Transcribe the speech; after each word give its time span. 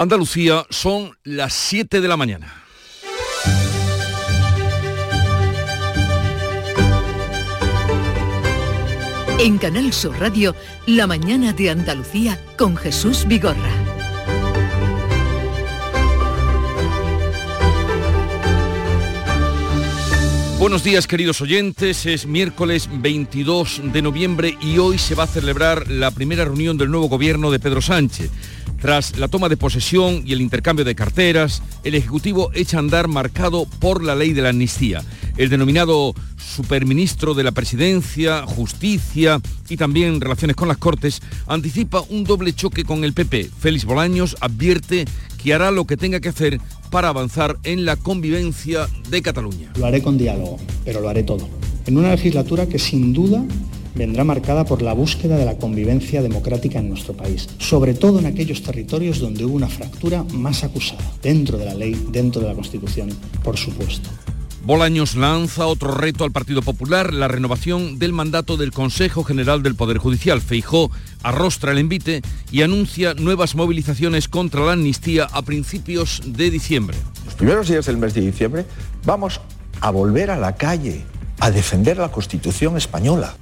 Andalucía 0.00 0.64
son 0.70 1.14
las 1.24 1.52
7 1.52 2.00
de 2.00 2.08
la 2.08 2.16
mañana. 2.16 2.64
En 9.38 9.58
Canal 9.58 9.92
Sur 9.92 10.18
Radio, 10.18 10.56
La 10.86 11.06
mañana 11.06 11.52
de 11.52 11.68
Andalucía 11.68 12.42
con 12.56 12.78
Jesús 12.78 13.26
Vigorra. 13.28 13.70
Buenos 20.58 20.82
días 20.82 21.06
queridos 21.06 21.42
oyentes, 21.42 22.04
es 22.06 22.26
miércoles 22.26 22.88
22 22.90 23.80
de 23.92 24.02
noviembre 24.02 24.58
y 24.60 24.76
hoy 24.76 24.96
se 24.96 25.14
va 25.14 25.24
a 25.24 25.26
celebrar 25.26 25.90
la 25.90 26.10
primera 26.10 26.44
reunión 26.44 26.76
del 26.76 26.90
nuevo 26.90 27.08
gobierno 27.08 27.50
de 27.50 27.58
Pedro 27.58 27.80
Sánchez. 27.82 28.30
Tras 28.80 29.18
la 29.18 29.28
toma 29.28 29.50
de 29.50 29.58
posesión 29.58 30.22
y 30.24 30.32
el 30.32 30.40
intercambio 30.40 30.86
de 30.86 30.94
carteras, 30.94 31.62
el 31.84 31.94
Ejecutivo 31.94 32.50
echa 32.54 32.78
a 32.78 32.80
andar 32.80 33.08
marcado 33.08 33.66
por 33.78 34.02
la 34.02 34.14
ley 34.14 34.32
de 34.32 34.40
la 34.40 34.48
amnistía. 34.48 35.02
El 35.36 35.50
denominado 35.50 36.14
superministro 36.38 37.34
de 37.34 37.44
la 37.44 37.52
Presidencia, 37.52 38.46
Justicia 38.46 39.40
y 39.68 39.76
también 39.76 40.20
Relaciones 40.20 40.56
con 40.56 40.68
las 40.68 40.78
Cortes 40.78 41.20
anticipa 41.46 42.02
un 42.08 42.24
doble 42.24 42.54
choque 42.54 42.84
con 42.84 43.04
el 43.04 43.12
PP. 43.12 43.50
Félix 43.60 43.84
Bolaños 43.84 44.36
advierte 44.40 45.04
que 45.42 45.52
hará 45.52 45.70
lo 45.70 45.84
que 45.84 45.98
tenga 45.98 46.20
que 46.20 46.30
hacer 46.30 46.58
para 46.90 47.08
avanzar 47.08 47.58
en 47.64 47.84
la 47.84 47.96
convivencia 47.96 48.88
de 49.10 49.20
Cataluña. 49.20 49.72
Lo 49.78 49.86
haré 49.86 50.02
con 50.02 50.16
diálogo, 50.16 50.58
pero 50.86 51.00
lo 51.00 51.08
haré 51.10 51.22
todo. 51.22 51.48
En 51.86 51.98
una 51.98 52.10
legislatura 52.12 52.66
que 52.66 52.78
sin 52.78 53.12
duda 53.12 53.44
vendrá 53.94 54.24
marcada 54.24 54.64
por 54.64 54.82
la 54.82 54.92
búsqueda 54.92 55.36
de 55.36 55.44
la 55.44 55.56
convivencia 55.56 56.22
democrática 56.22 56.78
en 56.78 56.88
nuestro 56.88 57.14
país, 57.14 57.48
sobre 57.58 57.94
todo 57.94 58.18
en 58.18 58.26
aquellos 58.26 58.62
territorios 58.62 59.18
donde 59.18 59.44
hubo 59.44 59.54
una 59.54 59.68
fractura 59.68 60.24
más 60.32 60.64
acusada, 60.64 61.04
dentro 61.22 61.58
de 61.58 61.66
la 61.66 61.74
ley, 61.74 62.06
dentro 62.10 62.40
de 62.42 62.48
la 62.48 62.54
Constitución, 62.54 63.10
por 63.42 63.56
supuesto. 63.56 64.10
Bolaños 64.62 65.14
lanza 65.14 65.66
otro 65.66 65.94
reto 65.94 66.22
al 66.22 66.32
Partido 66.32 66.60
Popular, 66.60 67.14
la 67.14 67.28
renovación 67.28 67.98
del 67.98 68.12
mandato 68.12 68.58
del 68.58 68.72
Consejo 68.72 69.24
General 69.24 69.62
del 69.62 69.74
Poder 69.74 69.96
Judicial. 69.96 70.42
Feijó 70.42 70.90
arrostra 71.22 71.72
el 71.72 71.78
envite 71.78 72.20
y 72.52 72.60
anuncia 72.60 73.14
nuevas 73.14 73.54
movilizaciones 73.54 74.28
contra 74.28 74.60
la 74.60 74.72
amnistía 74.72 75.28
a 75.32 75.42
principios 75.42 76.22
de 76.26 76.50
diciembre. 76.50 76.96
Los 77.24 77.34
primeros 77.34 77.68
días 77.68 77.86
del 77.86 77.96
mes 77.96 78.12
de 78.12 78.20
diciembre 78.20 78.66
vamos 79.06 79.40
a 79.80 79.90
volver 79.90 80.30
a 80.30 80.36
la 80.36 80.54
calle 80.54 81.04
a 81.40 81.50
defender 81.50 81.96
la 81.96 82.10
Constitución 82.10 82.76
española. 82.76 83.34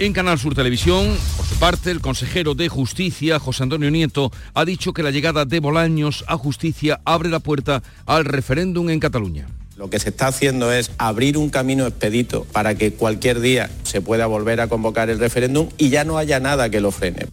En 0.00 0.12
Canal 0.12 0.38
Sur 0.38 0.54
Televisión, 0.54 1.16
por 1.36 1.44
su 1.44 1.56
parte, 1.56 1.90
el 1.90 2.00
consejero 2.00 2.54
de 2.54 2.68
Justicia, 2.68 3.40
José 3.40 3.64
Antonio 3.64 3.90
Nieto, 3.90 4.30
ha 4.54 4.64
dicho 4.64 4.92
que 4.92 5.02
la 5.02 5.10
llegada 5.10 5.44
de 5.44 5.58
Bolaños 5.58 6.24
a 6.28 6.36
justicia 6.36 7.00
abre 7.04 7.28
la 7.28 7.40
puerta 7.40 7.82
al 8.06 8.24
referéndum 8.24 8.90
en 8.90 9.00
Cataluña. 9.00 9.48
Lo 9.76 9.90
que 9.90 9.98
se 9.98 10.10
está 10.10 10.28
haciendo 10.28 10.72
es 10.72 10.92
abrir 10.98 11.36
un 11.36 11.50
camino 11.50 11.84
expedito 11.84 12.44
para 12.52 12.76
que 12.76 12.92
cualquier 12.92 13.40
día 13.40 13.70
se 13.82 14.00
pueda 14.00 14.26
volver 14.26 14.60
a 14.60 14.68
convocar 14.68 15.10
el 15.10 15.18
referéndum 15.18 15.68
y 15.78 15.88
ya 15.88 16.04
no 16.04 16.16
haya 16.16 16.38
nada 16.38 16.70
que 16.70 16.80
lo 16.80 16.92
frene. 16.92 17.26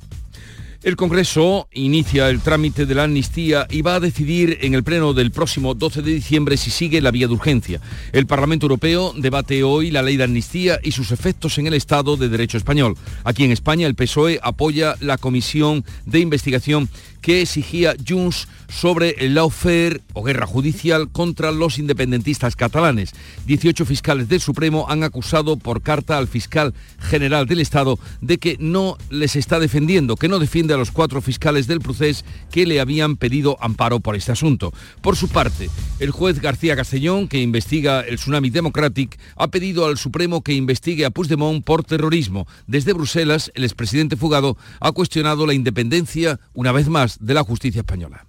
El 0.85 0.97
Congreso 0.97 1.67
inicia 1.71 2.29
el 2.29 2.41
trámite 2.41 2.85
de 2.85 2.93
la 2.93 3.05
amnistía 3.05 3.65
y 3.71 3.81
va 3.81 3.95
a 3.95 3.99
decidir 3.99 4.59
en 4.61 4.75
el 4.75 4.83
pleno 4.83 5.15
del 5.15 5.31
próximo 5.31 5.73
12 5.73 6.03
de 6.03 6.13
diciembre 6.13 6.57
si 6.57 6.69
sigue 6.69 7.01
la 7.01 7.09
vía 7.09 7.25
de 7.25 7.33
urgencia. 7.33 7.81
El 8.11 8.27
Parlamento 8.27 8.65
Europeo 8.67 9.11
debate 9.17 9.63
hoy 9.63 9.89
la 9.89 10.03
ley 10.03 10.15
de 10.15 10.25
amnistía 10.25 10.79
y 10.83 10.91
sus 10.91 11.11
efectos 11.11 11.57
en 11.57 11.65
el 11.65 11.73
Estado 11.73 12.17
de 12.17 12.29
Derecho 12.29 12.59
español. 12.59 12.95
Aquí 13.23 13.43
en 13.43 13.51
España 13.51 13.87
el 13.87 13.95
PSOE 13.95 14.39
apoya 14.43 14.95
la 14.99 15.17
comisión 15.17 15.83
de 16.05 16.19
investigación 16.19 16.87
que 17.25 17.41
exigía 17.41 17.95
Junts 18.07 18.47
sobre 18.69 19.15
el 19.25 19.33
lawfare 19.33 20.01
o 20.13 20.21
guerra 20.21 20.45
judicial 20.45 21.09
contra 21.09 21.51
los 21.51 21.79
independentistas 21.79 22.55
catalanes. 22.55 23.13
18 23.47 23.83
fiscales 23.83 24.29
del 24.29 24.41
Supremo 24.41 24.85
han 24.89 25.01
acusado 25.01 25.57
por 25.57 25.81
carta 25.81 26.19
al 26.19 26.27
fiscal 26.27 26.75
general 26.99 27.47
del 27.47 27.61
Estado 27.61 27.97
de 28.21 28.37
que 28.37 28.57
no 28.59 28.99
les 29.09 29.35
está 29.35 29.59
defendiendo, 29.59 30.17
que 30.17 30.27
no 30.27 30.37
defiende 30.37 30.75
a 30.75 30.77
los 30.77 30.91
cuatro 30.91 31.19
fiscales 31.19 31.65
del 31.65 31.79
procés 31.79 32.25
que 32.51 32.67
le 32.67 32.79
habían 32.79 33.17
pedido 33.17 33.57
amparo 33.59 34.01
por 34.01 34.15
este 34.15 34.31
asunto. 34.31 34.71
Por 35.01 35.15
su 35.15 35.27
parte, 35.27 35.71
el 35.99 36.11
juez 36.11 36.39
García 36.39 36.75
Castellón, 36.75 37.27
que 37.27 37.41
investiga 37.41 38.01
el 38.01 38.17
Tsunami 38.17 38.51
Democratic, 38.51 39.17
ha 39.35 39.47
pedido 39.47 39.87
al 39.87 39.97
Supremo 39.97 40.43
que 40.43 40.53
investigue 40.53 41.05
a 41.05 41.09
Puigdemont 41.09 41.63
por 41.63 41.83
terrorismo. 41.83 42.45
Desde 42.67 42.93
Bruselas, 42.93 43.51
el 43.55 43.63
expresidente 43.63 44.15
fugado 44.15 44.57
ha 44.79 44.91
cuestionado 44.91 45.47
la 45.47 45.55
independencia, 45.55 46.39
una 46.53 46.71
vez 46.71 46.87
más, 46.87 47.14
de 47.19 47.33
la 47.33 47.43
justicia 47.43 47.79
española. 47.81 48.25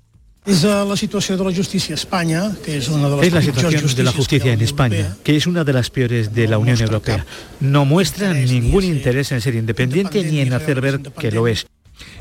Es 0.47 0.63
la 0.63 0.97
situación 0.97 1.39
de 1.39 1.45
la 1.45 1.53
justicia 1.53 1.95
España, 1.97 2.53
que 2.65 2.77
es 2.77 2.89
una 2.89 3.09
de 3.09 3.17
las 3.17 3.27
Es 3.27 3.33
la 3.33 3.43
situación 3.43 3.97
de 3.97 4.03
la 4.05 4.13
justicia 4.13 4.53
en 4.53 4.61
España, 4.61 5.17
que 5.25 5.35
es 5.35 5.49
una 5.49 5.65
de 5.65 5.73
las 5.73 5.91
peores 5.91 6.33
de 6.33 6.47
la 6.47 6.59
Unión 6.59 6.81
Europea. 6.81 7.27
No 7.59 7.85
muestra 7.85 8.33
ningún 8.33 8.85
interés 8.85 9.33
en 9.33 9.41
ser 9.41 9.57
independiente 9.57 10.23
ni 10.23 10.39
en 10.39 10.53
hacer 10.53 10.81
ver 10.81 11.01
que 11.01 11.33
lo 11.33 11.49
es. 11.49 11.67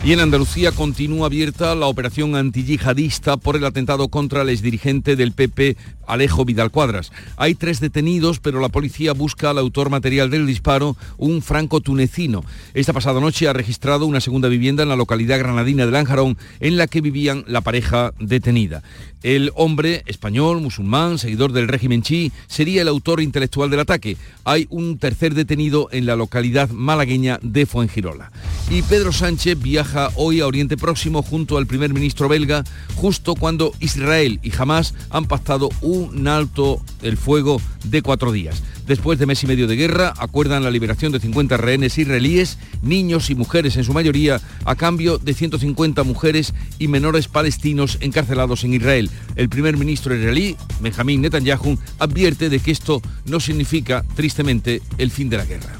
Y 0.03 0.13
en 0.13 0.21
Andalucía 0.21 0.71
continúa 0.71 1.27
abierta 1.27 1.75
la 1.75 1.85
operación 1.85 2.35
antiyihadista 2.35 3.37
por 3.37 3.55
el 3.55 3.65
atentado 3.65 4.07
contra 4.07 4.41
el 4.41 4.49
exdirigente 4.49 5.15
del 5.15 5.31
PP, 5.31 5.77
Alejo 6.07 6.45
Vidal 6.45 6.71
Cuadras. 6.71 7.11
Hay 7.37 7.55
tres 7.55 7.79
detenidos, 7.79 8.39
pero 8.39 8.59
la 8.59 8.69
policía 8.69 9.13
busca 9.13 9.49
al 9.49 9.57
autor 9.57 9.89
material 9.89 10.29
del 10.29 10.45
disparo, 10.45 10.95
un 11.17 11.41
franco 11.41 11.81
tunecino. 11.81 12.43
Esta 12.73 12.93
pasada 12.93 13.19
noche 13.19 13.47
ha 13.47 13.53
registrado 13.53 14.05
una 14.05 14.21
segunda 14.21 14.49
vivienda 14.49 14.83
en 14.83 14.89
la 14.89 14.95
localidad 14.95 15.39
granadina 15.39 15.85
de 15.85 15.91
Lanjarón, 15.91 16.37
en 16.59 16.77
la 16.77 16.87
que 16.87 17.01
vivían 17.01 17.43
la 17.47 17.61
pareja 17.61 18.13
detenida. 18.19 18.83
El 19.23 19.51
hombre 19.55 20.03
español, 20.05 20.61
musulmán, 20.61 21.17
seguidor 21.17 21.51
del 21.51 21.67
régimen 21.67 22.03
chi, 22.03 22.31
sería 22.47 22.83
el 22.83 22.87
autor 22.87 23.21
intelectual 23.21 23.71
del 23.71 23.79
ataque. 23.79 24.17
Hay 24.43 24.67
un 24.69 24.99
tercer 24.99 25.33
detenido 25.33 25.89
en 25.91 26.05
la 26.05 26.15
localidad 26.15 26.69
malagueña 26.69 27.39
de 27.41 27.65
Fuengirola. 27.65 28.31
Y 28.69 28.81
Pedro 28.83 29.11
Sánchez 29.11 29.59
viaja 29.59 30.09
hoy 30.15 30.41
a 30.41 30.47
Oriente 30.47 30.77
Próximo 30.77 31.23
junto 31.23 31.57
al 31.57 31.65
primer 31.65 31.93
ministro 31.93 32.27
belga, 32.27 32.63
justo 32.95 33.33
cuando 33.35 33.71
Israel 33.79 34.39
y 34.43 34.51
Hamas 34.55 34.93
han 35.09 35.25
pactado 35.25 35.69
un 35.81 35.94
alto 36.27 36.81
el 37.01 37.17
fuego 37.17 37.61
de 37.83 38.01
cuatro 38.01 38.31
días. 38.31 38.63
Después 38.87 39.17
de 39.17 39.25
mes 39.25 39.43
y 39.43 39.47
medio 39.47 39.67
de 39.67 39.75
guerra, 39.75 40.13
acuerdan 40.17 40.63
la 40.63 40.69
liberación 40.69 41.11
de 41.11 41.19
50 41.19 41.57
rehenes 41.57 41.97
israelíes, 41.97 42.59
niños 42.83 43.31
y 43.31 43.35
mujeres 43.35 43.77
en 43.77 43.83
su 43.83 43.93
mayoría, 43.93 44.39
a 44.63 44.75
cambio 44.75 45.17
de 45.17 45.33
150 45.33 46.03
mujeres 46.03 46.53
y 46.77 46.87
menores 46.87 47.27
palestinos 47.27 47.97
encarcelados 48.01 48.63
en 48.63 48.75
Israel. 48.75 49.09
El 49.35 49.49
primer 49.49 49.77
ministro 49.77 50.15
israelí, 50.15 50.55
Benjamín 50.81 51.21
Netanyahu, 51.21 51.79
advierte 51.97 52.49
de 52.49 52.59
que 52.59 52.71
esto 52.71 53.01
no 53.25 53.39
significa, 53.39 54.05
tristemente, 54.15 54.81
el 54.99 55.09
fin 55.09 55.29
de 55.29 55.37
la 55.37 55.45
guerra. 55.45 55.79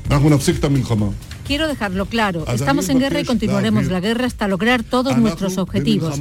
Quiero 1.46 1.68
dejarlo 1.68 2.08
claro, 2.08 2.46
estamos 2.48 2.90
en 2.90 2.98
guerra 2.98 3.20
y 3.20 3.26
continuaremos 3.26 3.86
la 3.86 4.00
guerra 4.00 4.26
hasta 4.26 4.48
lograr 4.48 4.82
todos 4.82 5.16
nuestros 5.18 5.60
objetivos. 5.60 6.20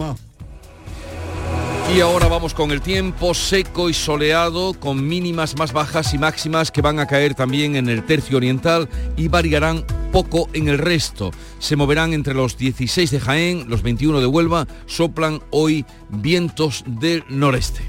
Y 1.92 2.00
ahora 2.00 2.26
vamos 2.26 2.54
con 2.54 2.70
el 2.72 2.80
tiempo 2.80 3.34
seco 3.34 3.88
y 3.88 3.94
soleado, 3.94 4.74
con 4.74 5.06
mínimas 5.06 5.56
más 5.56 5.72
bajas 5.72 6.12
y 6.12 6.18
máximas 6.18 6.70
que 6.70 6.82
van 6.82 6.98
a 6.98 7.06
caer 7.06 7.34
también 7.34 7.76
en 7.76 7.88
el 7.88 8.04
tercio 8.04 8.36
oriental 8.36 8.88
y 9.16 9.28
variarán 9.28 9.84
poco 10.10 10.48
en 10.54 10.68
el 10.68 10.78
resto. 10.78 11.30
Se 11.60 11.76
moverán 11.76 12.12
entre 12.12 12.34
los 12.34 12.56
16 12.56 13.10
de 13.10 13.20
Jaén, 13.20 13.66
los 13.68 13.82
21 13.82 14.20
de 14.20 14.26
Huelva, 14.26 14.66
soplan 14.86 15.40
hoy 15.50 15.84
vientos 16.08 16.82
del 16.86 17.22
noreste. 17.28 17.82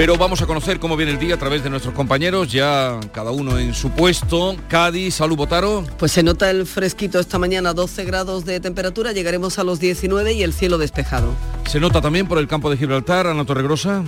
Pero 0.00 0.16
vamos 0.16 0.40
a 0.40 0.46
conocer 0.46 0.80
cómo 0.80 0.96
viene 0.96 1.12
el 1.12 1.18
día 1.18 1.34
a 1.34 1.38
través 1.38 1.62
de 1.62 1.68
nuestros 1.68 1.92
compañeros, 1.92 2.50
ya 2.50 2.98
cada 3.12 3.32
uno 3.32 3.58
en 3.58 3.74
su 3.74 3.90
puesto. 3.90 4.56
Cádiz, 4.66 5.16
salud 5.16 5.36
Botaro. 5.36 5.84
Pues 5.98 6.12
se 6.12 6.22
nota 6.22 6.48
el 6.48 6.64
fresquito 6.64 7.20
esta 7.20 7.38
mañana, 7.38 7.74
12 7.74 8.06
grados 8.06 8.46
de 8.46 8.60
temperatura, 8.60 9.12
llegaremos 9.12 9.58
a 9.58 9.62
los 9.62 9.78
19 9.78 10.32
y 10.32 10.42
el 10.42 10.54
cielo 10.54 10.78
despejado. 10.78 11.34
Se 11.68 11.80
nota 11.80 12.00
también 12.00 12.26
por 12.26 12.38
el 12.38 12.48
campo 12.48 12.70
de 12.70 12.78
Gibraltar, 12.78 13.26
Ana 13.26 13.44
Torregrosa. 13.44 14.02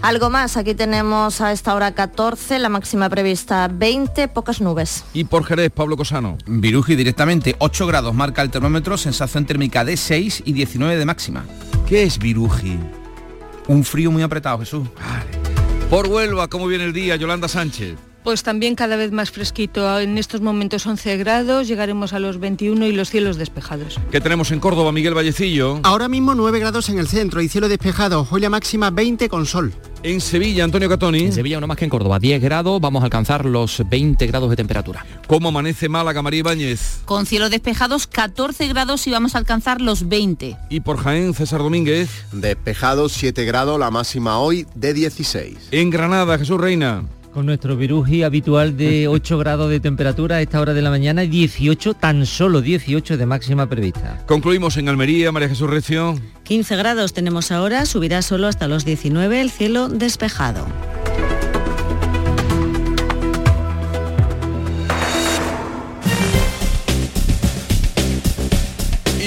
Algo 0.00 0.30
más, 0.30 0.56
aquí 0.56 0.74
tenemos 0.74 1.42
a 1.42 1.52
esta 1.52 1.74
hora 1.74 1.92
14, 1.92 2.58
la 2.58 2.70
máxima 2.70 3.10
prevista 3.10 3.68
20, 3.70 4.26
pocas 4.28 4.62
nubes. 4.62 5.04
Y 5.12 5.24
por 5.24 5.44
Jerez, 5.44 5.70
Pablo 5.70 5.98
Cosano. 5.98 6.38
Viruji 6.46 6.96
directamente, 6.96 7.56
8 7.58 7.86
grados 7.86 8.14
marca 8.14 8.40
el 8.40 8.48
termómetro, 8.48 8.96
sensación 8.96 9.44
térmica 9.44 9.84
de 9.84 9.98
6 9.98 10.44
y 10.46 10.54
19 10.54 10.96
de 10.96 11.04
máxima. 11.04 11.44
¿Qué 11.86 12.04
es 12.04 12.18
Viruji? 12.18 12.78
Un 13.70 13.84
frío 13.84 14.10
muy 14.10 14.24
apretado, 14.24 14.58
Jesús. 14.58 14.88
Por 15.88 16.08
Huelva, 16.08 16.48
¿cómo 16.48 16.66
viene 16.66 16.82
el 16.82 16.92
día? 16.92 17.14
Yolanda 17.14 17.46
Sánchez. 17.46 18.09
Pues 18.22 18.42
también 18.42 18.74
cada 18.74 18.96
vez 18.96 19.12
más 19.12 19.30
fresquito. 19.30 19.98
En 19.98 20.18
estos 20.18 20.40
momentos 20.42 20.86
11 20.86 21.16
grados, 21.16 21.66
llegaremos 21.68 22.12
a 22.12 22.18
los 22.18 22.38
21 22.38 22.86
y 22.86 22.92
los 22.92 23.08
cielos 23.08 23.36
despejados. 23.38 23.98
¿Qué 24.10 24.20
tenemos 24.20 24.50
en 24.50 24.60
Córdoba, 24.60 24.92
Miguel 24.92 25.14
Vallecillo? 25.14 25.80
Ahora 25.84 26.08
mismo 26.08 26.34
9 26.34 26.58
grados 26.58 26.88
en 26.90 26.98
el 26.98 27.08
centro 27.08 27.40
y 27.40 27.48
cielo 27.48 27.68
despejado. 27.68 28.26
Hoy 28.30 28.42
la 28.42 28.50
máxima 28.50 28.90
20 28.90 29.28
con 29.28 29.46
sol. 29.46 29.72
En 30.02 30.20
Sevilla, 30.20 30.64
Antonio 30.64 30.88
Catoni. 30.88 31.24
En 31.24 31.32
Sevilla, 31.32 31.58
uno 31.58 31.66
más 31.66 31.76
que 31.76 31.84
en 31.84 31.90
Córdoba, 31.90 32.18
10 32.18 32.40
grados, 32.42 32.80
vamos 32.80 33.02
a 33.02 33.04
alcanzar 33.04 33.44
los 33.44 33.82
20 33.88 34.26
grados 34.26 34.48
de 34.50 34.56
temperatura. 34.56 35.04
¿Cómo 35.26 35.48
amanece 35.48 35.88
Málaga, 35.88 36.22
María 36.22 36.40
Ibáñez? 36.40 37.00
Con 37.04 37.26
cielos 37.26 37.50
despejados, 37.50 38.06
14 38.06 38.68
grados 38.68 39.06
y 39.06 39.10
vamos 39.10 39.34
a 39.34 39.38
alcanzar 39.38 39.80
los 39.80 40.08
20. 40.08 40.56
¿Y 40.70 40.80
por 40.80 40.98
Jaén, 40.98 41.34
César 41.34 41.60
Domínguez? 41.60 42.08
Despejados, 42.32 43.12
7 43.12 43.44
grados, 43.44 43.78
la 43.78 43.90
máxima 43.90 44.38
hoy 44.38 44.66
de 44.74 44.94
16. 44.94 45.68
En 45.70 45.90
Granada, 45.90 46.38
Jesús 46.38 46.58
Reina. 46.58 47.04
Con 47.32 47.46
nuestro 47.46 47.76
viruji 47.76 48.24
habitual 48.24 48.76
de 48.76 49.06
8 49.06 49.38
grados 49.38 49.70
de 49.70 49.78
temperatura 49.78 50.36
a 50.36 50.40
esta 50.42 50.60
hora 50.60 50.74
de 50.74 50.82
la 50.82 50.90
mañana 50.90 51.22
y 51.22 51.28
18, 51.28 51.94
tan 51.94 52.26
solo 52.26 52.60
18 52.60 53.16
de 53.16 53.26
máxima 53.26 53.68
prevista. 53.68 54.24
Concluimos 54.26 54.76
en 54.76 54.88
Almería, 54.88 55.30
María 55.30 55.48
Jesús 55.48 55.70
Recio. 55.70 56.18
15 56.42 56.76
grados 56.76 57.12
tenemos 57.12 57.52
ahora, 57.52 57.86
subirá 57.86 58.22
solo 58.22 58.48
hasta 58.48 58.66
los 58.66 58.84
19, 58.84 59.40
el 59.40 59.50
cielo 59.50 59.88
despejado. 59.88 60.66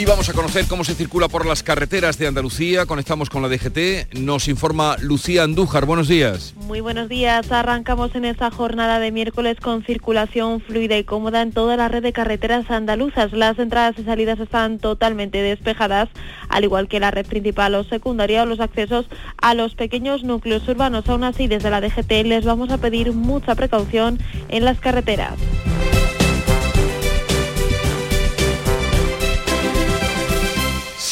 Y 0.03 0.05
vamos 0.05 0.27
a 0.27 0.33
conocer 0.33 0.65
cómo 0.67 0.83
se 0.83 0.95
circula 0.95 1.29
por 1.29 1.45
las 1.45 1.63
carreteras 1.63 2.17
de 2.17 2.27
Andalucía. 2.27 2.85
Conectamos 2.85 3.29
con 3.29 3.41
la 3.41 3.47
DGT. 3.47 4.15
Nos 4.19 4.49
informa 4.49 4.97
Lucía 4.99 5.43
Andújar. 5.43 5.85
Buenos 5.85 6.09
días. 6.09 6.53
Muy 6.57 6.81
buenos 6.81 7.07
días. 7.07 7.49
Arrancamos 7.53 8.13
en 8.13 8.25
esta 8.25 8.51
jornada 8.51 8.99
de 8.99 9.13
miércoles 9.13 9.61
con 9.61 9.85
circulación 9.85 10.59
fluida 10.59 10.97
y 10.97 11.05
cómoda 11.05 11.41
en 11.41 11.53
toda 11.53 11.77
la 11.77 11.87
red 11.87 12.03
de 12.03 12.11
carreteras 12.11 12.69
andaluzas. 12.69 13.31
Las 13.31 13.57
entradas 13.59 13.97
y 13.97 14.03
salidas 14.03 14.41
están 14.41 14.77
totalmente 14.77 15.41
despejadas, 15.41 16.09
al 16.49 16.65
igual 16.65 16.89
que 16.89 16.99
la 16.99 17.09
red 17.09 17.25
principal 17.25 17.73
o 17.73 17.85
secundaria 17.85 18.43
o 18.43 18.45
los 18.45 18.59
accesos 18.59 19.05
a 19.37 19.53
los 19.53 19.73
pequeños 19.75 20.25
núcleos 20.25 20.67
urbanos. 20.67 21.07
Aún 21.07 21.23
así, 21.23 21.47
desde 21.47 21.69
la 21.69 21.79
DGT 21.79 22.11
les 22.25 22.43
vamos 22.43 22.71
a 22.71 22.77
pedir 22.77 23.13
mucha 23.13 23.55
precaución 23.55 24.19
en 24.49 24.65
las 24.65 24.81
carreteras. 24.81 25.35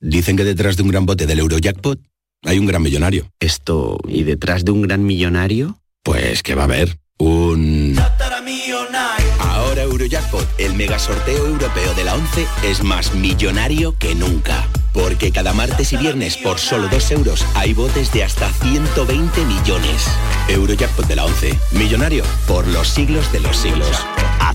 Dicen 0.00 0.36
que 0.36 0.44
detrás 0.44 0.76
de 0.76 0.82
un 0.82 0.90
gran 0.90 1.06
bote 1.06 1.26
del 1.26 1.38
Eurojackpot 1.38 1.98
hay 2.44 2.58
un 2.58 2.66
gran 2.66 2.82
millonario. 2.82 3.30
Esto, 3.40 3.98
¿y 4.06 4.24
detrás 4.24 4.64
de 4.64 4.70
un 4.72 4.82
gran 4.82 5.04
millonario? 5.04 5.80
Pues 6.02 6.42
que 6.42 6.54
va 6.54 6.62
a 6.62 6.66
haber 6.66 6.98
un... 7.18 7.98
Ahora 9.38 9.82
Eurojackpot, 9.82 10.46
el 10.58 10.74
mega 10.74 10.98
sorteo 10.98 11.46
europeo 11.46 11.94
de 11.94 12.04
la 12.04 12.14
11, 12.14 12.46
es 12.64 12.82
más 12.82 13.14
millonario 13.14 13.96
que 13.98 14.14
nunca. 14.14 14.68
Porque 14.92 15.32
cada 15.32 15.52
martes 15.52 15.92
y 15.92 15.96
viernes 15.96 16.36
por 16.36 16.58
solo 16.58 16.88
2 16.88 17.10
euros 17.12 17.44
hay 17.54 17.74
botes 17.74 18.12
de 18.12 18.24
hasta 18.24 18.50
120 18.50 19.44
millones. 19.44 20.06
Eurojackpot 20.48 21.06
de 21.06 21.16
la 21.16 21.24
11, 21.24 21.58
millonario 21.72 22.24
por 22.46 22.66
los 22.68 22.88
siglos 22.88 23.30
de 23.32 23.40
los 23.40 23.56
siglos. 23.56 23.90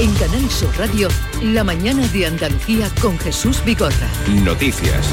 En 0.00 0.14
Canal 0.14 0.48
Sur 0.48 0.70
Radio, 0.78 1.08
la 1.42 1.64
mañana 1.64 2.06
de 2.06 2.24
Andalucía 2.26 2.88
con 3.02 3.18
Jesús 3.18 3.64
Vigorra. 3.64 4.08
Noticias. 4.44 5.12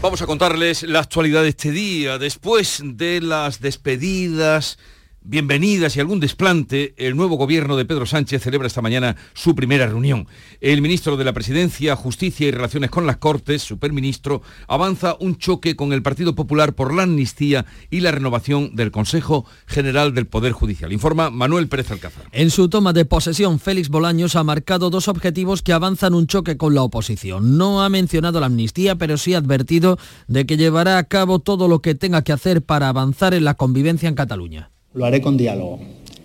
Vamos 0.00 0.20
a 0.20 0.26
contarles 0.26 0.82
la 0.82 0.98
actualidad 0.98 1.42
de 1.44 1.50
este 1.50 1.70
día. 1.70 2.18
Después 2.18 2.82
de 2.82 3.20
las 3.20 3.60
despedidas, 3.60 4.78
bienvenidas 5.24 5.96
y 5.96 6.00
algún 6.00 6.20
desplante, 6.20 6.94
el 6.96 7.16
nuevo 7.16 7.36
gobierno 7.36 7.76
de 7.76 7.84
Pedro 7.84 8.06
Sánchez 8.06 8.42
celebra 8.42 8.66
esta 8.66 8.82
mañana 8.82 9.16
su 9.34 9.54
primera 9.54 9.86
reunión. 9.86 10.26
El 10.60 10.82
ministro 10.82 11.16
de 11.16 11.24
la 11.24 11.32
Presidencia, 11.32 11.96
Justicia 11.96 12.48
y 12.48 12.50
Relaciones 12.50 12.90
con 12.90 13.06
las 13.06 13.18
Cortes, 13.18 13.62
superministro, 13.62 14.42
avanza 14.66 15.16
un 15.20 15.36
choque 15.38 15.76
con 15.76 15.92
el 15.92 16.02
Partido 16.02 16.34
Popular 16.34 16.74
por 16.74 16.92
la 16.92 17.04
amnistía 17.04 17.64
y 17.90 18.00
la 18.00 18.10
renovación 18.10 18.74
del 18.74 18.90
Consejo 18.90 19.46
General 19.66 20.14
del 20.14 20.26
Poder 20.26 20.52
Judicial. 20.52 20.92
Informa 20.92 21.30
Manuel 21.30 21.68
Pérez 21.68 21.90
Alcázar. 21.90 22.24
En 22.32 22.50
su 22.50 22.68
toma 22.68 22.92
de 22.92 23.04
posesión, 23.04 23.60
Félix 23.60 23.88
Bolaños 23.88 24.36
ha 24.36 24.44
marcado 24.44 24.90
dos 24.90 25.08
objetivos 25.08 25.62
que 25.62 25.72
avanzan 25.72 26.14
un 26.14 26.26
choque 26.26 26.56
con 26.56 26.74
la 26.74 26.82
oposición. 26.82 27.56
No 27.56 27.82
ha 27.82 27.88
mencionado 27.88 28.40
la 28.40 28.46
amnistía, 28.46 28.96
pero 28.96 29.16
sí 29.16 29.34
ha 29.34 29.38
advertido 29.38 29.98
de 30.26 30.46
que 30.46 30.56
llevará 30.56 30.98
a 30.98 31.04
cabo 31.04 31.38
todo 31.38 31.68
lo 31.68 31.80
que 31.80 31.94
tenga 31.94 32.22
que 32.22 32.32
hacer 32.32 32.62
para 32.62 32.88
avanzar 32.88 33.34
en 33.34 33.44
la 33.44 33.54
convivencia 33.54 34.08
en 34.08 34.14
Cataluña. 34.14 34.71
Lo 34.94 35.04
haré 35.04 35.20
con 35.20 35.36
diálogo, 35.36 35.80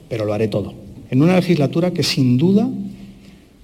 pero 0.09 0.25
lo 0.25 0.33
haré 0.33 0.47
todo. 0.47 0.73
En 1.09 1.21
una 1.21 1.35
legislatura 1.35 1.91
que 1.91 2.03
sin 2.03 2.37
duda 2.37 2.69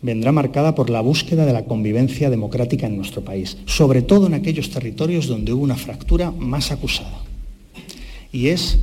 vendrá 0.01 0.31
marcada 0.31 0.75
por 0.75 0.89
la 0.89 1.01
búsqueda 1.01 1.45
de 1.45 1.53
la 1.53 1.65
convivencia 1.65 2.29
democrática 2.29 2.87
en 2.87 2.97
nuestro 2.97 3.23
país, 3.23 3.57
sobre 3.65 4.01
todo 4.01 4.27
en 4.27 4.33
aquellos 4.33 4.69
territorios 4.69 5.27
donde 5.27 5.53
hubo 5.53 5.63
una 5.63 5.75
fractura 5.75 6.31
más 6.31 6.71
acusada. 6.71 7.23
Y 8.31 8.47
es 8.47 8.79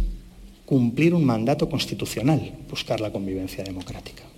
cumplir 0.65 1.15
un 1.15 1.25
mandato 1.25 1.69
constitucional, 1.69 2.53
buscar 2.69 3.01
la 3.01 3.13
convivencia 3.13 3.65
democrática 3.65 4.30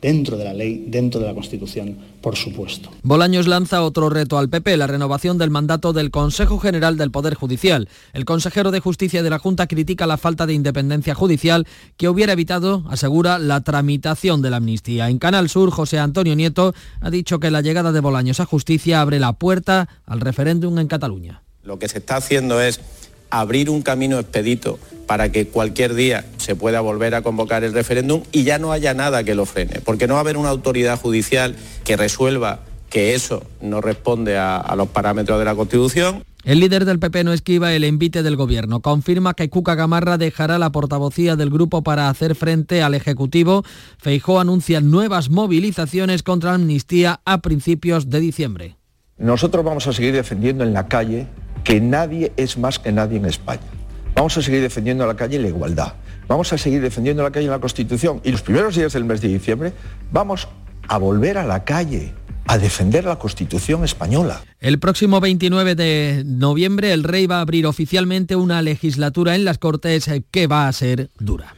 dentro 0.00 0.36
de 0.36 0.44
la 0.44 0.54
ley, 0.54 0.84
dentro 0.88 1.20
de 1.20 1.26
la 1.26 1.34
Constitución, 1.34 1.96
por 2.20 2.36
supuesto. 2.36 2.90
Bolaños 3.02 3.46
lanza 3.46 3.82
otro 3.82 4.08
reto 4.10 4.38
al 4.38 4.48
PP, 4.48 4.76
la 4.76 4.86
renovación 4.86 5.38
del 5.38 5.50
mandato 5.50 5.92
del 5.92 6.10
Consejo 6.10 6.58
General 6.58 6.96
del 6.96 7.10
Poder 7.10 7.34
Judicial. 7.34 7.88
El 8.12 8.24
consejero 8.24 8.70
de 8.70 8.80
Justicia 8.80 9.22
de 9.22 9.30
la 9.30 9.38
Junta 9.38 9.66
critica 9.66 10.06
la 10.06 10.16
falta 10.16 10.46
de 10.46 10.54
independencia 10.54 11.14
judicial 11.14 11.66
que 11.96 12.08
hubiera 12.08 12.32
evitado, 12.32 12.84
asegura, 12.88 13.38
la 13.38 13.60
tramitación 13.62 14.42
de 14.42 14.50
la 14.50 14.58
amnistía. 14.58 15.08
En 15.08 15.18
Canal 15.18 15.48
Sur, 15.48 15.70
José 15.70 15.98
Antonio 15.98 16.36
Nieto 16.36 16.74
ha 17.00 17.10
dicho 17.10 17.40
que 17.40 17.50
la 17.50 17.60
llegada 17.60 17.92
de 17.92 18.00
Bolaños 18.00 18.40
a 18.40 18.46
justicia 18.46 19.00
abre 19.00 19.18
la 19.18 19.32
puerta 19.32 19.88
al 20.04 20.20
referéndum 20.20 20.78
en 20.78 20.88
Cataluña. 20.88 21.42
Lo 21.62 21.78
que 21.78 21.88
se 21.88 21.98
está 21.98 22.16
haciendo 22.16 22.60
es 22.60 22.80
abrir 23.30 23.70
un 23.70 23.82
camino 23.82 24.18
expedito 24.18 24.78
para 25.06 25.30
que 25.30 25.46
cualquier 25.46 25.94
día 25.94 26.24
se 26.36 26.56
pueda 26.56 26.80
volver 26.80 27.14
a 27.14 27.22
convocar 27.22 27.64
el 27.64 27.72
referéndum 27.72 28.22
y 28.32 28.44
ya 28.44 28.58
no 28.58 28.72
haya 28.72 28.94
nada 28.94 29.24
que 29.24 29.34
lo 29.34 29.46
frene, 29.46 29.80
porque 29.84 30.06
no 30.06 30.14
va 30.14 30.20
a 30.20 30.22
haber 30.22 30.36
una 30.36 30.50
autoridad 30.50 30.98
judicial 30.98 31.54
que 31.84 31.96
resuelva 31.96 32.60
que 32.90 33.14
eso 33.14 33.42
no 33.60 33.80
responde 33.80 34.36
a, 34.36 34.56
a 34.56 34.76
los 34.76 34.88
parámetros 34.88 35.38
de 35.38 35.44
la 35.44 35.54
Constitución. 35.54 36.24
El 36.44 36.60
líder 36.60 36.84
del 36.84 37.00
PP 37.00 37.24
no 37.24 37.32
esquiva 37.32 37.72
el 37.72 37.82
envite 37.82 38.22
del 38.22 38.36
gobierno. 38.36 38.80
Confirma 38.80 39.34
que 39.34 39.50
Cuca 39.50 39.74
Gamarra 39.74 40.16
dejará 40.16 40.60
la 40.60 40.70
portavocía 40.70 41.34
del 41.34 41.50
grupo 41.50 41.82
para 41.82 42.08
hacer 42.08 42.36
frente 42.36 42.82
al 42.82 42.94
Ejecutivo. 42.94 43.64
Feijó 43.98 44.38
anuncia 44.38 44.80
nuevas 44.80 45.28
movilizaciones 45.28 46.22
contra 46.22 46.54
amnistía 46.54 47.20
a 47.24 47.42
principios 47.42 48.10
de 48.10 48.20
diciembre. 48.20 48.76
Nosotros 49.18 49.64
vamos 49.64 49.88
a 49.88 49.92
seguir 49.92 50.14
defendiendo 50.14 50.62
en 50.62 50.72
la 50.72 50.86
calle 50.86 51.26
que 51.66 51.80
nadie 51.80 52.32
es 52.36 52.56
más 52.56 52.78
que 52.78 52.92
nadie 52.92 53.18
en 53.18 53.24
España. 53.24 53.66
Vamos 54.14 54.38
a 54.38 54.42
seguir 54.42 54.62
defendiendo 54.62 55.02
en 55.02 55.08
la 55.08 55.16
calle 55.16 55.40
la 55.40 55.48
igualdad. 55.48 55.94
Vamos 56.28 56.52
a 56.52 56.58
seguir 56.58 56.80
defendiendo 56.80 57.22
en 57.22 57.24
la 57.24 57.32
calle 57.32 57.48
la 57.48 57.58
Constitución. 57.58 58.20
Y 58.22 58.30
los 58.30 58.42
primeros 58.42 58.76
días 58.76 58.92
del 58.92 59.04
mes 59.04 59.20
de 59.20 59.28
diciembre 59.28 59.72
vamos 60.12 60.46
a 60.86 60.96
volver 60.98 61.38
a 61.38 61.44
la 61.44 61.64
calle 61.64 62.14
a 62.46 62.56
defender 62.56 63.04
la 63.04 63.18
Constitución 63.18 63.82
española. 63.82 64.44
El 64.60 64.78
próximo 64.78 65.20
29 65.20 65.74
de 65.74 66.22
noviembre 66.24 66.92
el 66.92 67.02
rey 67.02 67.26
va 67.26 67.38
a 67.38 67.40
abrir 67.40 67.66
oficialmente 67.66 68.36
una 68.36 68.62
legislatura 68.62 69.34
en 69.34 69.44
las 69.44 69.58
Cortes 69.58 70.08
que 70.30 70.46
va 70.46 70.68
a 70.68 70.72
ser 70.72 71.10
dura. 71.18 71.55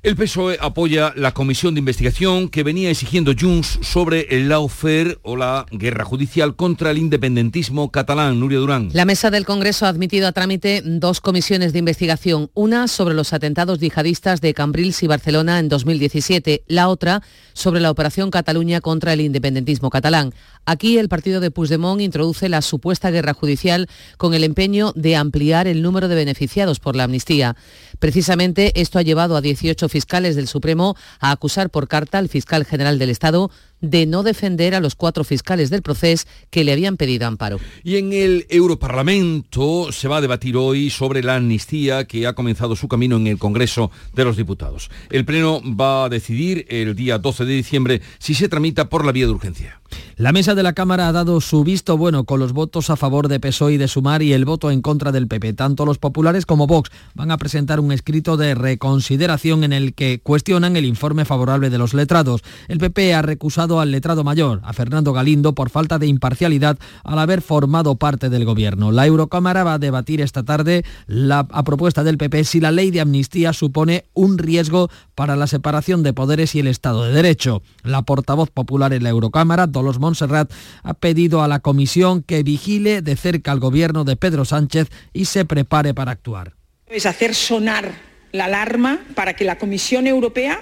El 0.00 0.14
PSOE 0.14 0.58
apoya 0.60 1.12
la 1.16 1.34
comisión 1.34 1.74
de 1.74 1.80
investigación 1.80 2.48
que 2.50 2.62
venía 2.62 2.88
exigiendo 2.88 3.32
Junts 3.36 3.80
sobre 3.82 4.28
el 4.30 4.48
lawfare 4.48 5.18
o 5.22 5.34
la 5.34 5.66
guerra 5.72 6.04
judicial 6.04 6.54
contra 6.54 6.92
el 6.92 6.98
independentismo 6.98 7.90
catalán. 7.90 8.38
Nuria 8.38 8.60
Durán. 8.60 8.90
La 8.92 9.04
mesa 9.04 9.32
del 9.32 9.44
Congreso 9.44 9.86
ha 9.86 9.88
admitido 9.88 10.28
a 10.28 10.32
trámite 10.32 10.82
dos 10.84 11.20
comisiones 11.20 11.72
de 11.72 11.80
investigación, 11.80 12.48
una 12.54 12.86
sobre 12.86 13.16
los 13.16 13.32
atentados 13.32 13.80
yihadistas 13.80 14.40
de 14.40 14.54
Cambrils 14.54 15.02
y 15.02 15.08
Barcelona 15.08 15.58
en 15.58 15.68
2017, 15.68 16.62
la 16.68 16.88
otra 16.88 17.20
sobre 17.52 17.80
la 17.80 17.90
operación 17.90 18.30
Cataluña 18.30 18.80
contra 18.80 19.14
el 19.14 19.20
independentismo 19.20 19.90
catalán. 19.90 20.32
Aquí 20.70 20.98
el 20.98 21.08
partido 21.08 21.40
de 21.40 21.50
Puigdemont 21.50 22.02
introduce 22.02 22.46
la 22.50 22.60
supuesta 22.60 23.10
guerra 23.10 23.32
judicial 23.32 23.88
con 24.18 24.34
el 24.34 24.44
empeño 24.44 24.92
de 24.94 25.16
ampliar 25.16 25.66
el 25.66 25.80
número 25.80 26.08
de 26.08 26.14
beneficiados 26.14 26.78
por 26.78 26.94
la 26.94 27.04
amnistía. 27.04 27.56
Precisamente 27.98 28.78
esto 28.78 28.98
ha 28.98 29.02
llevado 29.02 29.34
a 29.34 29.40
18 29.40 29.88
fiscales 29.88 30.36
del 30.36 30.46
Supremo 30.46 30.94
a 31.20 31.30
acusar 31.30 31.70
por 31.70 31.88
carta 31.88 32.18
al 32.18 32.28
fiscal 32.28 32.66
general 32.66 32.98
del 32.98 33.08
Estado 33.08 33.50
de 33.80 34.06
no 34.06 34.22
defender 34.22 34.74
a 34.74 34.80
los 34.80 34.94
cuatro 34.94 35.24
fiscales 35.24 35.70
del 35.70 35.82
proceso 35.82 36.26
que 36.50 36.64
le 36.64 36.72
habían 36.72 36.96
pedido 36.96 37.26
amparo. 37.26 37.58
Y 37.84 37.96
en 37.96 38.12
el 38.12 38.46
Europarlamento 38.48 39.92
se 39.92 40.08
va 40.08 40.18
a 40.18 40.20
debatir 40.20 40.56
hoy 40.56 40.90
sobre 40.90 41.22
la 41.22 41.36
amnistía 41.36 42.04
que 42.06 42.26
ha 42.26 42.34
comenzado 42.34 42.76
su 42.76 42.88
camino 42.88 43.16
en 43.16 43.26
el 43.26 43.38
Congreso 43.38 43.90
de 44.14 44.24
los 44.24 44.36
Diputados. 44.36 44.90
El 45.10 45.24
Pleno 45.24 45.60
va 45.64 46.04
a 46.04 46.08
decidir 46.08 46.66
el 46.68 46.94
día 46.94 47.18
12 47.18 47.44
de 47.44 47.54
diciembre 47.54 48.02
si 48.18 48.34
se 48.34 48.48
tramita 48.48 48.88
por 48.88 49.04
la 49.04 49.12
vía 49.12 49.26
de 49.26 49.32
urgencia. 49.32 49.80
La 50.16 50.32
mesa 50.32 50.54
de 50.54 50.62
la 50.62 50.72
Cámara 50.72 51.08
ha 51.08 51.12
dado 51.12 51.40
su 51.40 51.62
visto 51.64 51.96
bueno 51.96 52.24
con 52.24 52.40
los 52.40 52.52
votos 52.52 52.90
a 52.90 52.96
favor 52.96 53.28
de 53.28 53.40
PSOE 53.40 53.74
y 53.74 53.76
de 53.76 53.88
Sumar 53.88 54.20
y 54.22 54.32
el 54.32 54.44
voto 54.44 54.70
en 54.70 54.82
contra 54.82 55.12
del 55.12 55.28
PP. 55.28 55.52
Tanto 55.52 55.86
los 55.86 55.98
populares 55.98 56.44
como 56.44 56.66
Vox 56.66 56.90
van 57.14 57.30
a 57.30 57.38
presentar 57.38 57.78
un 57.80 57.92
escrito 57.92 58.36
de 58.36 58.54
reconsideración 58.54 59.64
en 59.64 59.72
el 59.72 59.94
que 59.94 60.20
cuestionan 60.20 60.76
el 60.76 60.84
informe 60.84 61.24
favorable 61.24 61.70
de 61.70 61.78
los 61.78 61.94
letrados. 61.94 62.42
El 62.66 62.78
PP 62.78 63.14
ha 63.14 63.22
recusado 63.22 63.67
al 63.76 63.90
letrado 63.90 64.24
mayor, 64.24 64.60
a 64.64 64.72
Fernando 64.72 65.12
Galindo, 65.12 65.54
por 65.54 65.70
falta 65.70 65.98
de 65.98 66.06
imparcialidad 66.06 66.78
al 67.04 67.18
haber 67.18 67.42
formado 67.42 67.96
parte 67.96 68.30
del 68.30 68.44
gobierno. 68.44 68.92
La 68.92 69.06
Eurocámara 69.06 69.64
va 69.64 69.74
a 69.74 69.78
debatir 69.78 70.20
esta 70.20 70.42
tarde 70.42 70.84
la, 71.06 71.40
a 71.50 71.62
propuesta 71.62 72.04
del 72.04 72.18
PP 72.18 72.44
si 72.44 72.60
la 72.60 72.72
ley 72.72 72.90
de 72.90 73.00
amnistía 73.00 73.52
supone 73.52 74.06
un 74.14 74.38
riesgo 74.38 74.88
para 75.14 75.36
la 75.36 75.46
separación 75.46 76.02
de 76.02 76.12
poderes 76.12 76.54
y 76.54 76.60
el 76.60 76.66
Estado 76.66 77.04
de 77.04 77.12
Derecho. 77.12 77.62
La 77.82 78.02
portavoz 78.02 78.50
popular 78.50 78.92
en 78.92 79.02
la 79.02 79.10
Eurocámara, 79.10 79.66
Dolores 79.66 80.00
Montserrat, 80.00 80.50
ha 80.82 80.94
pedido 80.94 81.42
a 81.42 81.48
la 81.48 81.60
Comisión 81.60 82.22
que 82.22 82.42
vigile 82.42 83.02
de 83.02 83.16
cerca 83.16 83.52
al 83.52 83.60
gobierno 83.60 84.04
de 84.04 84.16
Pedro 84.16 84.44
Sánchez 84.44 84.88
y 85.12 85.26
se 85.26 85.44
prepare 85.44 85.94
para 85.94 86.12
actuar. 86.12 86.54
Es 86.86 87.04
hacer 87.06 87.34
sonar 87.34 87.92
la 88.32 88.46
alarma 88.46 89.00
para 89.14 89.34
que 89.34 89.44
la 89.44 89.58
Comisión 89.58 90.06
Europea 90.06 90.60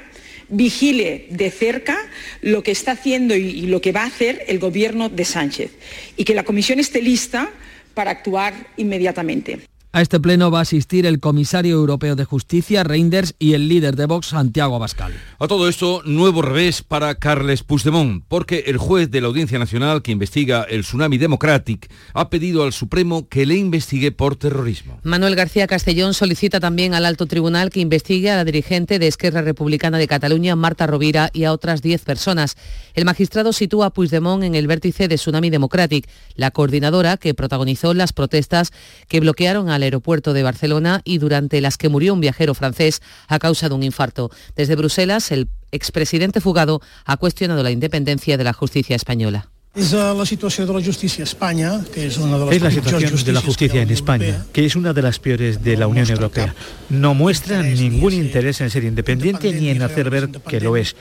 vigile 0.49 1.27
de 1.31 1.51
cerca 1.51 1.99
lo 2.41 2.63
que 2.63 2.71
está 2.71 2.93
haciendo 2.93 3.35
y, 3.35 3.63
lo 3.63 3.81
que 3.81 3.93
va 3.93 4.03
a 4.03 4.07
hacer 4.07 4.45
el 4.49 4.59
gobierno 4.59 5.09
de 5.09 5.25
Sánchez 5.25 5.71
y 6.17 6.25
que 6.25 6.35
la 6.35 6.45
Comisión 6.45 6.81
esté 6.81 7.03
lista 7.03 7.51
para 7.95 8.11
actuar 8.11 8.69
inmediatamente. 8.77 9.61
A 9.97 10.03
este 10.03 10.21
pleno 10.21 10.51
va 10.51 10.59
a 10.59 10.63
asistir 10.63 11.07
el 11.07 11.21
comisario 11.21 11.75
europeo 11.77 12.17
de 12.17 12.27
justicia, 12.27 12.85
Reinders, 12.85 13.35
y 13.39 13.55
el 13.55 13.67
líder 13.67 13.97
de 13.97 14.05
Vox, 14.05 14.27
Santiago 14.27 14.77
Abascal. 14.77 15.15
A 15.39 15.49
todo 15.49 15.71
esto, 15.71 16.03
nuevo 16.05 16.43
revés 16.43 16.83
para 16.83 17.15
Carles 17.15 17.63
Puigdemont, 17.63 18.23
porque 18.29 18.65
el 18.67 18.77
juez 18.77 19.11
de 19.11 19.23
la 19.23 19.29
Audiencia 19.29 19.59
Nacional 19.59 20.03
que 20.03 20.13
investiga 20.13 20.65
el 20.65 20.83
Tsunami 20.83 21.17
Democratic 21.17 21.91
ha 22.13 22.29
pedido 22.29 22.65
al 22.65 22.75
Supremo 22.75 23.27
que 23.31 23.47
le 23.47 23.57
investigue 23.57 24.13
por 24.13 24.37
terrorismo. 24.37 25.01
Manuel 25.03 25.35
García 25.35 25.67
Castellón 25.67 26.13
solicita 26.13 26.61
también 26.61 26.93
al 26.93 27.07
alto 27.07 27.25
tribunal 27.25 27.71
que 27.71 27.81
investigue 27.81 28.31
a 28.31 28.37
la 28.37 28.45
dirigente 28.45 28.99
de 28.99 29.07
Esquerra 29.07 29.41
Republicana 29.41 29.97
de 29.97 30.09
Cataluña, 30.09 30.57
Marta 30.57 30.87
Rovira, 30.87 31.31
y 31.33 31.45
a 31.45 31.55
otras 31.55 31.81
10 31.81 32.03
personas. 32.03 32.59
El 32.93 33.07
magistrado 33.07 33.55
sitúa 33.55 33.87
a 33.87 33.91
Puigdemont 33.95 34.45
en 34.45 34.57
el 34.57 34.67
vértice 34.67 35.09
de 35.09 35.15
Tsunami 35.15 35.49
Democratic, 35.49 36.07
la 36.35 36.51
coordinadora 36.51 37.17
que 37.17 37.33
protagonizó 37.33 37.95
las 37.95 38.13
protestas 38.13 38.73
que 39.09 39.21
bloquearon 39.21 39.71
al 39.71 39.86
aeropuerto 39.87 40.33
de 40.33 40.43
Barcelona 40.43 41.01
y 41.05 41.19
durante 41.19 41.61
las 41.61 41.79
que 41.79 41.89
murió 41.89 42.13
un 42.13 42.21
viajero 42.21 42.55
francés 42.55 43.01
a 43.29 43.39
causa 43.39 43.69
de 43.69 43.75
un 43.75 43.83
infarto. 43.83 44.31
Desde 44.55 44.77
Bruselas, 44.77 45.33
el 45.33 45.49
expresidente 45.73 46.41
fugado 46.41 46.81
ha 47.05 47.17
cuestionado 47.17 47.63
la 47.63 47.71
independencia 47.71 48.37
de 48.37 48.45
la 48.45 48.53
justicia 48.53 48.97
española. 48.97 49.49
Es 49.75 49.93
la 49.93 50.25
situación 50.25 50.67
de 50.67 50.73
la 50.73 50.83
justicia 50.83 51.23
España, 51.23 51.85
que 51.93 52.07
es 52.07 52.17
una 52.17 52.39
de 52.39 52.47
las 52.47 52.55
Es 52.55 52.63
la 52.63 52.71
situación 52.71 53.25
de 53.25 53.33
la 53.33 53.43
justicia 53.43 53.83
en 53.83 53.91
España, 53.91 54.47
que 54.51 54.65
es 54.65 54.75
una 54.75 54.95
de 54.95 55.03
las 55.03 55.19
peores 55.19 55.63
de 55.63 55.77
la 55.77 55.87
Unión 55.87 56.11
Europea. 56.11 56.55
No 56.89 57.13
muestra 57.13 57.63
ningún 57.63 58.15
interés 58.15 58.63
en 58.63 58.71
ser 58.71 58.85
independiente 58.85 59.53
ni 59.53 59.69
en 59.69 59.83
hacer 59.83 60.09
ver 60.09 60.31
que 60.49 60.61
lo 60.61 60.79
es 60.79 60.97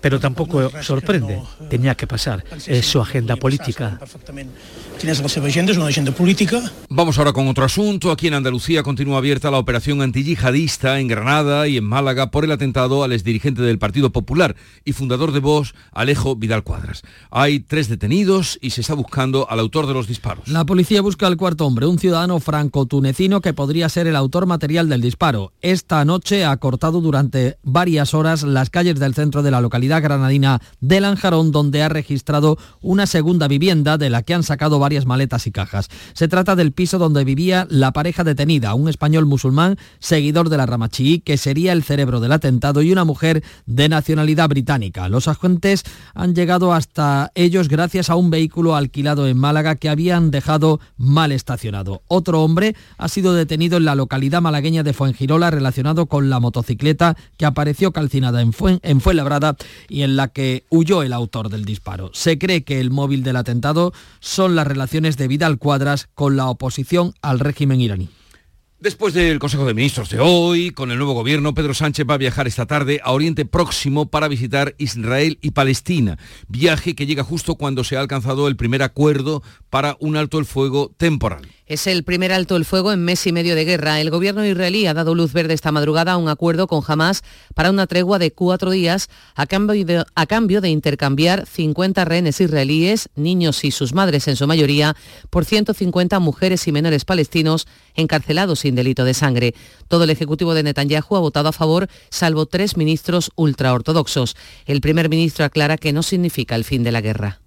pero 0.00 0.18
tampoco 0.18 0.70
sorprende. 0.82 1.40
Tenía 1.68 1.94
que 1.94 2.06
pasar. 2.06 2.44
Es 2.66 2.86
su 2.86 3.00
agenda 3.00 3.36
política. 3.36 4.00
Vamos 6.90 7.16
ahora 7.16 7.32
con 7.32 7.48
otro 7.48 7.64
asunto. 7.64 8.10
Aquí 8.10 8.26
en 8.26 8.34
Andalucía 8.34 8.82
continúa 8.82 9.16
abierta 9.16 9.50
la 9.50 9.56
operación 9.56 10.02
antiyihadista 10.02 11.00
en 11.00 11.08
Granada 11.08 11.66
y 11.68 11.78
en 11.78 11.84
Málaga 11.84 12.30
por 12.30 12.44
el 12.44 12.52
atentado 12.52 13.02
al 13.02 13.12
exdirigente 13.12 13.62
del 13.62 13.78
Partido 13.78 14.10
Popular 14.10 14.56
y 14.84 14.92
fundador 14.92 15.32
de 15.32 15.40
Vox, 15.40 15.72
Alejo 15.92 16.36
Vidal 16.36 16.64
Cuadras. 16.64 17.00
Hay 17.30 17.60
tres 17.60 17.88
detenidos 17.88 18.58
y 18.60 18.70
se 18.70 18.82
está 18.82 18.92
buscando 18.92 19.48
al 19.48 19.60
autor 19.60 19.86
de 19.86 19.94
los 19.94 20.06
disparos. 20.06 20.48
La 20.48 20.66
policía 20.66 21.00
busca 21.00 21.26
al 21.26 21.38
cuarto 21.38 21.64
hombre, 21.64 21.86
un 21.86 21.98
ciudadano 21.98 22.38
franco-tunecino 22.38 23.40
que 23.40 23.54
podría 23.54 23.88
ser 23.88 24.06
el 24.06 24.16
autor 24.16 24.44
material 24.44 24.90
del 24.90 25.00
disparo. 25.00 25.54
Esta 25.62 26.04
noche 26.04 26.44
ha 26.44 26.54
cortado 26.58 27.00
durante 27.00 27.56
varias 27.62 28.12
horas 28.12 28.42
las 28.42 28.68
calles 28.68 29.00
del 29.00 29.14
centro 29.14 29.42
de 29.42 29.50
la 29.50 29.62
localidad 29.62 30.02
granadina 30.02 30.60
de 30.80 31.00
Lanjarón, 31.00 31.52
donde 31.52 31.82
ha 31.82 31.88
registrado 31.88 32.58
una 32.82 33.06
segunda 33.06 33.48
vivienda 33.48 33.96
de 33.96 34.10
la 34.10 34.22
que 34.22 34.34
han 34.34 34.42
sacado 34.42 34.78
varios 34.78 34.89
varias 34.90 35.06
maletas 35.06 35.46
y 35.46 35.52
cajas. 35.52 35.88
Se 36.14 36.26
trata 36.26 36.56
del 36.56 36.72
piso 36.72 36.98
donde 36.98 37.22
vivía 37.22 37.64
la 37.70 37.92
pareja 37.92 38.24
detenida, 38.24 38.74
un 38.74 38.88
español 38.88 39.24
musulmán 39.24 39.78
seguidor 40.00 40.48
de 40.48 40.56
la 40.56 40.66
Ramachí, 40.66 41.20
que 41.20 41.36
sería 41.36 41.72
el 41.72 41.84
cerebro 41.84 42.18
del 42.18 42.32
atentado, 42.32 42.82
y 42.82 42.90
una 42.90 43.04
mujer 43.04 43.44
de 43.66 43.88
nacionalidad 43.88 44.48
británica. 44.48 45.08
Los 45.08 45.28
agentes 45.28 45.84
han 46.12 46.34
llegado 46.34 46.72
hasta 46.72 47.30
ellos 47.36 47.68
gracias 47.68 48.10
a 48.10 48.16
un 48.16 48.30
vehículo 48.30 48.74
alquilado 48.74 49.28
en 49.28 49.38
Málaga 49.38 49.76
que 49.76 49.88
habían 49.88 50.32
dejado 50.32 50.80
mal 50.96 51.30
estacionado. 51.30 52.02
Otro 52.08 52.42
hombre 52.42 52.74
ha 52.98 53.06
sido 53.06 53.32
detenido 53.32 53.76
en 53.76 53.84
la 53.84 53.94
localidad 53.94 54.42
malagueña 54.42 54.82
de 54.82 54.92
Fuengirola 54.92 55.52
relacionado 55.52 56.06
con 56.06 56.30
la 56.30 56.40
motocicleta 56.40 57.16
que 57.36 57.46
apareció 57.46 57.92
calcinada 57.92 58.42
en, 58.42 58.52
Fuen, 58.52 58.80
en 58.82 59.00
Fuenlabrada 59.00 59.54
y 59.88 60.02
en 60.02 60.16
la 60.16 60.26
que 60.26 60.64
huyó 60.68 61.04
el 61.04 61.12
autor 61.12 61.48
del 61.48 61.64
disparo. 61.64 62.10
Se 62.12 62.38
cree 62.38 62.64
que 62.64 62.80
el 62.80 62.90
móvil 62.90 63.22
del 63.22 63.36
atentado 63.36 63.92
son 64.18 64.56
las 64.56 64.66
relaciones 64.70 65.16
de 65.16 65.28
Vidal 65.28 65.58
Cuadras 65.58 66.08
con 66.14 66.36
la 66.36 66.48
oposición 66.48 67.12
al 67.20 67.40
régimen 67.40 67.80
iraní. 67.80 68.08
Después 68.80 69.12
del 69.12 69.38
Consejo 69.38 69.66
de 69.66 69.74
Ministros 69.74 70.08
de 70.08 70.20
hoy, 70.20 70.70
con 70.70 70.90
el 70.90 70.96
nuevo 70.96 71.12
gobierno, 71.12 71.52
Pedro 71.52 71.74
Sánchez 71.74 72.06
va 72.08 72.14
a 72.14 72.16
viajar 72.16 72.46
esta 72.46 72.64
tarde 72.64 72.98
a 73.04 73.12
Oriente 73.12 73.44
Próximo 73.44 74.06
para 74.06 74.26
visitar 74.26 74.74
Israel 74.78 75.38
y 75.42 75.50
Palestina. 75.50 76.16
Viaje 76.48 76.94
que 76.94 77.04
llega 77.04 77.22
justo 77.22 77.56
cuando 77.56 77.84
se 77.84 77.98
ha 77.98 78.00
alcanzado 78.00 78.48
el 78.48 78.56
primer 78.56 78.82
acuerdo 78.82 79.42
para 79.68 79.98
un 80.00 80.16
alto 80.16 80.38
el 80.38 80.46
fuego 80.46 80.94
temporal. 80.96 81.46
Es 81.70 81.86
el 81.86 82.02
primer 82.02 82.32
alto 82.32 82.56
el 82.56 82.64
fuego 82.64 82.90
en 82.90 83.04
mes 83.04 83.24
y 83.28 83.32
medio 83.32 83.54
de 83.54 83.64
guerra. 83.64 84.00
El 84.00 84.10
gobierno 84.10 84.44
israelí 84.44 84.88
ha 84.88 84.94
dado 84.94 85.14
luz 85.14 85.32
verde 85.32 85.54
esta 85.54 85.70
madrugada 85.70 86.14
a 86.14 86.16
un 86.16 86.28
acuerdo 86.28 86.66
con 86.66 86.82
Hamas 86.84 87.22
para 87.54 87.70
una 87.70 87.86
tregua 87.86 88.18
de 88.18 88.32
cuatro 88.32 88.72
días 88.72 89.08
a 89.36 89.46
cambio 89.46 90.60
de, 90.60 90.68
intercambiar 90.68 91.46
50 91.46 92.04
rehenes 92.04 92.40
israelíes, 92.40 93.08
niños 93.14 93.62
y 93.62 93.70
sus 93.70 93.92
madres 93.92 94.26
en 94.26 94.34
su 94.34 94.48
mayoría, 94.48 94.96
por 95.30 95.44
150 95.44 96.18
mujeres 96.18 96.66
y 96.66 96.72
menores 96.72 97.04
palestinos 97.04 97.68
encarcelados 97.94 98.60
sin 98.60 98.74
delito 98.74 99.04
de 99.04 99.14
sangre. 99.14 99.54
Todo 99.88 100.04
el 100.04 100.10
Ejecutivo 100.10 100.54
de 100.54 100.62
Netanyahu 100.62 101.16
ha 101.16 101.20
votado 101.20 101.48
a 101.48 101.52
favor, 101.52 101.88
salvo 102.10 102.46
tres 102.46 102.76
ministros 102.76 103.30
ultraortodoxos. 103.36 104.36
El 104.66 104.80
primer 104.80 105.08
ministro 105.08 105.44
aclara 105.44 105.76
que 105.76 105.92
no 105.92 106.02
significa 106.02 106.54
el 106.56 106.64
fin 106.64 106.82
de 106.82 106.92
la 106.92 107.00
guerra. 107.00 107.40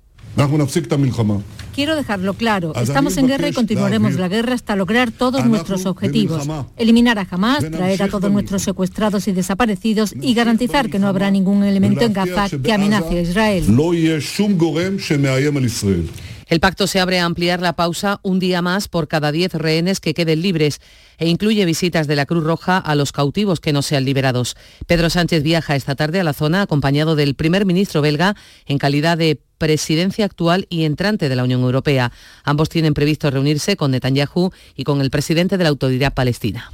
Quiero 1.76 1.96
dejarlo 1.96 2.34
claro, 2.34 2.74
estamos 2.76 3.18
en 3.18 3.28
guerra 3.28 3.50
y 3.50 3.54
continuaremos 3.54 4.16
la 4.16 4.28
guerra 4.28 4.54
hasta 4.54 4.76
lograr 4.76 5.12
todos 5.12 5.46
nuestros 5.46 5.86
objetivos. 5.86 6.48
Eliminar 6.78 7.20
a 7.20 7.28
Hamas, 7.30 7.70
traer 7.70 8.02
a 8.04 8.08
todos 8.08 8.32
nuestros 8.32 8.64
secuestrados 8.64 9.28
y 9.28 9.32
desaparecidos 9.32 10.14
y 10.20 10.34
garantizar 10.34 10.90
que 10.90 11.00
no 11.00 11.08
habrá 11.08 11.30
ningún 11.30 11.64
elemento 11.64 12.04
en 12.04 12.14
Gaza 12.14 12.50
que 12.50 12.74
amenace 12.74 13.20
a 13.20 13.22
Israel. 13.22 13.76
El 16.54 16.60
pacto 16.60 16.86
se 16.86 17.00
abre 17.00 17.20
a 17.20 17.26
ampliar 17.26 17.62
la 17.62 17.74
pausa 17.74 18.20
un 18.22 18.38
día 18.38 18.62
más 18.62 18.88
por 18.88 19.08
cada 19.08 19.32
10 19.32 19.56
rehenes 19.56 20.00
que 20.00 20.14
queden 20.14 20.44
libres 20.44 20.82
e 21.18 21.28
incluye 21.28 21.66
visitas 21.66 22.06
de 22.06 22.16
la 22.16 22.28
Cruz 22.28 22.44
Roja 22.44 22.78
a 22.78 22.94
los 22.94 23.12
cautivos 23.12 23.60
que 23.60 23.74
no 23.74 23.82
sean 23.82 24.06
liberados. 24.06 24.56
Pedro 24.86 25.10
Sánchez 25.10 25.42
viaja 25.42 25.76
esta 25.76 25.96
tarde 25.96 26.20
a 26.20 26.24
la 26.24 26.34
zona 26.34 26.62
acompañado 26.62 27.16
del 27.16 27.34
primer 27.34 27.66
ministro 27.66 28.04
belga 28.04 28.36
en 28.68 28.78
calidad 28.78 29.18
de 29.18 29.42
presidencia 29.58 30.26
actual 30.26 30.68
y 30.70 30.84
entrante 30.84 31.28
de 31.28 31.36
la 31.36 31.44
Unión 31.44 31.62
Europea. 31.62 32.12
Ambos 32.44 32.70
tienen 32.70 32.94
previsto 32.94 33.32
reunirse 33.32 33.76
con 33.76 33.90
Netanyahu 33.90 34.52
y 34.76 34.84
con 34.84 35.02
el 35.02 35.10
presidente 35.10 35.58
de 35.58 35.64
la 35.64 35.72
Autoridad 35.72 36.14
Palestina. 36.14 36.70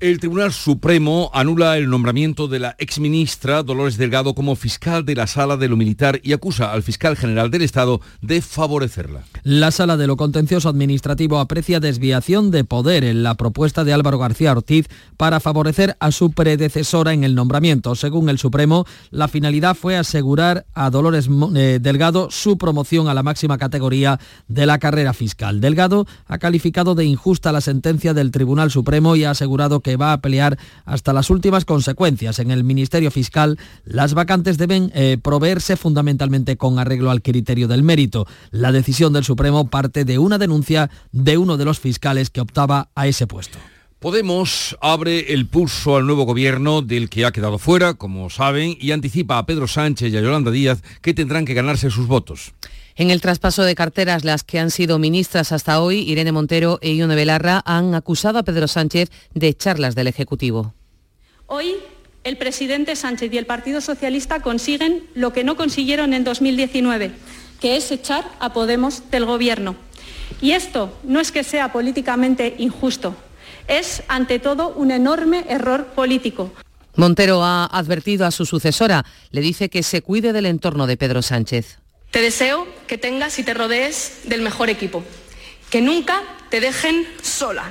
El 0.00 0.18
Tribunal 0.18 0.50
Supremo 0.50 1.30
anula 1.34 1.76
el 1.76 1.90
nombramiento 1.90 2.48
de 2.48 2.58
la 2.58 2.74
exministra 2.78 3.62
Dolores 3.62 3.98
Delgado 3.98 4.34
como 4.34 4.56
fiscal 4.56 5.04
de 5.04 5.14
la 5.14 5.26
Sala 5.26 5.58
de 5.58 5.68
lo 5.68 5.76
Militar 5.76 6.20
y 6.22 6.32
acusa 6.32 6.72
al 6.72 6.82
fiscal 6.82 7.18
general 7.18 7.50
del 7.50 7.60
Estado 7.60 8.00
de 8.22 8.40
favorecerla. 8.40 9.24
La 9.42 9.70
Sala 9.70 9.98
de 9.98 10.06
lo 10.06 10.16
Contencioso 10.16 10.70
Administrativo 10.70 11.38
aprecia 11.38 11.80
desviación 11.80 12.50
de 12.50 12.64
poder 12.64 13.04
en 13.04 13.22
la 13.22 13.34
propuesta 13.34 13.84
de 13.84 13.92
Álvaro 13.92 14.16
García 14.16 14.52
Ortiz 14.52 14.86
para 15.18 15.38
favorecer 15.38 15.98
a 16.00 16.12
su 16.12 16.30
predecesora 16.30 17.12
en 17.12 17.22
el 17.22 17.34
nombramiento. 17.34 17.94
Según 17.94 18.30
el 18.30 18.38
Supremo, 18.38 18.86
la 19.10 19.28
finalidad 19.28 19.76
fue 19.76 19.98
asegurar 19.98 20.64
a 20.72 20.88
Dolores 20.88 21.28
eh, 21.54 21.78
Delgado 21.78 22.30
su 22.30 22.56
promoción 22.56 23.08
a 23.08 23.12
la 23.12 23.22
máxima 23.22 23.58
categoría 23.58 24.18
de 24.48 24.64
la 24.64 24.78
carrera 24.78 25.12
fiscal. 25.12 25.60
Delgado 25.60 26.06
ha 26.26 26.38
calificado 26.38 26.94
de 26.94 27.04
injusta 27.04 27.52
la 27.52 27.60
sentencia 27.60 28.14
del 28.14 28.30
Tribunal 28.30 28.70
Supremo 28.70 29.14
y 29.14 29.24
ha 29.24 29.32
asegurado 29.32 29.80
que 29.80 29.89
va 29.96 30.12
a 30.12 30.20
pelear 30.20 30.58
hasta 30.84 31.12
las 31.12 31.30
últimas 31.30 31.64
consecuencias. 31.64 32.38
En 32.38 32.50
el 32.50 32.64
Ministerio 32.64 33.10
Fiscal, 33.10 33.58
las 33.84 34.14
vacantes 34.14 34.58
deben 34.58 34.90
eh, 34.94 35.18
proveerse 35.22 35.76
fundamentalmente 35.76 36.56
con 36.56 36.78
arreglo 36.78 37.10
al 37.10 37.22
criterio 37.22 37.68
del 37.68 37.82
mérito. 37.82 38.26
La 38.50 38.72
decisión 38.72 39.12
del 39.12 39.24
Supremo 39.24 39.68
parte 39.68 40.04
de 40.04 40.18
una 40.18 40.38
denuncia 40.38 40.90
de 41.12 41.38
uno 41.38 41.56
de 41.56 41.64
los 41.64 41.80
fiscales 41.80 42.30
que 42.30 42.40
optaba 42.40 42.88
a 42.94 43.06
ese 43.06 43.26
puesto. 43.26 43.58
Podemos 44.00 44.78
abre 44.80 45.34
el 45.34 45.46
pulso 45.46 45.96
al 45.96 46.06
nuevo 46.06 46.24
gobierno 46.24 46.80
del 46.80 47.10
que 47.10 47.26
ha 47.26 47.32
quedado 47.32 47.58
fuera, 47.58 47.92
como 47.92 48.30
saben, 48.30 48.74
y 48.80 48.92
anticipa 48.92 49.36
a 49.36 49.44
Pedro 49.44 49.68
Sánchez 49.68 50.10
y 50.10 50.16
a 50.16 50.22
Yolanda 50.22 50.50
Díaz 50.50 50.82
que 51.02 51.12
tendrán 51.12 51.44
que 51.44 51.52
ganarse 51.52 51.90
sus 51.90 52.06
votos. 52.06 52.54
En 53.00 53.10
el 53.10 53.22
traspaso 53.22 53.62
de 53.62 53.74
carteras, 53.74 54.24
las 54.24 54.44
que 54.44 54.58
han 54.58 54.70
sido 54.70 54.98
ministras 54.98 55.52
hasta 55.52 55.80
hoy, 55.80 56.00
Irene 56.00 56.32
Montero 56.32 56.78
e 56.82 56.92
Ione 56.92 57.14
Belarra, 57.14 57.62
han 57.64 57.94
acusado 57.94 58.38
a 58.38 58.42
Pedro 58.42 58.68
Sánchez 58.68 59.08
de 59.32 59.48
echarlas 59.48 59.94
del 59.94 60.06
Ejecutivo. 60.06 60.74
Hoy 61.46 61.76
el 62.24 62.36
presidente 62.36 62.94
Sánchez 62.96 63.32
y 63.32 63.38
el 63.38 63.46
Partido 63.46 63.80
Socialista 63.80 64.42
consiguen 64.42 65.04
lo 65.14 65.32
que 65.32 65.44
no 65.44 65.56
consiguieron 65.56 66.12
en 66.12 66.24
2019, 66.24 67.12
que 67.58 67.76
es 67.78 67.90
echar 67.90 68.22
a 68.38 68.52
Podemos 68.52 69.10
del 69.10 69.24
Gobierno. 69.24 69.76
Y 70.42 70.50
esto 70.50 70.94
no 71.02 71.20
es 71.20 71.32
que 71.32 71.42
sea 71.42 71.72
políticamente 71.72 72.54
injusto, 72.58 73.16
es 73.66 74.02
ante 74.08 74.40
todo 74.40 74.74
un 74.76 74.90
enorme 74.90 75.46
error 75.48 75.86
político. 75.86 76.52
Montero 76.96 77.42
ha 77.42 77.64
advertido 77.64 78.26
a 78.26 78.30
su 78.30 78.44
sucesora, 78.44 79.06
le 79.30 79.40
dice 79.40 79.70
que 79.70 79.82
se 79.82 80.02
cuide 80.02 80.34
del 80.34 80.44
entorno 80.44 80.86
de 80.86 80.98
Pedro 80.98 81.22
Sánchez. 81.22 81.79
Te 82.10 82.22
deseo 82.22 82.66
que 82.88 82.98
tengas 82.98 83.38
y 83.38 83.44
te 83.44 83.54
rodees 83.54 84.22
del 84.24 84.42
mejor 84.42 84.68
equipo, 84.68 85.04
que 85.70 85.80
nunca 85.80 86.22
te 86.50 86.60
dejen 86.60 87.06
sola. 87.22 87.70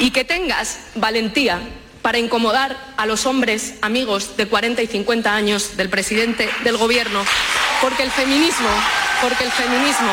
Y 0.00 0.10
que 0.10 0.24
tengas 0.24 0.80
valentía 0.96 1.60
para 2.02 2.18
incomodar 2.18 2.76
a 2.96 3.06
los 3.06 3.26
hombres 3.26 3.74
amigos 3.80 4.36
de 4.36 4.48
40 4.48 4.82
y 4.82 4.86
50 4.88 5.32
años 5.32 5.76
del 5.76 5.88
presidente 5.88 6.48
del 6.64 6.76
gobierno, 6.76 7.22
porque 7.80 8.02
el 8.02 8.10
feminismo, 8.10 8.68
porque 9.22 9.44
el 9.44 9.50
feminismo, 9.52 10.12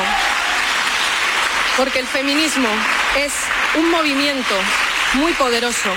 porque 1.76 2.00
el 2.00 2.06
feminismo 2.06 2.70
es 3.18 3.34
un 3.80 3.90
movimiento 3.90 4.54
muy 5.16 5.34
poderoso. 5.34 5.90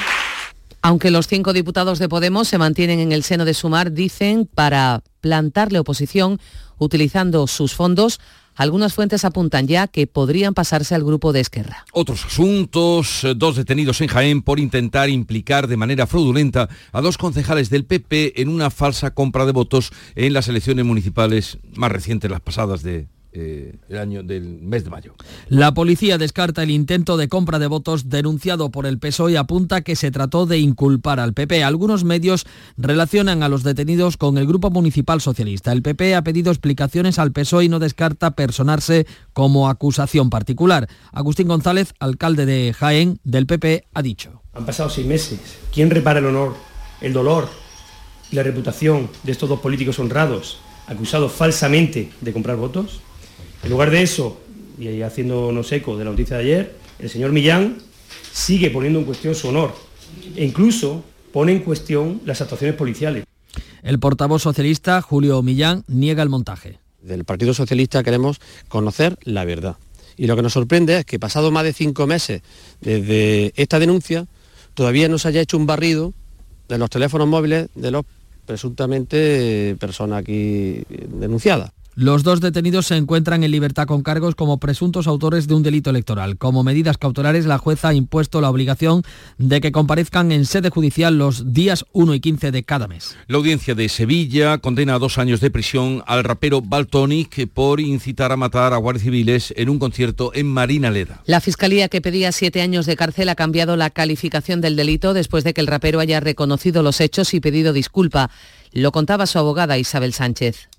Aunque 0.80 1.10
los 1.10 1.28
cinco 1.28 1.52
diputados 1.52 1.98
de 1.98 2.08
Podemos 2.08 2.48
se 2.48 2.58
mantienen 2.58 2.98
en 2.98 3.12
el 3.12 3.22
seno 3.22 3.44
de 3.44 3.52
Sumar, 3.52 3.92
dicen 3.92 4.46
para 4.52 5.02
plantarle 5.20 5.78
oposición 5.78 6.40
utilizando 6.82 7.46
sus 7.46 7.74
fondos 7.74 8.20
algunas 8.54 8.92
fuentes 8.92 9.24
apuntan 9.24 9.66
ya 9.66 9.86
que 9.88 10.06
podrían 10.06 10.54
pasarse 10.54 10.94
al 10.94 11.04
grupo 11.04 11.32
de 11.32 11.40
Esquerra. 11.40 11.86
Otros 11.92 12.24
asuntos, 12.26 13.24
eh, 13.24 13.34
dos 13.34 13.56
detenidos 13.56 14.00
en 14.00 14.08
Jaén 14.08 14.42
por 14.42 14.60
intentar 14.60 15.08
implicar 15.08 15.66
de 15.68 15.76
manera 15.76 16.06
fraudulenta 16.06 16.68
a 16.92 17.00
dos 17.00 17.16
concejales 17.16 17.70
del 17.70 17.86
PP 17.86 18.42
en 18.42 18.48
una 18.48 18.70
falsa 18.70 19.12
compra 19.12 19.46
de 19.46 19.52
votos 19.52 19.90
en 20.14 20.34
las 20.34 20.48
elecciones 20.48 20.84
municipales 20.84 21.58
más 21.74 21.90
recientes, 21.90 22.30
las 22.30 22.40
pasadas 22.40 22.82
de 22.82 23.06
eh, 23.34 23.76
el 23.88 23.98
año 23.98 24.22
del 24.22 24.60
mes 24.60 24.84
de 24.84 24.90
mayo. 24.90 25.14
La 25.48 25.72
policía 25.72 26.18
descarta 26.18 26.62
el 26.62 26.70
intento 26.70 27.16
de 27.16 27.28
compra 27.28 27.58
de 27.58 27.66
votos 27.66 28.10
denunciado 28.10 28.70
por 28.70 28.84
el 28.84 28.98
PSOE 28.98 29.32
y 29.32 29.36
apunta 29.36 29.80
que 29.80 29.96
se 29.96 30.10
trató 30.10 30.44
de 30.44 30.58
inculpar 30.58 31.18
al 31.18 31.32
PP. 31.32 31.64
Algunos 31.64 32.04
medios 32.04 32.46
relacionan 32.76 33.42
a 33.42 33.48
los 33.48 33.62
detenidos 33.62 34.18
con 34.18 34.36
el 34.36 34.46
Grupo 34.46 34.70
Municipal 34.70 35.20
Socialista. 35.22 35.72
El 35.72 35.80
PP 35.80 36.14
ha 36.14 36.22
pedido 36.22 36.50
explicaciones 36.50 37.18
al 37.18 37.32
PSOE 37.32 37.64
y 37.64 37.68
no 37.70 37.78
descarta 37.78 38.32
personarse 38.32 39.06
como 39.32 39.70
acusación 39.70 40.28
particular. 40.28 40.88
Agustín 41.10 41.48
González, 41.48 41.94
alcalde 42.00 42.44
de 42.44 42.74
Jaén 42.74 43.18
del 43.24 43.46
PP, 43.46 43.86
ha 43.94 44.02
dicho. 44.02 44.42
Han 44.52 44.66
pasado 44.66 44.90
seis 44.90 45.06
meses. 45.06 45.40
¿Quién 45.72 45.90
repara 45.90 46.18
el 46.18 46.26
honor, 46.26 46.54
el 47.00 47.14
dolor 47.14 47.48
y 48.30 48.36
la 48.36 48.42
reputación 48.42 49.08
de 49.22 49.32
estos 49.32 49.48
dos 49.48 49.60
políticos 49.60 49.98
honrados 49.98 50.58
acusados 50.86 51.32
falsamente 51.32 52.10
de 52.20 52.32
comprar 52.32 52.56
votos? 52.56 53.00
En 53.62 53.70
lugar 53.70 53.90
de 53.90 54.02
eso, 54.02 54.40
y 54.78 55.02
haciéndonos 55.02 55.70
eco 55.72 55.96
de 55.96 56.04
la 56.04 56.10
noticia 56.10 56.36
de 56.36 56.42
ayer, 56.42 56.76
el 56.98 57.08
señor 57.08 57.32
Millán 57.32 57.78
sigue 58.32 58.70
poniendo 58.70 58.98
en 58.98 59.04
cuestión 59.04 59.34
su 59.34 59.48
honor 59.48 59.74
e 60.36 60.44
incluso 60.44 61.04
pone 61.32 61.52
en 61.52 61.60
cuestión 61.60 62.20
las 62.24 62.40
actuaciones 62.40 62.76
policiales. 62.76 63.24
El 63.82 63.98
portavoz 63.98 64.42
socialista, 64.42 65.00
Julio 65.00 65.42
Millán, 65.42 65.84
niega 65.86 66.22
el 66.22 66.28
montaje. 66.28 66.78
Del 67.02 67.24
Partido 67.24 67.54
Socialista 67.54 68.02
queremos 68.02 68.38
conocer 68.68 69.16
la 69.24 69.44
verdad. 69.44 69.76
Y 70.16 70.26
lo 70.26 70.36
que 70.36 70.42
nos 70.42 70.52
sorprende 70.52 70.98
es 70.98 71.04
que 71.04 71.18
pasado 71.18 71.50
más 71.50 71.64
de 71.64 71.72
cinco 71.72 72.06
meses 72.06 72.42
desde 72.80 73.52
esta 73.56 73.78
denuncia, 73.78 74.26
todavía 74.74 75.08
no 75.08 75.18
se 75.18 75.28
haya 75.28 75.40
hecho 75.40 75.56
un 75.56 75.66
barrido 75.66 76.12
de 76.68 76.78
los 76.78 76.90
teléfonos 76.90 77.28
móviles 77.28 77.68
de 77.74 77.90
los 77.90 78.04
presuntamente 78.46 79.76
personas 79.78 80.20
aquí 80.20 80.82
denunciadas. 80.88 81.72
Los 81.94 82.22
dos 82.22 82.40
detenidos 82.40 82.86
se 82.86 82.96
encuentran 82.96 83.44
en 83.44 83.50
libertad 83.50 83.86
con 83.86 84.02
cargos 84.02 84.34
como 84.34 84.56
presuntos 84.58 85.06
autores 85.06 85.46
de 85.46 85.52
un 85.52 85.62
delito 85.62 85.90
electoral. 85.90 86.38
Como 86.38 86.64
medidas 86.64 86.96
cautelares, 86.96 87.44
la 87.44 87.58
jueza 87.58 87.88
ha 87.88 87.94
impuesto 87.94 88.40
la 88.40 88.48
obligación 88.48 89.02
de 89.36 89.60
que 89.60 89.72
comparezcan 89.72 90.32
en 90.32 90.46
sede 90.46 90.70
judicial 90.70 91.18
los 91.18 91.52
días 91.52 91.84
1 91.92 92.14
y 92.14 92.20
15 92.20 92.50
de 92.50 92.62
cada 92.62 92.88
mes. 92.88 93.14
La 93.26 93.36
audiencia 93.36 93.74
de 93.74 93.90
Sevilla 93.90 94.56
condena 94.56 94.94
a 94.94 94.98
dos 94.98 95.18
años 95.18 95.42
de 95.42 95.50
prisión 95.50 96.02
al 96.06 96.24
rapero 96.24 96.62
Baltonic 96.62 97.46
por 97.50 97.78
incitar 97.78 98.32
a 98.32 98.38
matar 98.38 98.72
a 98.72 98.78
guardias 98.78 99.04
civiles 99.04 99.52
en 99.58 99.68
un 99.68 99.78
concierto 99.78 100.32
en 100.34 100.46
Marina 100.46 100.90
Leda. 100.90 101.20
La 101.26 101.42
fiscalía 101.42 101.90
que 101.90 102.00
pedía 102.00 102.32
siete 102.32 102.62
años 102.62 102.86
de 102.86 102.96
cárcel 102.96 103.28
ha 103.28 103.34
cambiado 103.34 103.76
la 103.76 103.90
calificación 103.90 104.62
del 104.62 104.76
delito 104.76 105.12
después 105.12 105.44
de 105.44 105.52
que 105.52 105.60
el 105.60 105.66
rapero 105.66 106.00
haya 106.00 106.20
reconocido 106.20 106.82
los 106.82 107.02
hechos 107.02 107.34
y 107.34 107.40
pedido 107.40 107.74
disculpa. 107.74 108.30
Lo 108.72 108.92
contaba 108.92 109.26
su 109.26 109.38
abogada 109.38 109.76
Isabel 109.76 110.14
Sánchez. 110.14 110.70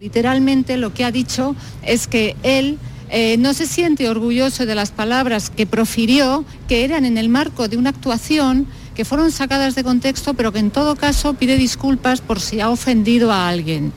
Literalmente 0.00 0.78
lo 0.78 0.94
que 0.94 1.04
ha 1.04 1.12
dicho 1.12 1.54
es 1.82 2.06
que 2.06 2.34
él 2.42 2.78
eh, 3.10 3.36
no 3.36 3.52
se 3.52 3.66
siente 3.66 4.08
orgulloso 4.08 4.64
de 4.64 4.74
las 4.74 4.92
palabras 4.92 5.50
que 5.50 5.66
profirió, 5.66 6.46
que 6.68 6.84
eran 6.84 7.04
en 7.04 7.18
el 7.18 7.28
marco 7.28 7.68
de 7.68 7.76
una 7.76 7.90
actuación 7.90 8.66
que 8.94 9.04
fueron 9.04 9.30
sacadas 9.30 9.74
de 9.74 9.84
contexto, 9.84 10.32
pero 10.32 10.52
que 10.52 10.58
en 10.58 10.70
todo 10.70 10.96
caso 10.96 11.34
pide 11.34 11.58
disculpas 11.58 12.22
por 12.22 12.40
si 12.40 12.60
ha 12.60 12.70
ofendido 12.70 13.30
a 13.30 13.50
alguien. 13.50 13.92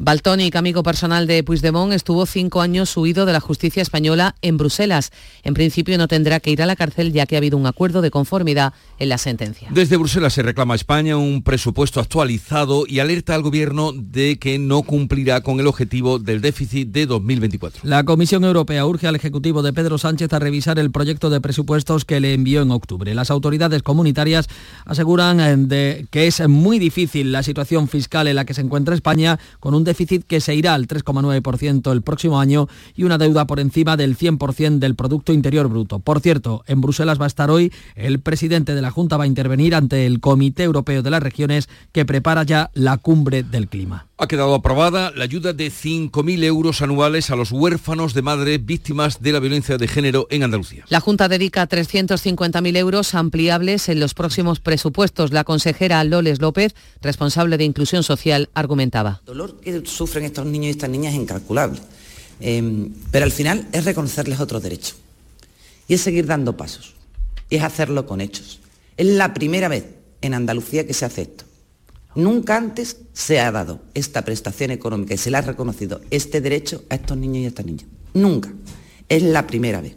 Baltonic, 0.00 0.54
amigo 0.54 0.84
personal 0.84 1.26
de 1.26 1.42
Puigdemont, 1.42 1.92
estuvo 1.92 2.24
cinco 2.24 2.60
años 2.60 2.96
huido 2.96 3.26
de 3.26 3.32
la 3.32 3.40
justicia 3.40 3.82
española 3.82 4.36
en 4.42 4.56
Bruselas. 4.56 5.10
En 5.42 5.54
principio 5.54 5.98
no 5.98 6.06
tendrá 6.06 6.38
que 6.38 6.52
ir 6.52 6.62
a 6.62 6.66
la 6.66 6.76
cárcel 6.76 7.12
ya 7.12 7.26
que 7.26 7.34
ha 7.34 7.38
habido 7.38 7.56
un 7.56 7.66
acuerdo 7.66 8.00
de 8.00 8.12
conformidad 8.12 8.74
en 9.00 9.08
la 9.08 9.18
sentencia. 9.18 9.66
Desde 9.72 9.96
Bruselas 9.96 10.34
se 10.34 10.42
reclama 10.42 10.74
a 10.74 10.76
España 10.76 11.16
un 11.16 11.42
presupuesto 11.42 11.98
actualizado 11.98 12.84
y 12.86 13.00
alerta 13.00 13.34
al 13.34 13.42
gobierno 13.42 13.92
de 13.92 14.38
que 14.38 14.60
no 14.60 14.82
cumplirá 14.82 15.40
con 15.40 15.58
el 15.58 15.66
objetivo 15.66 16.20
del 16.20 16.42
déficit 16.42 16.90
de 16.90 17.06
2024. 17.06 17.80
La 17.82 18.04
Comisión 18.04 18.44
Europea 18.44 18.86
urge 18.86 19.08
al 19.08 19.16
Ejecutivo 19.16 19.62
de 19.62 19.72
Pedro 19.72 19.98
Sánchez 19.98 20.32
a 20.32 20.38
revisar 20.38 20.78
el 20.78 20.92
proyecto 20.92 21.28
de 21.28 21.40
presupuestos 21.40 22.04
que 22.04 22.20
le 22.20 22.34
envió 22.34 22.62
en 22.62 22.70
octubre. 22.70 23.12
Las 23.16 23.32
autoridades 23.32 23.82
comunitarias 23.82 24.46
aseguran 24.84 25.68
eh, 25.72 26.06
que 26.12 26.28
es 26.28 26.46
muy 26.48 26.78
difícil 26.78 27.32
la 27.32 27.42
situación 27.42 27.88
fiscal 27.88 28.28
en 28.28 28.36
la 28.36 28.44
que 28.44 28.54
se 28.54 28.60
encuentra 28.60 28.94
España 28.94 29.40
con 29.58 29.74
un 29.74 29.87
déficit 29.88 30.24
que 30.24 30.40
se 30.40 30.54
irá 30.54 30.74
al 30.74 30.86
3,9% 30.86 31.90
el 31.90 32.02
próximo 32.02 32.38
año 32.38 32.68
y 32.94 33.04
una 33.04 33.18
deuda 33.18 33.46
por 33.46 33.58
encima 33.58 33.96
del 33.96 34.16
100% 34.16 34.78
del 34.78 34.94
Producto 34.94 35.32
Interior 35.32 35.68
Bruto. 35.68 35.98
Por 35.98 36.20
cierto, 36.20 36.62
en 36.66 36.80
Bruselas 36.80 37.20
va 37.20 37.24
a 37.24 37.28
estar 37.28 37.50
hoy 37.50 37.72
el 37.94 38.20
presidente 38.20 38.74
de 38.74 38.82
la 38.82 38.90
Junta 38.90 39.16
va 39.16 39.24
a 39.24 39.28
intervenir 39.28 39.74
ante 39.74 40.06
el 40.06 40.20
Comité 40.20 40.64
Europeo 40.64 41.02
de 41.02 41.10
las 41.10 41.22
Regiones 41.22 41.68
que 41.92 42.04
prepara 42.04 42.42
ya 42.42 42.70
la 42.74 42.98
cumbre 42.98 43.42
del 43.42 43.68
clima. 43.68 44.07
Ha 44.20 44.26
quedado 44.26 44.52
aprobada 44.52 45.12
la 45.14 45.22
ayuda 45.22 45.52
de 45.52 45.68
5.000 45.68 46.42
euros 46.42 46.82
anuales 46.82 47.30
a 47.30 47.36
los 47.36 47.52
huérfanos 47.52 48.14
de 48.14 48.22
madres 48.22 48.66
víctimas 48.66 49.22
de 49.22 49.30
la 49.30 49.38
violencia 49.38 49.78
de 49.78 49.86
género 49.86 50.26
en 50.30 50.42
Andalucía. 50.42 50.84
La 50.88 50.98
Junta 50.98 51.28
dedica 51.28 51.68
350.000 51.68 52.76
euros 52.76 53.14
ampliables 53.14 53.88
en 53.88 54.00
los 54.00 54.14
próximos 54.14 54.58
presupuestos. 54.58 55.32
La 55.32 55.44
consejera 55.44 56.02
Loles 56.02 56.40
López, 56.40 56.74
responsable 57.00 57.58
de 57.58 57.64
Inclusión 57.64 58.02
Social, 58.02 58.48
argumentaba. 58.54 59.20
El 59.20 59.26
dolor 59.26 59.60
que 59.60 59.86
sufren 59.86 60.24
estos 60.24 60.46
niños 60.46 60.66
y 60.66 60.70
estas 60.70 60.90
niñas 60.90 61.14
es 61.14 61.20
incalculable, 61.20 61.78
em, 62.40 62.92
pero 63.12 63.24
al 63.24 63.32
final 63.32 63.68
es 63.70 63.84
reconocerles 63.84 64.40
otros 64.40 64.64
derechos 64.64 64.96
y 65.86 65.94
es 65.94 66.00
seguir 66.00 66.26
dando 66.26 66.56
pasos 66.56 66.96
y 67.48 67.54
es 67.54 67.62
hacerlo 67.62 68.04
con 68.04 68.20
hechos 68.20 68.58
Es 68.96 69.06
la 69.06 69.32
primera 69.32 69.68
vez 69.68 69.86
en 70.22 70.34
Andalucía 70.34 70.84
que 70.88 70.92
se 70.92 71.04
hace 71.04 71.22
esto. 71.22 71.47
Nunca 72.18 72.56
antes 72.56 72.96
se 73.12 73.38
ha 73.38 73.52
dado 73.52 73.80
esta 73.94 74.22
prestación 74.22 74.72
económica 74.72 75.14
y 75.14 75.18
se 75.18 75.30
le 75.30 75.36
ha 75.36 75.40
reconocido 75.40 76.00
este 76.10 76.40
derecho 76.40 76.82
a 76.90 76.96
estos 76.96 77.16
niños 77.16 77.36
y 77.36 77.44
a 77.44 77.48
estas 77.48 77.64
niñas. 77.64 77.86
Nunca. 78.12 78.52
Es 79.08 79.22
la 79.22 79.46
primera 79.46 79.80
vez. 79.80 79.96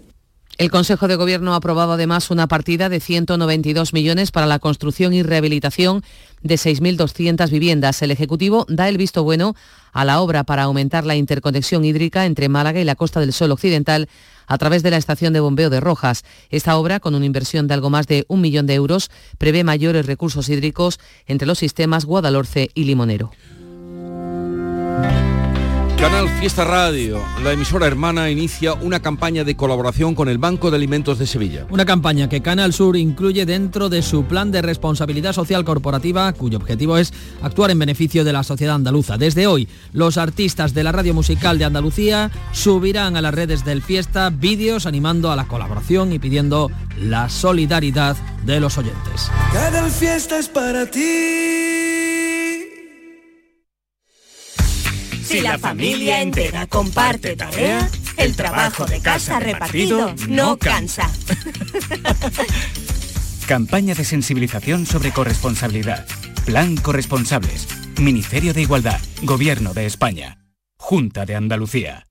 El 0.60 0.70
Consejo 0.70 1.08
de 1.08 1.16
Gobierno 1.16 1.54
ha 1.54 1.56
aprobado 1.56 1.94
además 1.94 2.30
una 2.30 2.46
partida 2.46 2.90
de 2.90 3.00
192 3.00 3.94
millones 3.94 4.30
para 4.30 4.46
la 4.46 4.60
construcción 4.60 5.16
y 5.16 5.24
rehabilitación 5.24 6.04
de 6.44 6.56
6.200 6.56 7.50
viviendas. 7.50 8.04
El 8.04 8.12
Ejecutivo 8.12 8.68
da 8.70 8.88
el 8.88 9.00
visto 9.00 9.24
bueno 9.24 9.56
a 9.92 10.06
la 10.06 10.22
obra 10.22 10.44
para 10.44 10.62
aumentar 10.62 11.04
la 11.04 11.16
interconexión 11.16 11.84
hídrica 11.84 12.28
entre 12.28 12.50
Málaga 12.50 12.80
y 12.80 12.84
la 12.84 12.94
Costa 12.94 13.20
del 13.20 13.34
Sol 13.34 13.52
Occidental 13.52 14.08
a 14.52 14.58
través 14.58 14.84
de 14.84 14.92
la 14.92 14.98
estación 14.98 15.32
de 15.32 15.40
bombeo 15.40 15.70
de 15.70 15.80
Rojas. 15.80 16.26
Esta 16.50 16.76
obra, 16.76 17.00
con 17.00 17.16
una 17.16 17.26
inversión 17.26 17.68
de 17.68 17.74
algo 17.74 17.90
más 17.90 18.06
de 18.06 18.26
un 18.28 18.42
millón 18.42 18.68
de 18.68 18.74
euros, 18.74 19.10
prevé 19.38 19.64
mayores 19.64 20.06
recursos 20.06 20.50
hídricos 20.50 21.00
entre 21.26 21.48
los 21.48 21.58
sistemas 21.58 22.04
Guadalhorce 22.04 22.70
y 22.74 22.84
Limonero. 22.84 23.32
Canal 26.02 26.28
Fiesta 26.40 26.66
Radio, 26.66 27.24
la 27.44 27.52
emisora 27.52 27.86
hermana, 27.86 28.32
inicia 28.32 28.74
una 28.74 29.02
campaña 29.02 29.44
de 29.44 29.56
colaboración 29.56 30.16
con 30.16 30.30
el 30.30 30.40
Banco 30.40 30.72
de 30.72 30.78
Alimentos 30.78 31.20
de 31.20 31.28
Sevilla. 31.28 31.68
Una 31.70 31.86
campaña 31.86 32.28
que 32.28 32.42
Canal 32.42 32.74
Sur 32.74 32.98
incluye 32.98 33.46
dentro 33.46 33.88
de 33.88 34.02
su 34.02 34.24
plan 34.24 34.50
de 34.50 34.64
responsabilidad 34.64 35.34
social 35.34 35.64
corporativa, 35.64 36.34
cuyo 36.34 36.58
objetivo 36.58 36.98
es 36.98 37.14
actuar 37.44 37.70
en 37.70 37.78
beneficio 37.78 38.24
de 38.24 38.34
la 38.34 38.42
sociedad 38.42 38.74
andaluza. 38.74 39.20
Desde 39.20 39.46
hoy, 39.46 39.70
los 39.94 40.18
artistas 40.18 40.74
de 40.74 40.84
la 40.84 40.92
radio 40.92 41.14
musical 41.14 41.60
de 41.60 41.66
Andalucía 41.66 42.32
subirán 42.52 43.16
a 43.16 43.22
las 43.22 43.36
redes 43.36 43.64
del 43.64 43.84
Fiesta 43.84 44.32
vídeos 44.32 44.88
animando 44.88 45.32
a 45.32 45.36
la 45.36 45.48
colaboración 45.48 46.14
y 46.14 46.18
pidiendo 46.18 46.72
la 47.00 47.30
solidaridad 47.30 48.18
de 48.44 48.60
los 48.60 48.76
oyentes. 48.80 49.30
Canal 49.54 49.92
Fiesta 49.92 50.40
es 50.40 50.50
para 50.50 50.88
ti. 50.90 51.62
Si 55.32 55.39
la 55.39 55.58
familia 55.58 56.22
entera 56.22 56.67
comparte 56.67 57.38
tarea, 57.38 57.89
el 58.17 58.36
trabajo 58.36 58.86
de 58.86 59.00
casa 59.00 59.39
repartido 59.39 60.13
no 60.28 60.58
cansa. 60.58 61.10
Campaña 63.48 63.96
de 63.96 64.04
sensibilización 64.04 64.86
sobre 64.86 65.13
corresponsabilidad. 65.13 66.06
Plan 66.46 66.76
Corresponsables. 66.76 67.65
Ministerio 67.98 68.54
de 68.54 68.63
Igualdad. 68.63 69.00
Gobierno 69.24 69.74
de 69.74 69.86
España. 69.86 70.38
Junta 70.78 71.26
de 71.26 71.36
Andalucía. 71.38 72.11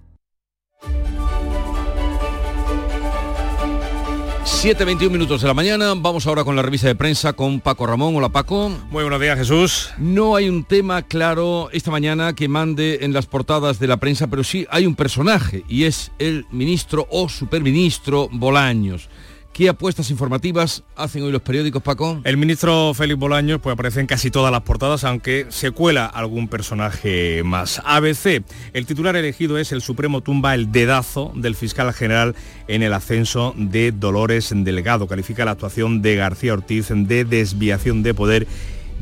7.21 4.43 5.11
minutos 5.11 5.41
de 5.41 5.47
la 5.47 5.53
mañana, 5.53 5.93
vamos 5.95 6.25
ahora 6.25 6.43
con 6.43 6.55
la 6.55 6.63
revista 6.63 6.87
de 6.87 6.95
prensa 6.95 7.33
con 7.33 7.59
Paco 7.59 7.85
Ramón. 7.85 8.15
Hola 8.15 8.29
Paco. 8.29 8.69
Muy 8.89 9.03
buenos 9.03 9.21
días 9.21 9.37
Jesús. 9.37 9.91
No 9.99 10.35
hay 10.35 10.49
un 10.49 10.63
tema 10.63 11.03
claro 11.03 11.69
esta 11.71 11.91
mañana 11.91 12.33
que 12.33 12.47
mande 12.47 12.99
en 13.01 13.13
las 13.13 13.27
portadas 13.27 13.79
de 13.79 13.87
la 13.87 13.97
prensa, 13.97 14.27
pero 14.27 14.43
sí 14.43 14.65
hay 14.71 14.87
un 14.87 14.95
personaje 14.95 15.63
y 15.67 15.83
es 15.83 16.11
el 16.17 16.47
ministro 16.51 17.07
o 17.11 17.29
superministro 17.29 18.29
Bolaños. 18.31 19.09
¿Qué 19.53 19.67
apuestas 19.67 20.09
informativas 20.11 20.83
hacen 20.95 21.23
hoy 21.23 21.31
los 21.33 21.41
periódicos, 21.41 21.83
Paco? 21.83 22.21
El 22.23 22.37
ministro 22.37 22.93
Félix 22.93 23.19
Bolaños 23.19 23.59
pues, 23.59 23.73
aparece 23.73 23.99
en 23.99 24.07
casi 24.07 24.31
todas 24.31 24.49
las 24.49 24.61
portadas, 24.61 25.03
aunque 25.03 25.45
se 25.49 25.71
cuela 25.71 26.05
algún 26.05 26.47
personaje 26.47 27.43
más. 27.43 27.81
ABC, 27.83 28.43
el 28.71 28.85
titular 28.85 29.17
elegido 29.17 29.57
es 29.57 29.73
el 29.73 29.81
Supremo 29.81 30.21
tumba 30.21 30.55
el 30.55 30.71
dedazo 30.71 31.33
del 31.35 31.55
fiscal 31.55 31.91
general 31.93 32.33
en 32.69 32.81
el 32.81 32.93
ascenso 32.93 33.53
de 33.57 33.91
Dolores 33.91 34.53
Delgado. 34.55 35.07
Califica 35.07 35.43
la 35.43 35.51
actuación 35.51 36.01
de 36.01 36.15
García 36.15 36.53
Ortiz 36.53 36.87
de 36.89 37.25
desviación 37.25 38.03
de 38.03 38.13
poder 38.13 38.47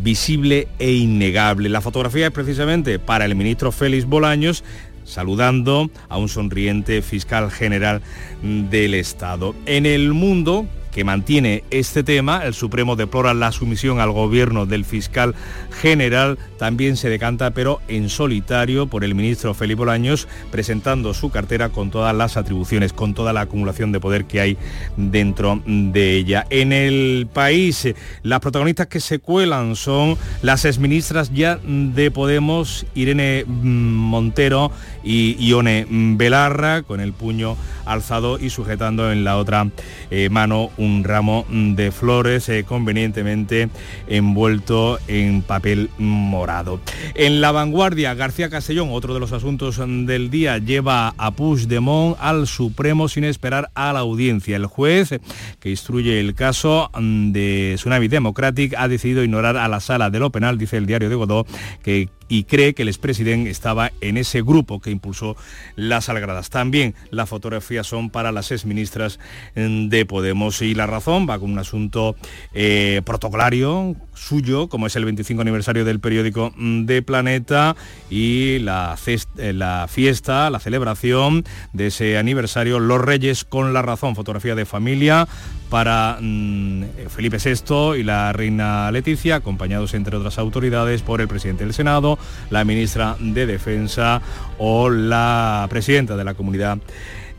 visible 0.01 0.67
e 0.79 0.93
innegable. 0.93 1.69
La 1.69 1.81
fotografía 1.81 2.27
es 2.27 2.31
precisamente 2.31 2.97
para 2.97 3.25
el 3.25 3.35
ministro 3.35 3.71
Félix 3.71 4.05
Bolaños 4.05 4.63
saludando 5.09 5.89
a 6.07 6.17
un 6.17 6.29
sonriente 6.29 7.01
fiscal 7.01 7.51
general 7.51 8.01
del 8.41 8.93
Estado. 8.93 9.55
En 9.65 9.85
el 9.85 10.13
mundo, 10.13 10.67
que 10.99 11.05
mantiene 11.05 11.63
este 11.71 12.03
tema. 12.03 12.43
El 12.45 12.53
Supremo 12.53 12.97
deplora 12.97 13.33
la 13.33 13.53
sumisión 13.53 14.01
al 14.01 14.11
gobierno 14.11 14.65
del 14.65 14.83
fiscal 14.83 15.33
general. 15.71 16.37
También 16.57 16.97
se 16.97 17.07
decanta, 17.07 17.51
pero 17.51 17.79
en 17.87 18.09
solitario, 18.09 18.87
por 18.87 19.05
el 19.05 19.15
ministro 19.15 19.53
Felipe 19.53 19.79
Bolaños, 19.79 20.27
presentando 20.51 21.13
su 21.13 21.29
cartera 21.29 21.69
con 21.69 21.89
todas 21.89 22.13
las 22.13 22.35
atribuciones, 22.35 22.91
con 22.91 23.13
toda 23.13 23.31
la 23.31 23.39
acumulación 23.39 23.93
de 23.93 24.01
poder 24.01 24.25
que 24.25 24.41
hay 24.41 24.57
dentro 24.97 25.61
de 25.65 26.17
ella. 26.17 26.45
En 26.49 26.73
el 26.73 27.29
país, 27.31 27.87
las 28.21 28.41
protagonistas 28.41 28.87
que 28.87 28.99
se 28.99 29.19
cuelan 29.19 29.77
son 29.77 30.17
las 30.41 30.65
exministras 30.65 31.31
ya 31.33 31.61
de 31.63 32.11
Podemos, 32.11 32.85
Irene 32.93 33.45
Montero 33.47 34.73
y 35.01 35.37
Ione 35.47 35.87
Belarra, 35.89 36.81
con 36.81 36.99
el 36.99 37.13
puño 37.13 37.55
alzado 37.85 38.37
y 38.37 38.49
sujetando 38.49 39.13
en 39.13 39.23
la 39.23 39.37
otra 39.37 39.69
eh, 40.11 40.29
mano 40.29 40.71
un 40.77 40.88
ramo 41.03 41.45
de 41.49 41.91
flores 41.91 42.49
eh, 42.49 42.63
convenientemente 42.63 43.69
envuelto 44.07 44.99
en 45.07 45.41
papel 45.41 45.89
morado. 45.97 46.79
En 47.15 47.41
la 47.41 47.51
vanguardia, 47.51 48.13
García 48.13 48.49
Castellón, 48.49 48.89
otro 48.91 49.13
de 49.13 49.19
los 49.19 49.31
asuntos 49.31 49.77
del 49.77 50.29
día, 50.29 50.57
lleva 50.57 51.13
a 51.17 51.31
Puigdemont 51.31 52.17
al 52.19 52.47
Supremo 52.47 53.07
sin 53.07 53.23
esperar 53.23 53.69
a 53.73 53.93
la 53.93 53.99
audiencia. 53.99 54.55
El 54.55 54.65
juez 54.65 55.19
que 55.59 55.69
instruye 55.69 56.19
el 56.19 56.35
caso 56.35 56.91
de 56.99 57.73
Tsunami 57.75 58.07
Democratic 58.07 58.73
ha 58.77 58.87
decidido 58.87 59.23
ignorar 59.23 59.57
a 59.57 59.67
la 59.67 59.79
sala 59.79 60.09
de 60.09 60.19
lo 60.19 60.29
penal, 60.31 60.57
dice 60.57 60.77
el 60.77 60.85
diario 60.85 61.09
de 61.09 61.15
Godó, 61.15 61.45
que 61.83 62.09
y 62.29 62.43
cree 62.43 62.73
que 62.73 62.83
el 62.83 62.87
expresidente 62.87 63.49
estaba 63.49 63.91
en 63.99 64.15
ese 64.15 64.41
grupo 64.41 64.79
que 64.79 64.91
impulsó 64.91 65.35
las 65.75 66.07
algradas. 66.07 66.49
También 66.49 66.95
las 67.11 67.27
fotografías 67.27 67.87
son 67.87 68.09
para 68.09 68.31
las 68.31 68.51
exministras 68.51 69.19
de 69.55 70.05
Podemos 70.05 70.61
y 70.61 70.75
la 70.75 70.87
razón 70.87 71.27
va 71.29 71.39
con 71.39 71.51
un 71.51 71.59
asunto 71.59 72.15
eh, 72.53 73.01
protocolario 73.03 73.95
suyo, 74.19 74.67
como 74.67 74.87
es 74.87 74.95
el 74.95 75.05
25 75.05 75.41
aniversario 75.41 75.85
del 75.85 75.99
periódico 75.99 76.53
de 76.57 77.01
Planeta 77.01 77.75
y 78.09 78.59
la, 78.59 78.97
eh, 79.37 79.53
la 79.53 79.87
fiesta, 79.89 80.49
la 80.49 80.59
celebración 80.59 81.45
de 81.73 81.87
ese 81.87 82.17
aniversario, 82.17 82.79
Los 82.79 83.01
Reyes 83.01 83.45
con 83.45 83.73
la 83.73 83.81
razón, 83.81 84.15
fotografía 84.15 84.55
de 84.55 84.65
familia 84.65 85.27
para 85.69 86.17
mm, 86.19 86.83
Felipe 87.09 87.37
VI 87.37 87.99
y 87.99 88.03
la 88.03 88.33
reina 88.33 88.91
Leticia, 88.91 89.35
acompañados 89.35 89.93
entre 89.93 90.17
otras 90.17 90.37
autoridades 90.37 91.01
por 91.01 91.21
el 91.21 91.27
presidente 91.27 91.63
del 91.63 91.73
Senado, 91.73 92.19
la 92.49 92.65
ministra 92.65 93.15
de 93.19 93.45
Defensa 93.45 94.21
o 94.57 94.89
la 94.89 95.65
presidenta 95.69 96.17
de 96.17 96.23
la 96.23 96.33
Comunidad 96.33 96.79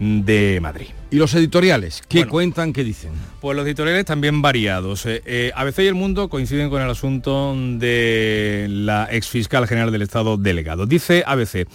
de 0.01 0.59
Madrid. 0.63 0.87
¿Y 1.11 1.17
los 1.17 1.35
editoriales? 1.35 2.03
¿Qué 2.09 2.27
cuentan, 2.27 2.73
qué 2.73 2.83
dicen? 2.83 3.11
Pues 3.41 3.57
los 3.57 3.67
editoriales 3.67 4.05
también 4.07 4.41
variados. 4.43 5.05
Eh, 5.07 5.23
eh, 5.27 5.53
ABC 5.55 5.81
y 5.81 5.87
El 5.87 5.95
Mundo 5.95 6.29
coinciden 6.29 6.71
con 6.71 6.81
el 6.81 6.89
asunto 6.89 7.55
de 7.57 8.67
la 8.71 9.09
exfiscal 9.11 9.67
general 9.69 9.93
del 9.93 10.03
Estado 10.03 10.37
delegado. 10.37 10.87
Dice 10.87 11.23
ABC, 11.27 11.67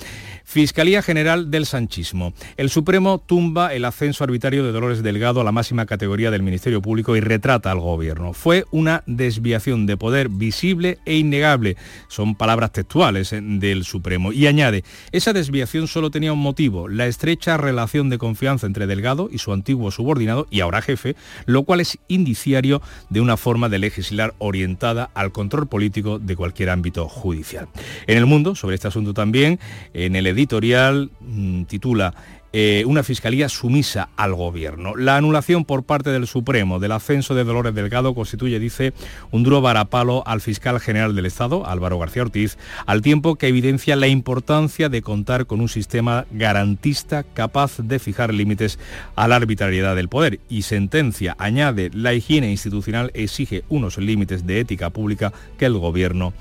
Fiscalía 0.45 1.01
General 1.01 1.49
del 1.49 1.65
Sanchismo. 1.65 2.34
El 2.55 2.69
Supremo 2.69 3.19
tumba 3.19 3.73
el 3.73 3.84
ascenso 3.84 4.23
arbitrario 4.23 4.63
de 4.63 4.71
Dolores 4.71 5.01
Delgado 5.01 5.41
a 5.41 5.43
la 5.43 5.51
máxima 5.51 5.88
categoría 5.88 6.29
del 6.29 6.43
Ministerio 6.43 6.84
Público 6.84 7.15
y 7.15 7.19
retrata 7.19 7.71
al 7.71 7.79
Gobierno. 7.79 8.31
Fue 8.31 8.65
una 8.69 9.03
desviación 9.08 9.88
de 9.88 9.97
poder 9.97 10.29
visible 10.29 10.99
e 11.05 11.17
innegable. 11.17 11.77
Son 12.08 12.36
palabras 12.36 12.71
textuales 12.71 13.34
eh, 13.34 13.41
del 13.41 13.84
Supremo. 13.84 14.31
Y 14.31 14.45
añade, 14.45 14.84
esa 15.12 15.34
desviación 15.34 15.88
solo 15.88 16.12
tenía 16.12 16.31
un 16.31 16.39
motivo, 16.39 16.88
la 16.88 17.08
estrecha 17.08 17.58
relación 17.58 18.10
de 18.10 18.19
confianza 18.19 18.67
entre 18.67 18.88
Delgado 18.88 19.29
y 19.31 19.39
su 19.39 19.51
antiguo 19.51 19.89
subordinado 19.89 20.47
y 20.51 20.60
ahora 20.60 20.84
jefe, 20.84 21.15
lo 21.47 21.63
cual 21.63 21.81
es 21.81 21.97
indiciario 22.08 22.84
de 23.10 23.19
una 23.19 23.36
forma 23.36 23.67
de 23.67 23.79
legislar 23.79 24.36
orientada 24.38 25.10
al 25.15 25.31
control 25.31 25.67
político 25.67 26.19
de 26.19 26.36
cualquier 26.36 26.69
ámbito 26.69 27.10
judicial. 27.10 27.67
En 28.05 28.17
el 28.19 28.27
mundo, 28.27 28.53
sobre 28.53 28.75
este 28.75 28.88
asunto 28.88 29.15
también, 29.15 29.60
en 29.93 30.15
el 30.15 30.35
editorial 30.36 31.10
mm, 31.21 31.63
titula 31.63 32.13
eh, 32.58 32.86
una 32.88 33.04
fiscalía 33.04 33.50
sumisa 33.50 34.08
al 34.15 34.34
gobierno. 34.34 34.95
La 34.95 35.17
anulación 35.17 35.65
por 35.65 35.84
parte 35.84 36.12
del 36.12 36.26
Supremo 36.26 36.80
del 36.80 36.93
ascenso 36.93 37.36
de 37.36 37.43
Dolores 37.43 37.76
Delgado 37.76 38.15
constituye, 38.15 38.60
dice, 38.60 38.93
un 39.30 39.43
duro 39.43 39.60
varapalo 39.60 40.24
al 40.26 40.39
fiscal 40.39 40.80
general 40.80 41.17
del 41.17 41.26
Estado, 41.26 41.67
Álvaro 41.67 42.00
García 42.00 42.21
Ortiz, 42.21 42.58
al 42.86 43.02
tiempo 43.02 43.36
que 43.36 43.50
evidencia 43.50 43.98
la 43.98 44.08
importancia 44.08 44.88
de 44.88 45.02
contar 45.02 45.48
con 45.48 45.60
un 45.60 45.67
sistema 45.67 46.28
garantista 46.32 47.24
capaz 47.24 47.80
de 47.80 48.00
fijar 48.00 48.34
límites 48.34 48.80
a 49.17 49.28
la 49.28 49.36
arbitrariedad 49.36 49.98
del 49.98 50.08
poder. 50.08 50.39
Y 50.48 50.62
sentencia, 50.62 51.36
añade, 51.38 51.91
la 51.93 52.13
higiene 52.13 52.52
institucional 52.52 53.12
exige 53.15 53.65
unos 53.67 53.98
límites 53.98 54.48
de 54.48 54.62
ética 54.62 54.91
pública 54.91 55.34
que 55.58 55.65
el 55.65 55.78
gobierno 55.78 56.32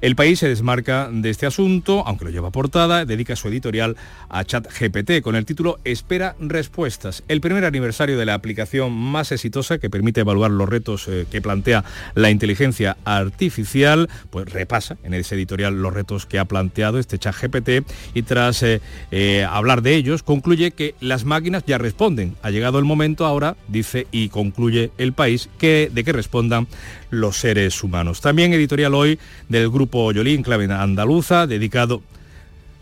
El 0.00 0.16
país 0.16 0.38
se 0.38 0.48
desmarca 0.48 1.08
de 1.10 1.30
este 1.30 1.46
asunto, 1.46 2.02
aunque 2.06 2.24
lo 2.24 2.30
lleva 2.30 2.50
portada, 2.50 3.04
dedica 3.04 3.36
su 3.36 3.48
editorial 3.48 3.96
a 4.28 4.44
ChatGPT 4.44 5.22
con 5.22 5.36
el 5.36 5.46
título 5.46 5.78
Espera 5.84 6.36
respuestas. 6.40 7.22
El 7.28 7.40
primer 7.40 7.64
aniversario 7.64 8.18
de 8.18 8.26
la 8.26 8.34
aplicación 8.34 8.92
más 8.92 9.32
exitosa 9.32 9.78
que 9.78 9.90
permite 9.90 10.20
evaluar 10.20 10.50
los 10.50 10.68
retos 10.68 11.08
eh, 11.08 11.26
que 11.30 11.40
plantea 11.40 11.84
la 12.14 12.30
inteligencia 12.30 12.96
artificial, 13.04 14.08
pues 14.30 14.50
repasa 14.52 14.96
en 15.02 15.14
ese 15.14 15.34
editorial 15.34 15.80
los 15.80 15.94
retos 15.94 16.26
que 16.26 16.38
ha 16.38 16.44
planteado 16.44 16.98
este 16.98 17.18
ChatGPT 17.18 17.86
y 18.14 18.22
tras 18.22 18.62
eh, 18.62 18.80
eh, 19.10 19.46
hablar 19.48 19.82
de 19.82 19.94
ellos 19.94 20.22
concluye 20.22 20.72
que 20.72 20.94
las 21.00 21.24
máquinas 21.24 21.64
ya 21.66 21.78
responden. 21.78 22.34
Ha 22.42 22.50
llegado 22.50 22.78
el 22.78 22.84
momento 22.84 23.26
ahora, 23.26 23.56
dice 23.68 24.06
y 24.10 24.28
concluye 24.28 24.90
el 24.98 25.12
país, 25.12 25.48
que, 25.58 25.90
de 25.92 26.04
que 26.04 26.12
respondan 26.12 26.66
los 27.14 27.38
seres 27.38 27.82
humanos. 27.82 28.20
También 28.20 28.52
editorial 28.52 28.94
hoy 28.94 29.18
del 29.48 29.70
grupo 29.70 30.12
Yolín, 30.12 30.42
clave 30.42 30.64
andaluza, 30.64 31.46
dedicado 31.46 32.02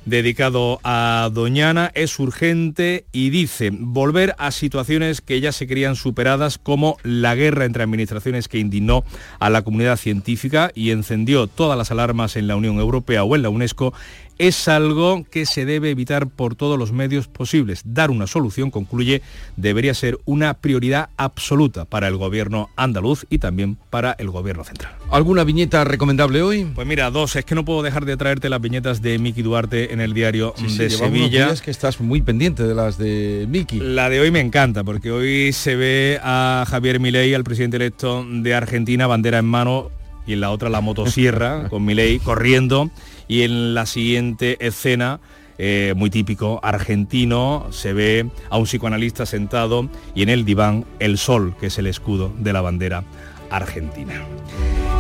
dedicado 0.04 0.80
a 0.82 1.30
Doñana 1.32 1.92
es 1.94 2.18
urgente 2.18 3.04
y 3.12 3.30
dice 3.30 3.70
volver 3.72 4.34
a 4.38 4.50
situaciones 4.50 5.20
que 5.20 5.40
ya 5.40 5.52
se 5.52 5.66
creían 5.66 5.96
superadas 5.96 6.58
como 6.58 6.96
la 7.02 7.34
guerra 7.34 7.64
entre 7.64 7.84
administraciones 7.84 8.48
que 8.48 8.58
indignó 8.58 9.04
a 9.38 9.50
la 9.50 9.62
comunidad 9.62 9.96
científica 9.96 10.72
y 10.74 10.90
encendió 10.90 11.46
todas 11.46 11.78
las 11.78 11.90
alarmas 11.90 12.36
en 12.36 12.48
la 12.48 12.56
Unión 12.56 12.78
Europea 12.78 13.22
o 13.22 13.36
en 13.36 13.42
la 13.42 13.50
UNESCO 13.50 13.94
es 14.42 14.66
algo 14.66 15.24
que 15.30 15.46
se 15.46 15.64
debe 15.64 15.90
evitar 15.90 16.26
por 16.26 16.56
todos 16.56 16.76
los 16.76 16.90
medios 16.90 17.28
posibles. 17.28 17.82
Dar 17.84 18.10
una 18.10 18.26
solución, 18.26 18.72
concluye, 18.72 19.22
debería 19.56 19.94
ser 19.94 20.18
una 20.24 20.54
prioridad 20.54 21.10
absoluta 21.16 21.84
para 21.84 22.08
el 22.08 22.16
gobierno 22.16 22.68
andaluz 22.74 23.24
y 23.30 23.38
también 23.38 23.78
para 23.88 24.16
el 24.18 24.30
gobierno 24.30 24.64
central. 24.64 24.96
¿Alguna 25.12 25.44
viñeta 25.44 25.84
recomendable 25.84 26.42
hoy? 26.42 26.64
Pues 26.64 26.88
mira, 26.88 27.08
dos. 27.12 27.36
Es 27.36 27.44
que 27.44 27.54
no 27.54 27.64
puedo 27.64 27.84
dejar 27.84 28.04
de 28.04 28.16
traerte 28.16 28.48
las 28.48 28.60
viñetas 28.60 29.00
de 29.00 29.20
Miki 29.20 29.42
Duarte 29.42 29.92
en 29.92 30.00
el 30.00 30.12
diario 30.12 30.54
de 30.76 30.90
Sevilla. 30.90 31.50
Es 31.50 31.62
que 31.62 31.70
estás 31.70 32.00
muy 32.00 32.20
pendiente 32.20 32.64
de 32.64 32.74
las 32.74 32.98
de 32.98 33.46
Miki. 33.48 33.78
La 33.78 34.10
de 34.10 34.18
hoy 34.18 34.32
me 34.32 34.40
encanta 34.40 34.82
porque 34.82 35.12
hoy 35.12 35.52
se 35.52 35.76
ve 35.76 36.18
a 36.20 36.64
Javier 36.68 36.98
Milei, 36.98 37.32
al 37.32 37.44
presidente 37.44 37.76
electo 37.76 38.26
de 38.28 38.54
Argentina, 38.54 39.06
bandera 39.06 39.38
en 39.38 39.44
mano 39.44 39.92
y 40.26 40.32
en 40.32 40.40
la 40.40 40.50
otra 40.50 40.68
la 40.68 40.80
motosierra 40.80 41.68
con 41.70 41.84
Milei 41.84 42.18
corriendo 42.18 42.90
y 43.32 43.44
en 43.44 43.72
la 43.72 43.86
siguiente 43.86 44.58
escena 44.60 45.18
eh, 45.56 45.94
muy 45.96 46.10
típico 46.10 46.60
argentino, 46.62 47.66
se 47.70 47.94
ve 47.94 48.28
a 48.50 48.58
un 48.58 48.64
psicoanalista 48.64 49.24
sentado 49.24 49.88
y 50.14 50.22
en 50.22 50.28
el 50.28 50.44
diván 50.44 50.84
el 50.98 51.16
sol, 51.16 51.54
que 51.58 51.68
es 51.68 51.78
el 51.78 51.86
escudo 51.86 52.30
de 52.38 52.52
la 52.52 52.60
bandera 52.60 53.04
argentina. 53.48 54.20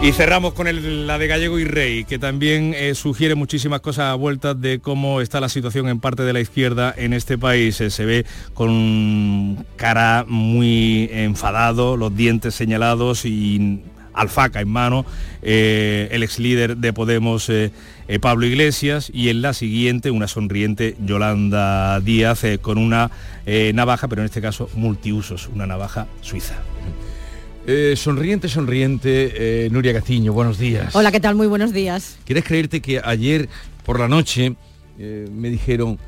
Y 0.00 0.12
cerramos 0.12 0.54
con 0.54 0.66
la 1.06 1.18
de 1.18 1.26
Gallego 1.26 1.58
y 1.58 1.64
Rey, 1.64 2.04
que 2.04 2.18
también 2.18 2.72
eh, 2.74 2.94
sugiere 2.94 3.34
muchísimas 3.34 3.82
cosas 3.82 4.06
a 4.06 4.14
vueltas 4.14 4.58
de 4.58 4.80
cómo 4.80 5.20
está 5.20 5.38
la 5.38 5.50
situación 5.50 5.90
en 5.90 6.00
parte 6.00 6.22
de 6.22 6.32
la 6.32 6.40
izquierda 6.40 6.94
en 6.96 7.12
este 7.12 7.36
país. 7.36 7.82
Eh, 7.82 7.90
se 7.90 8.06
ve 8.06 8.24
con 8.54 9.66
cara 9.76 10.24
muy 10.26 11.10
enfadado, 11.12 11.98
los 11.98 12.16
dientes 12.16 12.54
señalados 12.54 13.26
y 13.26 13.82
alfaca 14.14 14.60
en 14.60 14.68
mano, 14.68 15.04
eh, 15.42 16.08
el 16.12 16.22
ex 16.22 16.38
líder 16.38 16.76
de 16.76 16.92
Podemos, 16.92 17.48
eh, 17.48 17.70
eh, 18.08 18.18
Pablo 18.18 18.46
Iglesias, 18.46 19.10
y 19.12 19.28
en 19.28 19.42
la 19.42 19.54
siguiente 19.54 20.10
una 20.10 20.28
sonriente 20.28 20.96
Yolanda 21.04 22.00
Díaz 22.00 22.42
con 22.60 22.78
una 22.78 23.10
navaja, 23.74 24.08
pero 24.08 24.22
en 24.22 24.26
este 24.26 24.40
caso 24.40 24.68
multiusos, 24.74 25.48
una 25.52 25.66
navaja 25.66 26.06
suiza. 26.20 26.54
sonriente, 27.96 28.48
sonriente, 28.48 29.68
Nuria 29.70 29.92
Gaciño, 29.92 30.32
buenos 30.32 30.58
días. 30.58 30.94
Hola, 30.94 31.10
¿qué 31.10 31.20
tal? 31.20 31.34
Muy 31.34 31.46
buenos 31.46 31.72
días. 31.72 32.18
¿Quieres 32.24 32.44
creerte 32.44 32.80
que 32.80 33.00
ayer 33.02 33.48
por 33.84 33.98
la 33.98 34.08
noche 34.08 34.54
me 34.98 35.48
dijeron, 35.48 35.98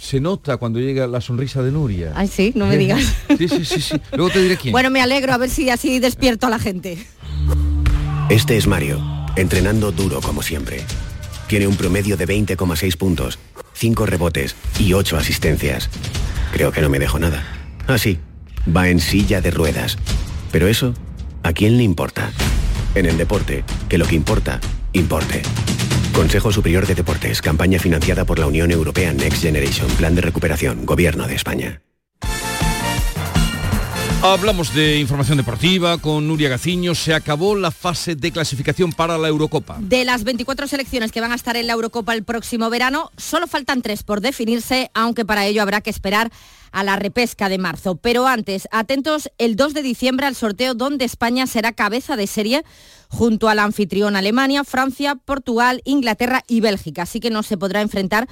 se 0.00 0.20
nota 0.20 0.56
cuando 0.56 0.78
llega 0.80 1.06
la 1.06 1.20
sonrisa 1.20 1.62
de 1.62 1.70
Nuria. 1.70 2.12
Ay, 2.14 2.28
sí, 2.28 2.52
no 2.54 2.66
me 2.66 2.76
digas. 2.78 3.02
sí, 3.38 3.48
sí, 3.48 3.64
sí, 3.64 3.80
sí. 3.80 3.96
Luego 4.12 4.30
te 4.30 4.42
diré 4.42 4.56
quién. 4.56 4.72
Bueno, 4.72 4.90
me 4.90 5.00
alegro, 5.00 5.32
a 5.32 5.38
ver 5.38 5.50
si 5.50 5.70
así 5.70 5.98
despierto 5.98 6.46
a 6.46 6.50
la 6.50 6.58
gente. 6.58 6.98
Este 8.32 8.56
es 8.56 8.66
Mario, 8.66 8.98
entrenando 9.36 9.92
duro 9.92 10.22
como 10.22 10.40
siempre. 10.40 10.80
Tiene 11.48 11.66
un 11.66 11.76
promedio 11.76 12.16
de 12.16 12.26
20,6 12.26 12.96
puntos, 12.96 13.38
5 13.74 14.06
rebotes 14.06 14.56
y 14.78 14.94
8 14.94 15.18
asistencias. 15.18 15.90
Creo 16.50 16.72
que 16.72 16.80
no 16.80 16.88
me 16.88 16.98
dejo 16.98 17.18
nada. 17.18 17.44
Ah, 17.86 17.98
sí, 17.98 18.18
va 18.74 18.88
en 18.88 19.00
silla 19.00 19.42
de 19.42 19.50
ruedas. 19.50 19.98
Pero 20.50 20.66
eso, 20.66 20.94
¿a 21.42 21.52
quién 21.52 21.76
le 21.76 21.82
importa? 21.82 22.32
En 22.94 23.04
el 23.04 23.18
deporte, 23.18 23.64
que 23.90 23.98
lo 23.98 24.06
que 24.06 24.14
importa, 24.14 24.62
importe. 24.94 25.42
Consejo 26.14 26.52
Superior 26.52 26.86
de 26.86 26.94
Deportes, 26.94 27.42
campaña 27.42 27.78
financiada 27.78 28.24
por 28.24 28.38
la 28.38 28.46
Unión 28.46 28.70
Europea 28.70 29.12
Next 29.12 29.42
Generation, 29.42 29.90
Plan 29.98 30.14
de 30.14 30.22
Recuperación, 30.22 30.86
Gobierno 30.86 31.26
de 31.26 31.34
España. 31.34 31.82
Hablamos 34.24 34.72
de 34.72 35.00
información 35.00 35.36
deportiva 35.36 35.98
con 35.98 36.28
Nuria 36.28 36.48
Gaciño. 36.48 36.94
Se 36.94 37.12
acabó 37.12 37.56
la 37.56 37.72
fase 37.72 38.14
de 38.14 38.30
clasificación 38.30 38.92
para 38.92 39.18
la 39.18 39.26
Eurocopa. 39.26 39.78
De 39.80 40.04
las 40.04 40.22
24 40.22 40.68
selecciones 40.68 41.10
que 41.10 41.20
van 41.20 41.32
a 41.32 41.34
estar 41.34 41.56
en 41.56 41.66
la 41.66 41.72
Eurocopa 41.72 42.14
el 42.14 42.22
próximo 42.22 42.70
verano, 42.70 43.10
solo 43.16 43.48
faltan 43.48 43.82
tres 43.82 44.04
por 44.04 44.20
definirse, 44.20 44.92
aunque 44.94 45.24
para 45.24 45.44
ello 45.46 45.60
habrá 45.60 45.80
que 45.80 45.90
esperar 45.90 46.30
a 46.70 46.84
la 46.84 46.94
repesca 46.94 47.48
de 47.48 47.58
marzo. 47.58 47.96
Pero 47.96 48.28
antes, 48.28 48.68
atentos 48.70 49.28
el 49.38 49.56
2 49.56 49.74
de 49.74 49.82
diciembre 49.82 50.26
al 50.26 50.36
sorteo 50.36 50.74
donde 50.74 51.04
España 51.04 51.48
será 51.48 51.72
cabeza 51.72 52.14
de 52.14 52.28
serie 52.28 52.64
junto 53.08 53.48
al 53.48 53.58
anfitrión 53.58 54.14
Alemania, 54.14 54.62
Francia, 54.62 55.16
Portugal, 55.16 55.82
Inglaterra 55.84 56.44
y 56.46 56.60
Bélgica. 56.60 57.02
Así 57.02 57.18
que 57.18 57.30
no 57.30 57.42
se 57.42 57.56
podrá 57.56 57.80
enfrentar 57.80 58.28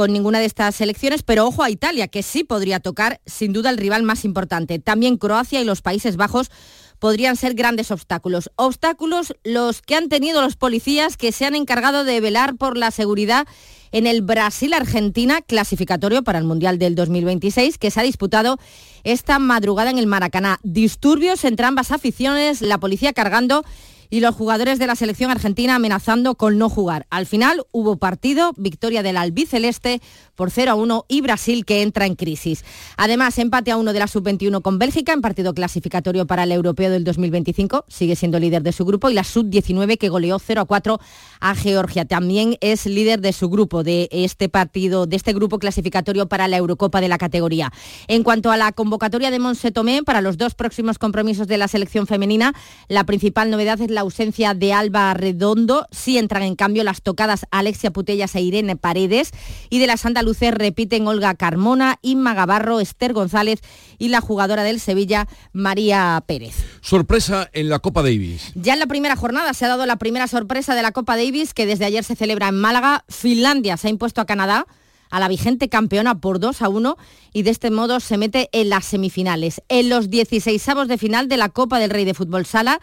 con 0.00 0.14
ninguna 0.14 0.38
de 0.38 0.46
estas 0.46 0.76
selecciones, 0.76 1.22
pero 1.22 1.46
ojo 1.46 1.62
a 1.62 1.68
Italia, 1.68 2.08
que 2.08 2.22
sí 2.22 2.42
podría 2.42 2.80
tocar 2.80 3.20
sin 3.26 3.52
duda 3.52 3.68
el 3.68 3.76
rival 3.76 4.02
más 4.02 4.24
importante. 4.24 4.78
También 4.78 5.18
Croacia 5.18 5.60
y 5.60 5.64
los 5.64 5.82
Países 5.82 6.16
Bajos 6.16 6.50
podrían 6.98 7.36
ser 7.36 7.52
grandes 7.52 7.90
obstáculos. 7.90 8.50
Obstáculos 8.56 9.34
los 9.44 9.82
que 9.82 9.96
han 9.96 10.08
tenido 10.08 10.40
los 10.40 10.56
policías 10.56 11.18
que 11.18 11.32
se 11.32 11.44
han 11.44 11.54
encargado 11.54 12.04
de 12.04 12.18
velar 12.22 12.56
por 12.56 12.78
la 12.78 12.92
seguridad 12.92 13.46
en 13.92 14.06
el 14.06 14.22
Brasil-Argentina 14.22 15.42
clasificatorio 15.42 16.22
para 16.22 16.38
el 16.38 16.46
Mundial 16.46 16.78
del 16.78 16.94
2026 16.94 17.76
que 17.76 17.90
se 17.90 18.00
ha 18.00 18.02
disputado 18.02 18.56
esta 19.04 19.38
madrugada 19.38 19.90
en 19.90 19.98
el 19.98 20.06
Maracaná. 20.06 20.60
Disturbios 20.62 21.44
entre 21.44 21.66
ambas 21.66 21.90
aficiones, 21.90 22.62
la 22.62 22.78
policía 22.78 23.12
cargando 23.12 23.66
y 24.10 24.20
los 24.20 24.34
jugadores 24.34 24.78
de 24.78 24.86
la 24.86 24.96
selección 24.96 25.30
argentina 25.30 25.76
amenazando 25.76 26.34
con 26.34 26.58
no 26.58 26.68
jugar. 26.68 27.06
Al 27.10 27.26
final 27.26 27.64
hubo 27.72 27.96
partido, 27.96 28.52
victoria 28.56 29.02
del 29.02 29.16
albiceleste 29.16 30.02
por 30.34 30.50
0 30.50 30.72
a 30.72 30.74
1 30.74 31.04
y 31.08 31.20
Brasil 31.20 31.64
que 31.64 31.82
entra 31.82 32.06
en 32.06 32.16
crisis. 32.16 32.64
Además, 32.96 33.38
empate 33.38 33.70
a 33.70 33.76
uno 33.76 33.92
de 33.92 33.98
la 33.98 34.06
sub-21 34.06 34.62
con 34.62 34.78
Bélgica 34.78 35.12
en 35.12 35.20
partido 35.20 35.54
clasificatorio 35.54 36.26
para 36.26 36.44
el 36.44 36.52
europeo 36.52 36.90
del 36.90 37.04
2025, 37.04 37.84
sigue 37.88 38.16
siendo 38.16 38.38
líder 38.38 38.62
de 38.62 38.72
su 38.72 38.84
grupo, 38.84 39.10
y 39.10 39.14
la 39.14 39.24
sub-19 39.24 39.98
que 39.98 40.08
goleó 40.08 40.38
0 40.38 40.62
a 40.62 40.64
4 40.64 40.98
a 41.40 41.54
Georgia. 41.54 42.04
También 42.04 42.56
es 42.60 42.86
líder 42.86 43.20
de 43.20 43.32
su 43.32 43.48
grupo, 43.48 43.82
de 43.82 44.08
este 44.10 44.48
partido, 44.48 45.06
de 45.06 45.16
este 45.16 45.32
grupo 45.32 45.58
clasificatorio 45.58 46.26
para 46.26 46.48
la 46.48 46.56
Eurocopa 46.56 47.00
de 47.00 47.08
la 47.08 47.18
categoría. 47.18 47.72
En 48.08 48.22
cuanto 48.22 48.50
a 48.50 48.56
la 48.56 48.72
convocatoria 48.72 49.30
de 49.30 49.38
Monse 49.38 49.70
Tomé 49.70 50.02
para 50.02 50.22
los 50.22 50.38
dos 50.38 50.54
próximos 50.54 50.98
compromisos 50.98 51.46
de 51.48 51.58
la 51.58 51.68
selección 51.68 52.06
femenina, 52.06 52.54
la 52.88 53.04
principal 53.04 53.50
novedad 53.50 53.80
es 53.80 53.90
la 53.90 53.99
ausencia 54.00 54.54
de 54.54 54.72
Alba 54.72 55.14
Redondo. 55.14 55.86
Sí 55.90 56.18
entran 56.18 56.42
en 56.42 56.56
cambio 56.56 56.84
las 56.84 57.02
tocadas 57.02 57.46
Alexia 57.50 57.90
Putellas 57.90 58.34
e 58.34 58.40
Irene 58.40 58.76
Paredes 58.76 59.30
y 59.68 59.78
de 59.78 59.86
las 59.86 60.04
andaluces 60.04 60.52
repiten 60.52 61.06
Olga 61.06 61.34
Carmona, 61.34 61.98
Inma 62.02 62.34
Gavarro, 62.34 62.80
Esther 62.80 63.12
González 63.12 63.60
y 63.98 64.08
la 64.08 64.20
jugadora 64.20 64.64
del 64.64 64.80
Sevilla, 64.80 65.28
María 65.52 66.22
Pérez. 66.26 66.56
Sorpresa 66.80 67.48
en 67.52 67.68
la 67.68 67.78
Copa 67.78 68.02
Davis. 68.02 68.52
Ya 68.54 68.74
en 68.74 68.78
la 68.78 68.86
primera 68.86 69.16
jornada 69.16 69.54
se 69.54 69.64
ha 69.64 69.68
dado 69.68 69.86
la 69.86 69.96
primera 69.96 70.26
sorpresa 70.26 70.74
de 70.74 70.82
la 70.82 70.92
Copa 70.92 71.16
Davis 71.16 71.54
que 71.54 71.66
desde 71.66 71.84
ayer 71.84 72.04
se 72.04 72.16
celebra 72.16 72.48
en 72.48 72.58
Málaga. 72.58 73.04
Finlandia 73.08 73.76
se 73.76 73.86
ha 73.86 73.90
impuesto 73.90 74.20
a 74.20 74.26
Canadá 74.26 74.66
a 75.10 75.20
la 75.20 75.28
vigente 75.28 75.68
campeona 75.68 76.20
por 76.20 76.38
2 76.38 76.62
a 76.62 76.68
1 76.68 76.96
y 77.32 77.42
de 77.42 77.50
este 77.50 77.70
modo 77.70 78.00
se 78.00 78.16
mete 78.16 78.48
en 78.52 78.70
las 78.70 78.86
semifinales. 78.86 79.62
En 79.68 79.88
los 79.88 80.08
16 80.08 80.64
de 80.86 80.98
final 80.98 81.28
de 81.28 81.36
la 81.36 81.48
Copa 81.48 81.78
del 81.78 81.90
Rey 81.90 82.04
de 82.04 82.14
Fútbol 82.14 82.46
Sala, 82.46 82.80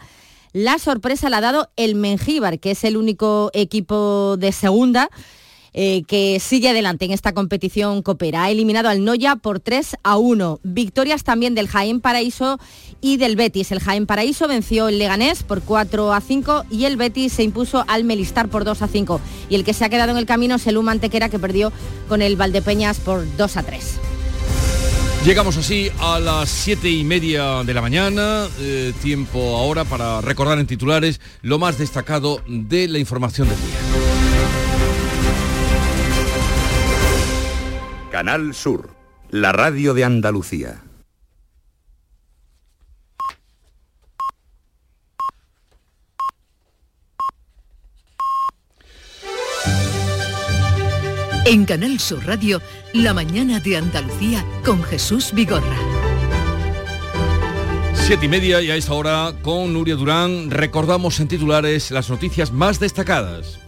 la 0.52 0.78
sorpresa 0.78 1.30
la 1.30 1.38
ha 1.38 1.42
dado 1.42 1.70
el 1.76 1.94
Mengíbar, 1.94 2.58
que 2.58 2.72
es 2.72 2.84
el 2.84 2.96
único 2.96 3.50
equipo 3.54 4.36
de 4.38 4.52
segunda 4.52 5.10
eh, 5.74 6.02
que 6.08 6.40
sigue 6.40 6.70
adelante 6.70 7.04
en 7.04 7.12
esta 7.12 7.32
competición 7.34 8.02
copera. 8.02 8.44
Ha 8.44 8.50
eliminado 8.50 8.88
al 8.88 9.04
Noya 9.04 9.36
por 9.36 9.60
3 9.60 9.96
a 10.02 10.16
1. 10.16 10.60
Victorias 10.62 11.24
también 11.24 11.54
del 11.54 11.68
Jaén 11.68 12.00
Paraíso 12.00 12.58
y 13.00 13.16
del 13.16 13.36
Betis. 13.36 13.70
El 13.70 13.80
Jaén 13.80 14.06
Paraíso 14.06 14.48
venció 14.48 14.88
el 14.88 14.98
Leganés 14.98 15.42
por 15.42 15.62
4 15.62 16.12
a 16.12 16.20
5 16.20 16.64
y 16.70 16.86
el 16.86 16.96
Betis 16.96 17.34
se 17.34 17.42
impuso 17.42 17.84
al 17.86 18.04
Melistar 18.04 18.48
por 18.48 18.64
2 18.64 18.82
a 18.82 18.88
5. 18.88 19.20
Y 19.50 19.54
el 19.54 19.64
que 19.64 19.74
se 19.74 19.84
ha 19.84 19.88
quedado 19.88 20.10
en 20.10 20.16
el 20.16 20.26
camino 20.26 20.56
es 20.56 20.66
el 20.66 20.74
Luma 20.74 20.92
Antequera 20.92 21.28
que 21.28 21.38
perdió 21.38 21.72
con 22.08 22.22
el 22.22 22.36
Valdepeñas 22.36 22.98
por 22.98 23.24
2 23.36 23.56
a 23.56 23.62
3. 23.62 24.07
Llegamos 25.24 25.56
así 25.58 25.90
a 25.98 26.18
las 26.18 26.48
siete 26.48 26.88
y 26.88 27.04
media 27.04 27.62
de 27.62 27.74
la 27.74 27.82
mañana, 27.82 28.46
eh, 28.60 28.94
tiempo 29.02 29.56
ahora 29.56 29.84
para 29.84 30.20
recordar 30.20 30.58
en 30.58 30.66
titulares 30.66 31.20
lo 31.42 31.58
más 31.58 31.76
destacado 31.76 32.40
de 32.46 32.88
la 32.88 32.98
información 32.98 33.48
del 33.48 33.58
día. 33.58 33.78
Canal 38.10 38.54
Sur, 38.54 38.90
la 39.30 39.52
radio 39.52 39.92
de 39.92 40.04
Andalucía. 40.04 40.82
En 51.50 51.64
Canal 51.64 51.98
Sur 51.98 52.26
Radio, 52.26 52.60
La 52.92 53.14
mañana 53.14 53.58
de 53.58 53.78
Andalucía 53.78 54.44
con 54.66 54.82
Jesús 54.82 55.32
Vigorra. 55.32 55.78
Siete 57.94 58.26
y 58.26 58.28
media 58.28 58.60
y 58.60 58.70
a 58.70 58.76
esta 58.76 58.92
hora 58.92 59.32
con 59.40 59.72
Nuria 59.72 59.94
Durán 59.94 60.50
recordamos 60.50 61.18
en 61.20 61.28
titulares 61.28 61.90
las 61.90 62.10
noticias 62.10 62.52
más 62.52 62.78
destacadas. 62.80 63.60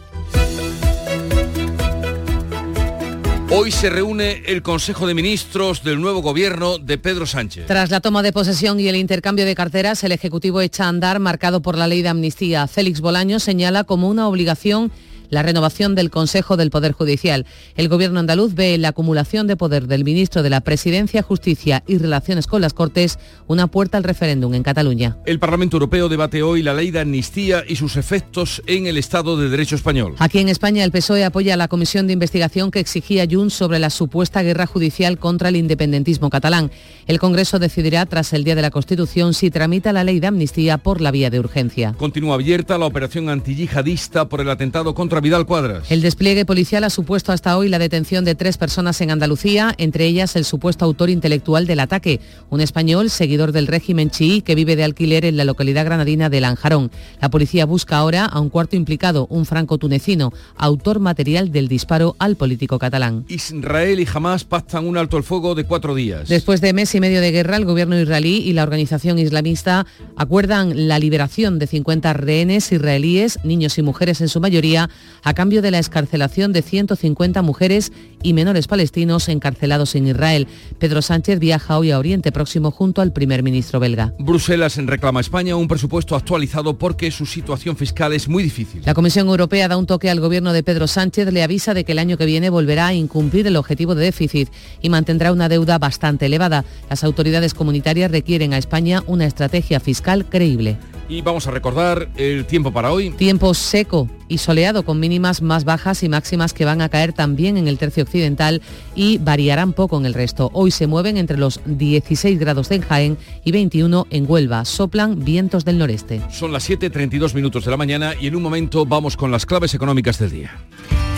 Hoy 3.48 3.72
se 3.72 3.88
reúne 3.88 4.42
el 4.44 4.60
Consejo 4.60 5.06
de 5.06 5.14
Ministros 5.14 5.82
del 5.82 6.02
nuevo 6.02 6.20
gobierno 6.20 6.76
de 6.76 6.98
Pedro 6.98 7.24
Sánchez. 7.24 7.66
Tras 7.66 7.90
la 7.90 8.02
toma 8.02 8.22
de 8.22 8.34
posesión 8.34 8.78
y 8.78 8.88
el 8.88 8.96
intercambio 8.96 9.46
de 9.46 9.54
carteras, 9.54 10.04
el 10.04 10.12
Ejecutivo 10.12 10.60
echa 10.60 10.84
a 10.84 10.88
andar 10.88 11.18
marcado 11.18 11.62
por 11.62 11.78
la 11.78 11.88
ley 11.88 12.02
de 12.02 12.10
amnistía. 12.10 12.66
Félix 12.66 13.00
Bolaño 13.00 13.40
señala 13.40 13.84
como 13.84 14.10
una 14.10 14.28
obligación 14.28 14.92
la 15.30 15.42
renovación 15.42 15.94
del 15.94 16.10
Consejo 16.10 16.56
del 16.56 16.70
Poder 16.70 16.92
Judicial. 16.92 17.46
El 17.76 17.88
Gobierno 17.88 18.20
andaluz 18.20 18.54
ve 18.54 18.74
en 18.74 18.82
la 18.82 18.88
acumulación 18.88 19.46
de 19.46 19.56
poder 19.56 19.86
del 19.86 20.04
ministro 20.04 20.42
de 20.42 20.50
la 20.50 20.60
Presidencia, 20.60 21.22
Justicia 21.22 21.82
y 21.86 21.98
Relaciones 21.98 22.46
con 22.46 22.60
las 22.60 22.74
Cortes 22.74 23.18
una 23.46 23.66
puerta 23.68 23.98
al 23.98 24.04
referéndum 24.04 24.54
en 24.54 24.62
Cataluña. 24.62 25.16
El 25.26 25.38
Parlamento 25.38 25.76
Europeo 25.76 26.08
debate 26.08 26.42
hoy 26.42 26.62
la 26.62 26.74
ley 26.74 26.90
de 26.90 27.00
amnistía 27.00 27.64
y 27.66 27.76
sus 27.76 27.96
efectos 27.96 28.62
en 28.66 28.86
el 28.86 28.96
Estado 28.96 29.36
de 29.36 29.48
Derecho 29.48 29.76
español. 29.76 30.14
Aquí 30.18 30.38
en 30.38 30.48
España 30.48 30.84
el 30.84 30.90
PSOE 30.90 31.24
apoya 31.24 31.56
la 31.56 31.68
comisión 31.68 32.06
de 32.06 32.12
investigación 32.12 32.70
que 32.70 32.80
exigía 32.80 33.26
Junts 33.30 33.54
sobre 33.54 33.78
la 33.78 33.90
supuesta 33.90 34.42
guerra 34.42 34.66
judicial 34.66 35.18
contra 35.18 35.48
el 35.48 35.56
independentismo 35.56 36.30
catalán. 36.30 36.70
El 37.06 37.18
Congreso 37.18 37.58
decidirá 37.58 38.06
tras 38.06 38.32
el 38.32 38.44
Día 38.44 38.54
de 38.54 38.62
la 38.62 38.70
Constitución 38.70 39.34
si 39.34 39.50
tramita 39.50 39.92
la 39.92 40.04
ley 40.04 40.20
de 40.20 40.26
amnistía 40.26 40.78
por 40.78 41.00
la 41.00 41.10
vía 41.10 41.30
de 41.30 41.40
urgencia. 41.40 41.94
Continúa 41.96 42.34
abierta 42.34 42.78
la 42.78 42.86
operación 42.86 43.28
antiyihadista 43.28 44.28
por 44.28 44.40
el 44.40 44.50
atentado 44.50 44.94
contra 44.94 45.19
Vidal 45.20 45.46
Cuadras. 45.46 45.90
El 45.90 46.02
despliegue 46.02 46.44
policial 46.44 46.84
ha 46.84 46.90
supuesto 46.90 47.32
hasta 47.32 47.56
hoy 47.56 47.68
la 47.68 47.78
detención 47.78 48.24
de 48.24 48.34
tres 48.34 48.58
personas 48.58 49.00
en 49.00 49.10
Andalucía, 49.10 49.74
entre 49.78 50.06
ellas 50.06 50.36
el 50.36 50.44
supuesto 50.44 50.84
autor 50.84 51.10
intelectual 51.10 51.66
del 51.66 51.80
ataque, 51.80 52.20
un 52.48 52.60
español 52.60 53.10
seguidor 53.10 53.52
del 53.52 53.66
régimen 53.66 54.10
chií 54.10 54.42
que 54.42 54.54
vive 54.54 54.76
de 54.76 54.84
alquiler 54.84 55.24
en 55.24 55.36
la 55.36 55.44
localidad 55.44 55.84
granadina 55.84 56.28
de 56.28 56.40
Lanjarón. 56.40 56.90
La 57.20 57.30
policía 57.30 57.66
busca 57.66 57.96
ahora 57.96 58.24
a 58.24 58.40
un 58.40 58.48
cuarto 58.48 58.76
implicado, 58.76 59.26
un 59.30 59.46
franco-tunecino, 59.46 60.32
autor 60.56 61.00
material 61.00 61.52
del 61.52 61.68
disparo 61.68 62.16
al 62.18 62.36
político 62.36 62.78
catalán. 62.78 63.24
Israel 63.28 64.00
y 64.00 64.06
Hamas 64.12 64.44
pactan 64.44 64.86
un 64.86 64.96
alto 64.96 65.16
el 65.16 65.22
fuego 65.22 65.54
de 65.54 65.64
cuatro 65.64 65.94
días. 65.94 66.28
Después 66.28 66.60
de 66.60 66.72
mes 66.72 66.94
y 66.94 67.00
medio 67.00 67.20
de 67.20 67.32
guerra, 67.32 67.56
el 67.56 67.64
gobierno 67.64 67.98
israelí 67.98 68.38
y 68.38 68.52
la 68.52 68.62
organización 68.62 69.18
islamista 69.18 69.86
acuerdan 70.16 70.88
la 70.88 70.98
liberación 70.98 71.58
de 71.58 71.66
50 71.66 72.12
rehenes 72.12 72.72
israelíes, 72.72 73.38
niños 73.44 73.78
y 73.78 73.82
mujeres 73.82 74.20
en 74.20 74.28
su 74.28 74.40
mayoría, 74.40 74.90
a 75.22 75.34
cambio 75.34 75.62
de 75.62 75.70
la 75.70 75.78
escarcelación 75.78 76.52
de 76.52 76.62
150 76.62 77.42
mujeres 77.42 77.92
y 78.22 78.32
menores 78.32 78.66
palestinos 78.66 79.28
encarcelados 79.28 79.94
en 79.94 80.08
Israel. 80.08 80.46
Pedro 80.78 81.02
Sánchez 81.02 81.38
viaja 81.38 81.78
hoy 81.78 81.90
a 81.90 81.98
Oriente 81.98 82.32
Próximo 82.32 82.70
junto 82.70 83.02
al 83.02 83.12
primer 83.12 83.42
ministro 83.42 83.80
belga. 83.80 84.14
Bruselas 84.18 84.76
reclama 84.76 85.20
a 85.20 85.22
España 85.22 85.56
un 85.56 85.68
presupuesto 85.68 86.16
actualizado 86.16 86.78
porque 86.78 87.10
su 87.10 87.26
situación 87.26 87.76
fiscal 87.76 88.12
es 88.12 88.28
muy 88.28 88.42
difícil. 88.42 88.82
La 88.84 88.94
Comisión 88.94 89.28
Europea 89.28 89.68
da 89.68 89.76
un 89.76 89.86
toque 89.86 90.10
al 90.10 90.20
gobierno 90.20 90.52
de 90.52 90.62
Pedro 90.62 90.86
Sánchez, 90.86 91.32
le 91.32 91.42
avisa 91.42 91.74
de 91.74 91.84
que 91.84 91.92
el 91.92 91.98
año 91.98 92.16
que 92.16 92.26
viene 92.26 92.50
volverá 92.50 92.88
a 92.88 92.94
incumplir 92.94 93.46
el 93.46 93.56
objetivo 93.56 93.94
de 93.94 94.04
déficit 94.04 94.48
y 94.80 94.88
mantendrá 94.88 95.32
una 95.32 95.48
deuda 95.48 95.78
bastante 95.78 96.26
elevada. 96.26 96.64
Las 96.88 97.04
autoridades 97.04 97.54
comunitarias 97.54 98.10
requieren 98.10 98.52
a 98.54 98.58
España 98.58 99.02
una 99.06 99.26
estrategia 99.26 99.80
fiscal 99.80 100.26
creíble. 100.28 100.78
Y 101.10 101.22
vamos 101.22 101.48
a 101.48 101.50
recordar 101.50 102.08
el 102.16 102.46
tiempo 102.46 102.72
para 102.72 102.92
hoy. 102.92 103.10
Tiempo 103.10 103.52
seco 103.52 104.08
y 104.28 104.38
soleado 104.38 104.84
con 104.84 105.00
mínimas 105.00 105.42
más 105.42 105.64
bajas 105.64 106.04
y 106.04 106.08
máximas 106.08 106.54
que 106.54 106.64
van 106.64 106.80
a 106.80 106.88
caer 106.88 107.12
también 107.12 107.56
en 107.56 107.66
el 107.66 107.78
tercio 107.78 108.04
occidental 108.04 108.62
y 108.94 109.18
variarán 109.18 109.72
poco 109.72 109.98
en 109.98 110.06
el 110.06 110.14
resto. 110.14 110.50
Hoy 110.52 110.70
se 110.70 110.86
mueven 110.86 111.16
entre 111.16 111.36
los 111.36 111.60
16 111.66 112.38
grados 112.38 112.70
en 112.70 112.82
Jaén 112.82 113.18
y 113.44 113.50
21 113.50 114.06
en 114.08 114.24
Huelva. 114.30 114.64
Soplan 114.64 115.24
vientos 115.24 115.64
del 115.64 115.78
noreste. 115.78 116.22
Son 116.30 116.52
las 116.52 116.70
7.32 116.70 117.34
minutos 117.34 117.64
de 117.64 117.72
la 117.72 117.76
mañana 117.76 118.14
y 118.18 118.28
en 118.28 118.36
un 118.36 118.42
momento 118.42 118.86
vamos 118.86 119.16
con 119.16 119.32
las 119.32 119.46
claves 119.46 119.74
económicas 119.74 120.20
del 120.20 120.30
día. 120.30 120.58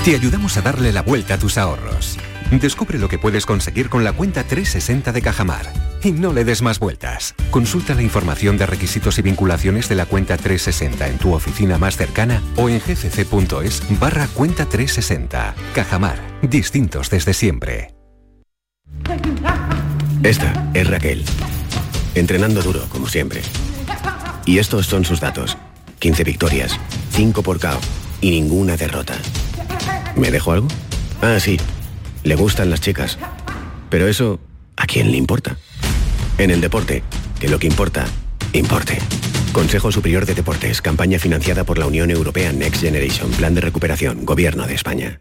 Te 0.06 0.14
ayudamos 0.14 0.56
a 0.56 0.62
darle 0.62 0.90
la 0.90 1.02
vuelta 1.02 1.34
a 1.34 1.38
tus 1.38 1.58
ahorros. 1.58 2.16
Descubre 2.60 2.98
lo 2.98 3.08
que 3.08 3.18
puedes 3.18 3.46
conseguir 3.46 3.88
con 3.88 4.04
la 4.04 4.12
cuenta 4.12 4.44
360 4.44 5.12
de 5.12 5.22
Cajamar. 5.22 5.72
Y 6.04 6.12
no 6.12 6.34
le 6.34 6.44
des 6.44 6.60
más 6.60 6.78
vueltas. 6.78 7.34
Consulta 7.50 7.94
la 7.94 8.02
información 8.02 8.58
de 8.58 8.66
requisitos 8.66 9.18
y 9.18 9.22
vinculaciones 9.22 9.88
de 9.88 9.94
la 9.94 10.04
cuenta 10.04 10.36
360 10.36 11.08
en 11.08 11.16
tu 11.16 11.32
oficina 11.32 11.78
más 11.78 11.96
cercana 11.96 12.42
o 12.56 12.68
en 12.68 12.78
gcc.es 12.78 13.98
barra 13.98 14.26
cuenta 14.28 14.66
360. 14.66 15.54
Cajamar. 15.74 16.18
Distintos 16.42 17.08
desde 17.08 17.32
siempre. 17.32 17.94
Esta 20.22 20.70
es 20.74 20.86
Raquel. 20.90 21.24
Entrenando 22.14 22.60
duro, 22.60 22.84
como 22.90 23.08
siempre. 23.08 23.40
Y 24.44 24.58
estos 24.58 24.86
son 24.86 25.06
sus 25.06 25.20
datos. 25.20 25.56
15 26.00 26.24
victorias, 26.24 26.78
5 27.12 27.42
por 27.42 27.58
KO 27.58 27.80
y 28.20 28.32
ninguna 28.32 28.76
derrota. 28.76 29.14
¿Me 30.16 30.30
dejo 30.30 30.52
algo? 30.52 30.68
Ah, 31.22 31.38
sí. 31.40 31.58
Le 32.24 32.34
gustan 32.36 32.70
las 32.70 32.80
chicas. 32.80 33.18
Pero 33.90 34.06
eso, 34.06 34.40
¿a 34.76 34.86
quién 34.86 35.10
le 35.10 35.16
importa? 35.16 35.56
En 36.38 36.50
el 36.50 36.60
deporte, 36.60 37.02
que 37.40 37.48
lo 37.48 37.58
que 37.58 37.66
importa, 37.66 38.06
importe. 38.52 38.98
Consejo 39.52 39.92
Superior 39.92 40.24
de 40.24 40.34
Deportes, 40.34 40.80
campaña 40.80 41.18
financiada 41.18 41.64
por 41.64 41.78
la 41.78 41.86
Unión 41.86 42.10
Europea 42.10 42.52
Next 42.52 42.80
Generation, 42.80 43.30
Plan 43.32 43.54
de 43.54 43.60
Recuperación, 43.60 44.24
Gobierno 44.24 44.66
de 44.66 44.74
España. 44.74 45.20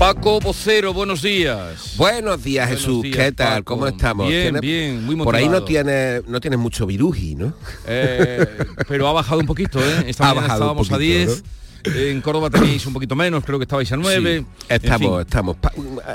Paco 0.00 0.40
Vocero, 0.40 0.94
buenos 0.94 1.20
días. 1.20 1.92
Buenos 1.98 2.42
días, 2.42 2.66
Buenos 2.68 2.80
Jesús. 2.86 3.02
días, 3.02 3.16
¿Qué 3.18 3.32
tal? 3.32 3.58
Paco. 3.58 3.74
¿Cómo 3.74 3.86
estamos? 3.86 4.28
Bien, 4.28 4.44
¿Tienes- 4.54 4.60
bien, 4.62 5.04
muy 5.04 5.14
Por 5.16 5.36
ahí 5.36 5.44
no 5.44 5.60
motivado. 5.60 5.66
tienes 5.66 6.26
no 6.26 6.40
tienes 6.40 6.58
mucho 6.58 6.86
viruji, 6.86 7.34
¿no? 7.34 7.52
Eh, 7.86 8.46
pero 8.88 9.06
ha 9.08 9.12
bajado 9.12 9.40
un 9.40 9.46
poquito, 9.46 9.78
¿eh? 9.78 10.04
Esta 10.06 10.30
Ha 10.30 10.32
un 10.32 10.38
estábamos 10.54 10.88
a 10.88 10.94
poquito, 10.94 10.98
10, 10.98 11.44
En 11.84 12.20
Córdoba 12.20 12.50
tenéis 12.50 12.84
un 12.86 12.92
poquito 12.92 13.16
menos, 13.16 13.44
creo 13.44 13.58
que 13.58 13.64
estabais 13.64 13.90
a 13.92 13.96
9. 13.96 14.40
Sí, 14.40 14.64
estamos, 14.68 15.20
estamos. 15.22 15.56
pa- 15.56 15.72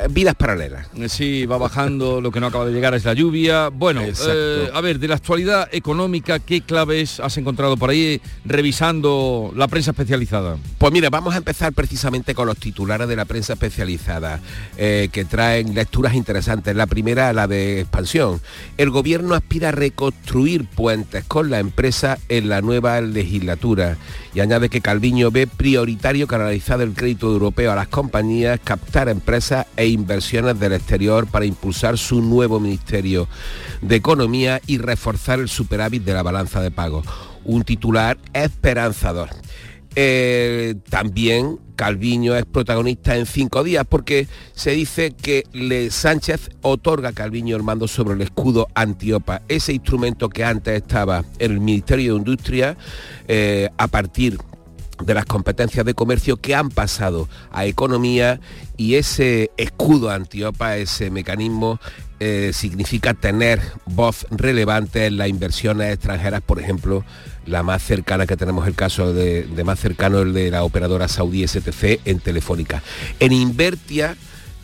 vidas 0.09 0.35
paralelas. 0.35 0.87
Sí, 1.07 1.45
va 1.45 1.57
bajando, 1.57 2.21
lo 2.21 2.31
que 2.31 2.39
no 2.39 2.47
acaba 2.47 2.65
de 2.65 2.71
llegar 2.73 2.93
es 2.93 3.03
la 3.05 3.13
lluvia. 3.13 3.69
Bueno, 3.69 4.01
eh, 4.03 4.69
a 4.73 4.81
ver, 4.81 4.99
de 4.99 5.07
la 5.07 5.15
actualidad 5.15 5.67
económica, 5.71 6.39
¿qué 6.39 6.61
claves 6.61 7.19
has 7.19 7.37
encontrado 7.37 7.77
por 7.77 7.89
ahí 7.89 8.21
revisando 8.45 9.51
la 9.55 9.67
prensa 9.67 9.91
especializada? 9.91 10.57
Pues 10.77 10.91
mira, 10.91 11.09
vamos 11.09 11.33
a 11.33 11.37
empezar 11.37 11.73
precisamente 11.73 12.33
con 12.35 12.47
los 12.47 12.57
titulares 12.57 13.07
de 13.07 13.15
la 13.15 13.25
prensa 13.25 13.53
especializada, 13.53 14.39
eh, 14.77 15.09
que 15.11 15.25
traen 15.25 15.73
lecturas 15.73 16.13
interesantes. 16.13 16.75
La 16.75 16.87
primera, 16.87 17.31
la 17.33 17.47
de 17.47 17.81
expansión. 17.81 18.41
El 18.77 18.89
gobierno 18.89 19.35
aspira 19.35 19.69
a 19.69 19.71
reconstruir 19.71 20.65
puentes 20.67 21.23
con 21.25 21.49
la 21.49 21.59
empresa 21.59 22.17
en 22.29 22.49
la 22.49 22.61
nueva 22.61 23.01
legislatura 23.01 23.97
y 24.33 24.39
añade 24.39 24.69
que 24.69 24.81
Calviño 24.81 25.31
ve 25.31 25.47
prioritario 25.57 26.27
canalizar 26.27 26.81
el 26.81 26.93
crédito 26.93 27.31
europeo 27.31 27.71
a 27.71 27.75
las 27.75 27.87
compañías, 27.87 28.59
captar 28.63 29.09
empresas 29.09 29.65
e 29.75 29.87
inversiones 29.87 30.59
del 30.59 30.73
exterior 30.73 31.27
para 31.27 31.45
impulsar 31.45 31.97
su 31.97 32.21
nuevo 32.21 32.59
Ministerio 32.59 33.27
de 33.81 33.95
Economía 33.95 34.61
y 34.67 34.77
reforzar 34.77 35.39
el 35.39 35.49
superávit 35.49 36.03
de 36.03 36.13
la 36.13 36.23
balanza 36.23 36.61
de 36.61 36.71
pagos. 36.71 37.05
Un 37.43 37.63
titular 37.63 38.17
esperanzador. 38.33 39.29
Eh, 39.97 40.75
también 40.89 41.57
Calviño 41.75 42.35
es 42.35 42.45
protagonista 42.45 43.15
en 43.15 43.25
cinco 43.25 43.63
días 43.63 43.85
porque 43.87 44.27
se 44.53 44.71
dice 44.71 45.11
que 45.11 45.43
Le 45.53 45.89
Sánchez 45.89 46.49
otorga 46.61 47.09
a 47.09 47.13
Calviño 47.13 47.55
el 47.55 47.63
mando 47.63 47.87
sobre 47.87 48.15
el 48.15 48.21
escudo 48.21 48.67
antiopa, 48.75 49.41
ese 49.47 49.73
instrumento 49.73 50.27
que 50.29 50.43
antes 50.43 50.81
estaba 50.81 51.23
en 51.39 51.51
el 51.51 51.59
Ministerio 51.61 52.13
de 52.13 52.19
Industria 52.19 52.77
eh, 53.27 53.69
a 53.77 53.87
partir 53.87 54.37
de 55.03 55.13
las 55.13 55.25
competencias 55.25 55.85
de 55.85 55.93
comercio 55.93 56.37
que 56.37 56.55
han 56.55 56.69
pasado 56.69 57.27
a 57.51 57.65
economía 57.65 58.39
y 58.77 58.95
ese 58.95 59.51
escudo 59.57 60.09
antiopa, 60.09 60.77
ese 60.77 61.09
mecanismo, 61.09 61.79
eh, 62.19 62.51
significa 62.53 63.13
tener 63.13 63.61
voz 63.85 64.25
relevante 64.31 65.05
en 65.05 65.17
las 65.17 65.27
inversiones 65.27 65.93
extranjeras, 65.93 66.41
por 66.41 66.59
ejemplo, 66.59 67.03
la 67.45 67.61
más 67.61 67.83
cercana 67.83 68.25
que 68.25 68.37
tenemos 68.37 68.67
el 68.67 68.75
caso 68.75 69.13
de, 69.13 69.43
de 69.43 69.63
más 69.63 69.79
cercano 69.79 70.19
el 70.19 70.33
de 70.33 70.49
la 70.49 70.63
operadora 70.63 71.07
saudí 71.07 71.45
STC 71.45 71.99
en 72.05 72.19
Telefónica. 72.19 72.81
En 73.19 73.33
Invertia 73.33 74.15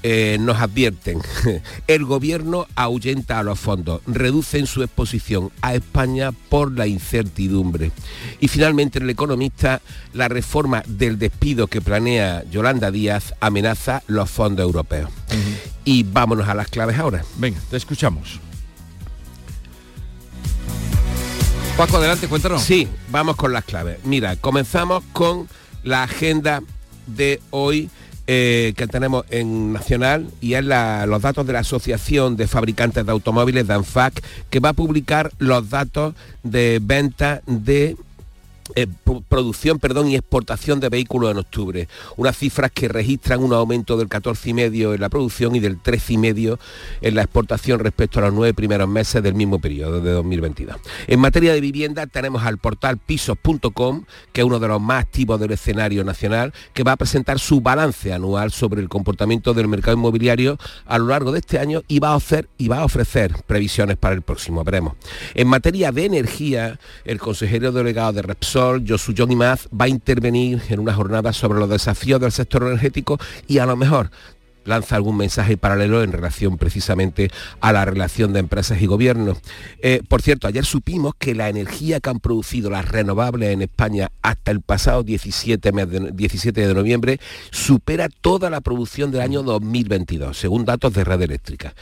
eh, 0.03 0.37
nos 0.39 0.59
advierten, 0.59 1.21
el 1.87 2.05
gobierno 2.05 2.65
ahuyenta 2.75 3.39
a 3.39 3.43
los 3.43 3.59
fondos, 3.59 4.01
reducen 4.07 4.65
su 4.65 4.81
exposición 4.81 5.51
a 5.61 5.75
España 5.75 6.31
por 6.31 6.71
la 6.71 6.87
incertidumbre. 6.87 7.91
Y 8.39 8.47
finalmente 8.47 8.97
en 8.97 9.03
el 9.03 9.11
economista, 9.11 9.81
la 10.13 10.27
reforma 10.27 10.83
del 10.87 11.19
despido 11.19 11.67
que 11.67 11.81
planea 11.81 12.43
Yolanda 12.49 12.89
Díaz 12.89 13.35
amenaza 13.39 14.01
los 14.07 14.29
fondos 14.29 14.63
europeos. 14.63 15.09
Y 15.85 16.03
vámonos 16.03 16.47
a 16.47 16.55
las 16.55 16.67
claves 16.67 16.97
ahora. 16.97 17.23
Venga, 17.37 17.59
te 17.69 17.77
escuchamos. 17.77 18.39
Paco, 21.77 21.97
adelante, 21.97 22.27
cuéntanos. 22.27 22.61
Sí, 22.61 22.87
vamos 23.09 23.35
con 23.35 23.53
las 23.53 23.63
claves. 23.63 23.99
Mira, 24.03 24.35
comenzamos 24.35 25.03
con 25.13 25.47
la 25.83 26.03
agenda 26.03 26.61
de 27.07 27.39
hoy 27.49 27.89
eh, 28.27 28.73
que 28.77 28.87
tenemos 28.87 29.25
en 29.29 29.73
Nacional 29.73 30.27
y 30.41 30.53
es 30.53 30.63
la- 30.65 31.05
los 31.05 31.21
datos 31.21 31.45
de 31.47 31.53
la 31.53 31.59
Asociación 31.59 32.37
de 32.37 32.47
Fabricantes 32.47 33.05
de 33.05 33.11
Automóviles, 33.11 33.67
DANFAC, 33.67 34.23
que 34.49 34.59
va 34.59 34.69
a 34.69 34.73
publicar 34.73 35.31
los 35.39 35.69
datos 35.69 36.13
de 36.43 36.79
venta 36.81 37.41
de 37.47 37.95
eh, 38.75 38.87
pro- 39.03 39.23
producción 39.27 39.79
perdón, 39.79 40.09
y 40.09 40.15
exportación 40.15 40.79
de 40.79 40.89
vehículos 40.89 41.31
en 41.31 41.37
octubre. 41.37 41.87
Unas 42.17 42.37
cifras 42.37 42.71
que 42.71 42.87
registran 42.87 43.43
un 43.43 43.53
aumento 43.53 43.97
del 43.97 44.07
14,5 44.09 44.95
en 44.95 45.01
la 45.01 45.09
producción 45.09 45.55
y 45.55 45.59
del 45.59 45.81
13,5 45.81 46.57
en 47.01 47.15
la 47.15 47.23
exportación 47.23 47.79
respecto 47.79 48.19
a 48.19 48.23
los 48.23 48.33
nueve 48.33 48.53
primeros 48.53 48.87
meses 48.87 49.21
del 49.23 49.33
mismo 49.33 49.59
periodo 49.59 50.01
de 50.01 50.11
2022. 50.11 50.75
En 51.07 51.19
materia 51.19 51.53
de 51.53 51.61
vivienda 51.61 52.07
tenemos 52.07 52.43
al 52.43 52.57
portal 52.57 52.97
pisos.com, 52.97 54.05
que 54.33 54.41
es 54.41 54.45
uno 54.47 54.59
de 54.59 54.67
los 54.67 54.81
más 54.81 55.03
activos 55.03 55.39
del 55.39 55.51
escenario 55.51 56.03
nacional, 56.03 56.53
que 56.73 56.83
va 56.83 56.93
a 56.93 56.97
presentar 56.97 57.39
su 57.39 57.61
balance 57.61 58.13
anual 58.13 58.51
sobre 58.51 58.81
el 58.81 58.89
comportamiento 58.89 59.53
del 59.53 59.67
mercado 59.67 59.97
inmobiliario 59.97 60.57
a 60.85 60.97
lo 60.97 61.07
largo 61.07 61.31
de 61.31 61.39
este 61.39 61.59
año 61.59 61.81
y 61.87 61.99
va 61.99 62.09
a 62.09 62.15
ofrecer, 62.15 62.49
y 62.57 62.67
va 62.67 62.79
a 62.79 62.85
ofrecer 62.85 63.33
previsiones 63.47 63.97
para 63.97 64.15
el 64.15 64.21
próximo, 64.21 64.63
veremos. 64.63 64.93
En 65.33 65.47
materia 65.47 65.91
de 65.91 66.05
energía, 66.05 66.79
el 67.05 67.19
consejero 67.19 67.71
delegado 67.71 68.13
de 68.13 68.21
Repsol, 68.21 68.60
Josu 68.87 69.13
John 69.17 69.31
Imaz, 69.31 69.67
va 69.69 69.85
a 69.85 69.89
intervenir 69.89 70.61
en 70.69 70.79
una 70.79 70.93
jornada 70.93 71.33
sobre 71.33 71.59
los 71.59 71.69
desafíos 71.69 72.19
del 72.21 72.31
sector 72.31 72.63
energético 72.63 73.19
y 73.47 73.57
a 73.57 73.65
lo 73.65 73.75
mejor 73.75 74.11
lanza 74.65 74.95
algún 74.95 75.17
mensaje 75.17 75.57
paralelo 75.57 76.03
en 76.03 76.11
relación 76.11 76.57
precisamente 76.57 77.29
a 77.59 77.71
la 77.73 77.85
relación 77.85 78.33
de 78.33 78.39
empresas 78.39 78.81
y 78.81 78.85
gobiernos. 78.85 79.39
Eh, 79.81 80.01
por 80.07 80.21
cierto, 80.21 80.47
ayer 80.47 80.65
supimos 80.65 81.13
que 81.17 81.35
la 81.35 81.49
energía 81.49 81.99
que 81.99 82.09
han 82.09 82.19
producido 82.19 82.69
las 82.69 82.87
renovables 82.87 83.51
en 83.51 83.61
España 83.61 84.11
hasta 84.21 84.51
el 84.51 84.61
pasado 84.61 85.03
17, 85.03 85.71
mes 85.71 85.89
de, 85.89 86.11
17 86.11 86.67
de 86.67 86.73
noviembre 86.73 87.19
supera 87.51 88.09
toda 88.09 88.49
la 88.49 88.61
producción 88.61 89.11
del 89.11 89.21
año 89.21 89.43
2022, 89.43 90.37
según 90.37 90.65
datos 90.65 90.93
de 90.93 91.03
Red 91.03 91.21
Eléctrica. 91.21 91.73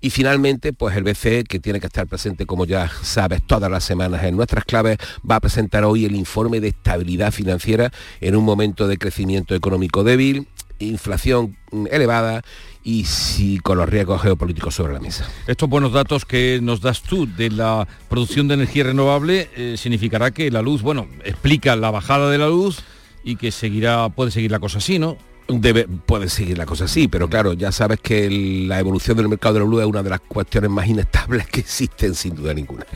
Y 0.00 0.10
finalmente, 0.10 0.72
pues 0.72 0.96
el 0.96 1.04
BCE, 1.04 1.44
que 1.44 1.58
tiene 1.58 1.80
que 1.80 1.86
estar 1.86 2.06
presente, 2.06 2.46
como 2.46 2.64
ya 2.64 2.90
sabes, 3.02 3.42
todas 3.46 3.70
las 3.70 3.84
semanas 3.84 4.22
en 4.24 4.36
nuestras 4.36 4.64
claves, 4.64 4.98
va 5.28 5.36
a 5.36 5.40
presentar 5.40 5.84
hoy 5.84 6.04
el 6.04 6.14
informe 6.14 6.60
de 6.60 6.68
estabilidad 6.68 7.32
financiera 7.32 7.90
en 8.20 8.36
un 8.36 8.44
momento 8.44 8.86
de 8.86 8.98
crecimiento 8.98 9.54
económico 9.54 10.04
débil, 10.04 10.46
inflación 10.78 11.56
elevada 11.90 12.42
y 12.84 13.04
sí 13.04 13.58
con 13.58 13.78
los 13.78 13.88
riesgos 13.88 14.22
geopolíticos 14.22 14.74
sobre 14.74 14.94
la 14.94 15.00
mesa. 15.00 15.28
Estos 15.46 15.68
buenos 15.68 15.92
datos 15.92 16.24
que 16.24 16.60
nos 16.62 16.80
das 16.80 17.02
tú 17.02 17.26
de 17.26 17.50
la 17.50 17.86
producción 18.08 18.48
de 18.48 18.54
energía 18.54 18.84
renovable 18.84 19.50
eh, 19.56 19.74
significará 19.76 20.30
que 20.30 20.50
la 20.50 20.62
luz, 20.62 20.82
bueno, 20.82 21.06
explica 21.24 21.76
la 21.76 21.90
bajada 21.90 22.30
de 22.30 22.38
la 22.38 22.48
luz 22.48 22.80
y 23.24 23.36
que 23.36 23.50
seguirá, 23.50 24.08
puede 24.08 24.30
seguir 24.30 24.50
la 24.50 24.58
cosa 24.60 24.78
así, 24.78 24.98
¿no? 24.98 25.18
Debe, 25.48 25.86
puede 25.88 26.28
seguir 26.28 26.58
la 26.58 26.66
cosa 26.66 26.84
así, 26.84 27.08
pero 27.08 27.28
claro, 27.28 27.54
ya 27.54 27.72
sabes 27.72 28.00
que 28.00 28.26
el- 28.26 28.68
la 28.68 28.78
evolución 28.80 29.16
del 29.16 29.28
mercado 29.28 29.54
de 29.54 29.60
la 29.60 29.66
luz 29.66 29.80
es 29.80 29.86
una 29.86 30.02
de 30.02 30.10
las 30.10 30.20
cuestiones 30.20 30.70
más 30.70 30.86
inestables 30.86 31.46
que 31.46 31.60
existen, 31.60 32.14
sin 32.14 32.34
duda 32.36 32.52
ninguna. 32.54 32.86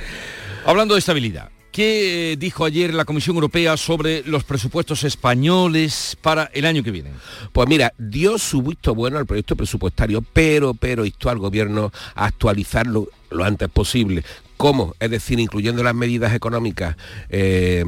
Hablando 0.66 0.94
de 0.94 1.00
estabilidad, 1.00 1.50
¿qué 1.72 2.36
dijo 2.38 2.64
ayer 2.64 2.94
la 2.94 3.06
Comisión 3.06 3.34
Europea 3.36 3.76
sobre 3.76 4.22
los 4.24 4.44
presupuestos 4.44 5.02
españoles 5.04 6.16
para 6.20 6.44
el 6.52 6.66
año 6.66 6.82
que 6.82 6.90
viene? 6.90 7.10
Pues 7.52 7.68
mira, 7.68 7.92
dio 7.98 8.38
su 8.38 8.62
visto 8.62 8.94
bueno 8.94 9.18
al 9.18 9.26
proyecto 9.26 9.56
presupuestario, 9.56 10.22
pero, 10.32 10.74
pero 10.74 11.04
instó 11.04 11.30
al 11.30 11.38
gobierno 11.38 11.90
a 12.14 12.26
actualizarlo 12.26 13.08
lo 13.30 13.44
antes 13.44 13.68
posible. 13.70 14.22
¿Cómo? 14.62 14.94
Es 15.00 15.10
decir, 15.10 15.40
incluyendo 15.40 15.82
las 15.82 15.92
medidas 15.92 16.32
económicas 16.34 16.94
eh, 17.30 17.84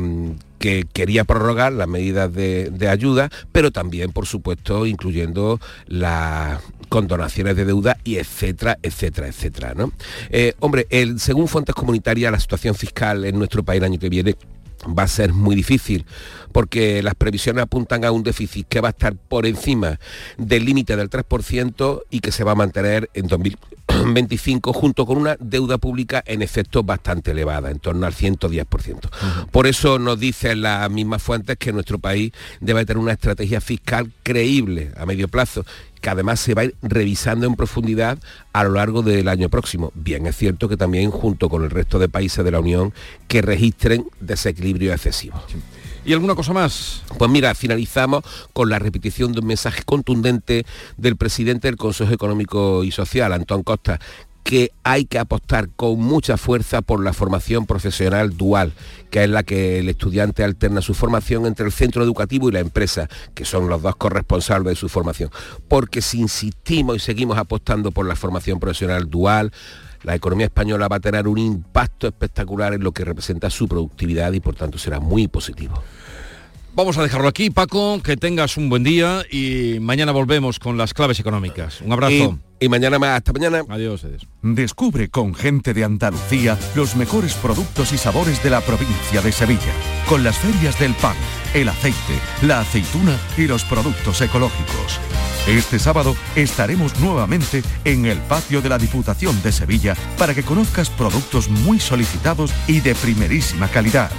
que 0.58 0.84
quería 0.92 1.22
prorrogar, 1.22 1.72
las 1.72 1.86
medidas 1.86 2.34
de, 2.34 2.88
ayuda, 2.90 3.30
pero 3.52 3.70
también, 3.70 4.10
por 4.10 4.26
supuesto, 4.26 4.84
incluyendo 4.84 5.60
las 5.86 6.60
condonaciones 6.88 7.54
de 7.54 7.64
deuda 7.64 7.96
y 8.02 8.16
etcétera, 8.16 8.76
etcétera, 8.82 9.28
etcétera. 9.28 9.74
¿no? 9.76 9.92
Eh, 10.30 10.54
hombre, 10.58 10.88
según 11.18 11.46
fuentes 11.46 11.76
comunitarias, 11.76 12.32
la 12.32 12.40
situación 12.40 12.74
fiscal 12.74 13.24
en 13.24 13.38
nuestro 13.38 13.62
país 13.62 13.78
el 13.78 13.84
año 13.84 14.00
que 14.00 14.08
viene 14.08 14.34
va 14.86 15.04
a 15.04 15.08
ser 15.08 15.32
muy 15.32 15.56
difícil 15.56 16.04
porque 16.52 17.02
las 17.02 17.16
previsiones 17.16 17.62
apuntan 17.62 18.04
a 18.04 18.12
un 18.12 18.22
déficit 18.22 18.68
que 18.68 18.80
va 18.80 18.88
a 18.88 18.90
estar 18.90 19.16
por 19.16 19.44
encima 19.44 19.98
del 20.38 20.64
límite 20.64 20.96
del 20.96 21.10
3% 21.10 22.02
y 22.10 22.20
que 22.20 22.30
se 22.30 22.44
va 22.44 22.52
a 22.52 22.54
mantener 22.54 23.10
en 23.14 23.26
2025 23.26 24.72
junto 24.72 25.04
con 25.04 25.18
una 25.18 25.36
deuda 25.40 25.78
pública 25.78 26.22
en 26.24 26.42
efecto 26.42 26.84
bastante 26.84 27.32
elevada, 27.32 27.70
en 27.70 27.80
torno 27.80 28.06
al 28.06 28.14
110%. 28.14 29.48
Por 29.50 29.66
eso 29.66 29.98
nos 29.98 30.20
dicen 30.20 30.62
las 30.62 30.88
mismas 30.90 31.22
fuentes 31.22 31.56
que 31.58 31.72
nuestro 31.72 31.98
país 31.98 32.32
debe 32.60 32.86
tener 32.86 32.98
una 32.98 33.12
estrategia 33.12 33.60
fiscal 33.60 34.12
creíble 34.22 34.92
a 34.96 35.06
medio 35.06 35.26
plazo 35.26 35.64
que 36.04 36.10
además 36.10 36.38
se 36.38 36.52
va 36.52 36.60
a 36.60 36.64
ir 36.66 36.74
revisando 36.82 37.46
en 37.46 37.54
profundidad 37.54 38.18
a 38.52 38.62
lo 38.62 38.72
largo 38.72 39.00
del 39.00 39.26
año 39.26 39.48
próximo. 39.48 39.90
Bien, 39.94 40.26
es 40.26 40.36
cierto 40.36 40.68
que 40.68 40.76
también 40.76 41.10
junto 41.10 41.48
con 41.48 41.64
el 41.64 41.70
resto 41.70 41.98
de 41.98 42.10
países 42.10 42.44
de 42.44 42.50
la 42.50 42.60
Unión 42.60 42.92
que 43.26 43.40
registren 43.40 44.06
desequilibrios 44.20 44.96
excesivos. 44.96 45.40
¿Y 46.04 46.12
alguna 46.12 46.34
cosa 46.34 46.52
más? 46.52 47.02
Pues 47.16 47.30
mira, 47.30 47.54
finalizamos 47.54 48.22
con 48.52 48.68
la 48.68 48.78
repetición 48.78 49.32
de 49.32 49.40
un 49.40 49.46
mensaje 49.46 49.82
contundente 49.82 50.66
del 50.98 51.16
presidente 51.16 51.68
del 51.68 51.78
Consejo 51.78 52.12
Económico 52.12 52.84
y 52.84 52.90
Social, 52.90 53.32
Antón 53.32 53.62
Costa, 53.62 53.98
que 54.44 54.72
hay 54.82 55.06
que 55.06 55.18
apostar 55.18 55.70
con 55.70 55.98
mucha 55.98 56.36
fuerza 56.36 56.82
por 56.82 57.02
la 57.02 57.14
formación 57.14 57.64
profesional 57.64 58.36
dual, 58.36 58.72
que 59.10 59.24
es 59.24 59.30
la 59.30 59.42
que 59.42 59.78
el 59.78 59.88
estudiante 59.88 60.44
alterna 60.44 60.82
su 60.82 60.92
formación 60.92 61.46
entre 61.46 61.64
el 61.64 61.72
centro 61.72 62.04
educativo 62.04 62.48
y 62.48 62.52
la 62.52 62.60
empresa, 62.60 63.08
que 63.34 63.46
son 63.46 63.68
los 63.68 63.80
dos 63.80 63.96
corresponsables 63.96 64.72
de 64.72 64.76
su 64.76 64.90
formación. 64.90 65.30
Porque 65.66 66.02
si 66.02 66.20
insistimos 66.20 66.96
y 66.96 67.00
seguimos 67.00 67.38
apostando 67.38 67.90
por 67.90 68.06
la 68.06 68.16
formación 68.16 68.60
profesional 68.60 69.08
dual, 69.08 69.50
la 70.02 70.14
economía 70.14 70.46
española 70.46 70.88
va 70.88 70.96
a 70.96 71.00
tener 71.00 71.26
un 71.26 71.38
impacto 71.38 72.06
espectacular 72.06 72.74
en 72.74 72.84
lo 72.84 72.92
que 72.92 73.06
representa 73.06 73.48
su 73.48 73.66
productividad 73.66 74.30
y 74.34 74.40
por 74.40 74.54
tanto 74.54 74.76
será 74.76 75.00
muy 75.00 75.26
positivo. 75.26 75.82
Vamos 76.76 76.98
a 76.98 77.04
dejarlo 77.04 77.28
aquí, 77.28 77.50
Paco, 77.50 78.02
que 78.02 78.16
tengas 78.16 78.56
un 78.56 78.68
buen 78.68 78.82
día 78.82 79.22
y 79.30 79.78
mañana 79.80 80.10
volvemos 80.10 80.58
con 80.58 80.76
las 80.76 80.92
claves 80.92 81.20
económicas. 81.20 81.80
Un 81.80 81.92
abrazo. 81.92 82.40
Y, 82.58 82.68
mañana 82.68 82.98
más, 82.98 83.18
hasta 83.18 83.32
mañana. 83.32 83.62
Adiós, 83.68 84.04
adiós. 84.04 84.26
Descubre 84.42 85.08
con 85.08 85.36
gente 85.36 85.72
de 85.72 85.84
Andalucía 85.84 86.58
los 86.74 86.96
mejores 86.96 87.34
productos 87.34 87.92
y 87.92 87.98
sabores 87.98 88.42
de 88.42 88.50
la 88.50 88.60
provincia 88.60 89.22
de 89.22 89.30
Sevilla, 89.30 89.72
con 90.08 90.24
las 90.24 90.36
ferias 90.38 90.76
del 90.80 90.94
pan, 90.94 91.14
el 91.54 91.68
aceite, 91.68 92.18
la 92.42 92.60
aceituna 92.60 93.16
y 93.36 93.46
los 93.46 93.62
productos 93.64 94.20
ecológicos. 94.20 94.98
Este 95.46 95.78
sábado 95.78 96.16
estaremos 96.34 96.98
nuevamente 96.98 97.62
en 97.84 98.06
el 98.06 98.18
patio 98.18 98.60
de 98.62 98.70
la 98.70 98.78
Diputación 98.78 99.40
de 99.44 99.52
Sevilla 99.52 99.94
para 100.18 100.34
que 100.34 100.42
conozcas 100.42 100.90
productos 100.90 101.48
muy 101.48 101.78
solicitados 101.78 102.52
y 102.66 102.80
de 102.80 102.96
primerísima 102.96 103.68
calidad. 103.68 104.10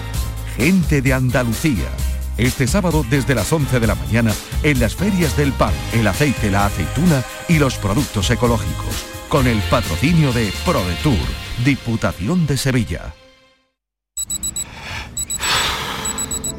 Gente 0.55 1.01
de 1.01 1.11
Andalucía. 1.11 1.89
Este 2.37 2.67
sábado 2.67 3.05
desde 3.09 3.33
las 3.33 3.51
11 3.51 3.79
de 3.79 3.87
la 3.87 3.95
mañana 3.95 4.33
en 4.61 4.79
las 4.79 4.95
ferias 4.95 5.37
del 5.37 5.53
pan, 5.53 5.73
el 5.93 6.05
aceite, 6.05 6.51
la 6.51 6.65
aceituna 6.65 7.23
y 7.47 7.59
los 7.59 7.77
productos 7.77 8.29
ecológicos. 8.29 9.05
Con 9.29 9.47
el 9.47 9.59
patrocinio 9.69 10.33
de 10.33 10.51
ProDetour, 10.65 11.15
Diputación 11.63 12.45
de 12.45 12.57
Sevilla. 12.57 13.13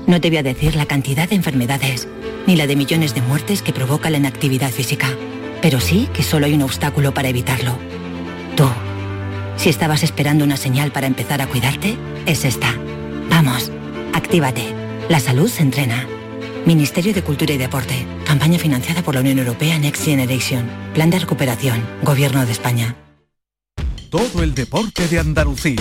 No 0.06 0.20
te 0.20 0.30
voy 0.30 0.38
a 0.38 0.42
decir 0.42 0.76
la 0.76 0.86
cantidad 0.86 1.28
de 1.28 1.36
enfermedades, 1.36 2.08
ni 2.46 2.56
la 2.56 2.66
de 2.66 2.76
millones 2.76 3.14
de 3.14 3.20
muertes 3.20 3.60
que 3.60 3.72
provoca 3.72 4.08
la 4.08 4.16
inactividad 4.16 4.70
física, 4.70 5.08
pero 5.60 5.80
sí 5.80 6.08
que 6.14 6.22
solo 6.22 6.46
hay 6.46 6.54
un 6.54 6.62
obstáculo 6.62 7.12
para 7.12 7.28
evitarlo. 7.28 7.76
Tú. 8.56 8.68
Si 9.56 9.68
estabas 9.68 10.02
esperando 10.02 10.44
una 10.44 10.56
señal 10.56 10.90
para 10.92 11.06
empezar 11.06 11.42
a 11.42 11.46
cuidarte, 11.46 11.96
es 12.24 12.44
esta. 12.44 12.74
Vamos, 13.30 13.72
actívate. 14.14 14.85
La 15.08 15.20
salud 15.20 15.48
se 15.48 15.62
entrena. 15.62 16.04
Ministerio 16.64 17.14
de 17.14 17.22
Cultura 17.22 17.54
y 17.54 17.58
Deporte. 17.58 18.04
Campaña 18.24 18.58
financiada 18.58 19.02
por 19.02 19.14
la 19.14 19.20
Unión 19.20 19.38
Europea 19.38 19.78
Next 19.78 20.04
Generation. 20.04 20.68
Plan 20.94 21.10
de 21.10 21.20
recuperación. 21.20 21.80
Gobierno 22.02 22.44
de 22.44 22.50
España. 22.50 22.96
Todo 24.10 24.42
el 24.42 24.52
deporte 24.56 25.06
de 25.06 25.20
Andalucía, 25.20 25.80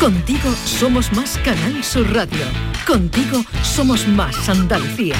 Contigo 0.00 0.50
somos 0.66 1.12
más 1.12 1.38
Canal 1.38 1.82
Sur 1.82 2.12
Radio. 2.12 2.44
Contigo 2.86 3.42
somos 3.62 4.06
más 4.08 4.48
Andalucía. 4.48 5.16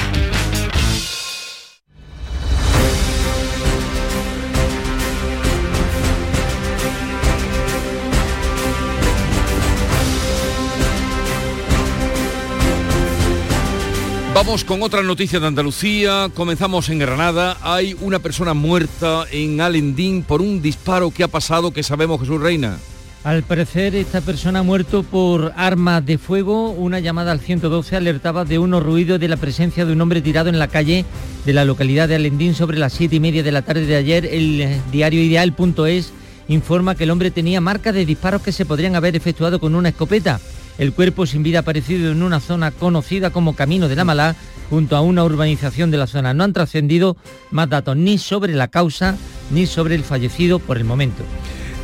Vamos 14.35 14.65
con 14.65 14.83
otra 14.83 15.01
noticia 15.01 15.39
de 15.39 15.47
Andalucía. 15.47 16.29
Comenzamos 16.33 16.89
en 16.89 16.99
Granada. 16.99 17.57
Hay 17.61 17.95
una 18.01 18.19
persona 18.19 18.53
muerta 18.53 19.25
en 19.31 19.61
Alendín 19.61 20.23
por 20.23 20.41
un 20.41 20.61
disparo 20.61 21.09
que 21.09 21.23
ha 21.23 21.29
pasado 21.29 21.71
que 21.71 21.81
sabemos 21.81 22.19
Jesús 22.19 22.41
Reina. 22.41 22.77
Al 23.25 23.41
parecer, 23.41 23.95
esta 23.95 24.21
persona 24.21 24.59
ha 24.59 24.61
muerto 24.63 25.01
por 25.01 25.51
armas 25.57 26.05
de 26.05 26.19
fuego. 26.19 26.69
Una 26.69 26.99
llamada 26.99 27.31
al 27.31 27.39
112 27.39 27.95
alertaba 27.95 28.45
de 28.45 28.59
unos 28.59 28.83
ruidos 28.83 29.19
de 29.19 29.27
la 29.27 29.35
presencia 29.35 29.83
de 29.83 29.93
un 29.93 30.01
hombre 30.01 30.21
tirado 30.21 30.49
en 30.49 30.59
la 30.59 30.67
calle 30.67 31.05
de 31.43 31.53
la 31.53 31.65
localidad 31.65 32.07
de 32.07 32.17
Alendín 32.17 32.53
sobre 32.53 32.77
las 32.77 32.93
siete 32.93 33.15
y 33.15 33.19
media 33.19 33.41
de 33.41 33.51
la 33.51 33.63
tarde 33.63 33.87
de 33.87 33.95
ayer. 33.95 34.27
El 34.27 34.61
eh, 34.61 34.79
diario 34.91 35.23
Ideal.es 35.23 36.13
informa 36.49 36.93
que 36.93 37.05
el 37.05 37.09
hombre 37.09 37.31
tenía 37.31 37.59
marcas 37.61 37.95
de 37.95 38.05
disparos 38.05 38.43
que 38.43 38.51
se 38.51 38.63
podrían 38.63 38.95
haber 38.95 39.15
efectuado 39.15 39.59
con 39.59 39.73
una 39.73 39.89
escopeta. 39.89 40.39
El 40.77 40.93
cuerpo 40.93 41.25
sin 41.25 41.41
vida 41.41 41.59
aparecido 41.59 42.11
en 42.11 42.21
una 42.21 42.39
zona 42.39 42.69
conocida 42.69 43.31
como 43.31 43.55
Camino 43.55 43.87
de 43.87 43.95
la 43.95 44.05
Malá, 44.05 44.35
junto 44.69 44.95
a 44.95 45.01
una 45.01 45.23
urbanización 45.23 45.89
de 45.89 45.97
la 45.97 46.05
zona. 46.05 46.35
No 46.35 46.43
han 46.43 46.53
trascendido 46.53 47.17
más 47.49 47.69
datos 47.69 47.97
ni 47.97 48.19
sobre 48.19 48.53
la 48.53 48.67
causa 48.67 49.15
ni 49.49 49.65
sobre 49.65 49.95
el 49.95 50.03
fallecido 50.03 50.59
por 50.59 50.77
el 50.77 50.83
momento. 50.83 51.23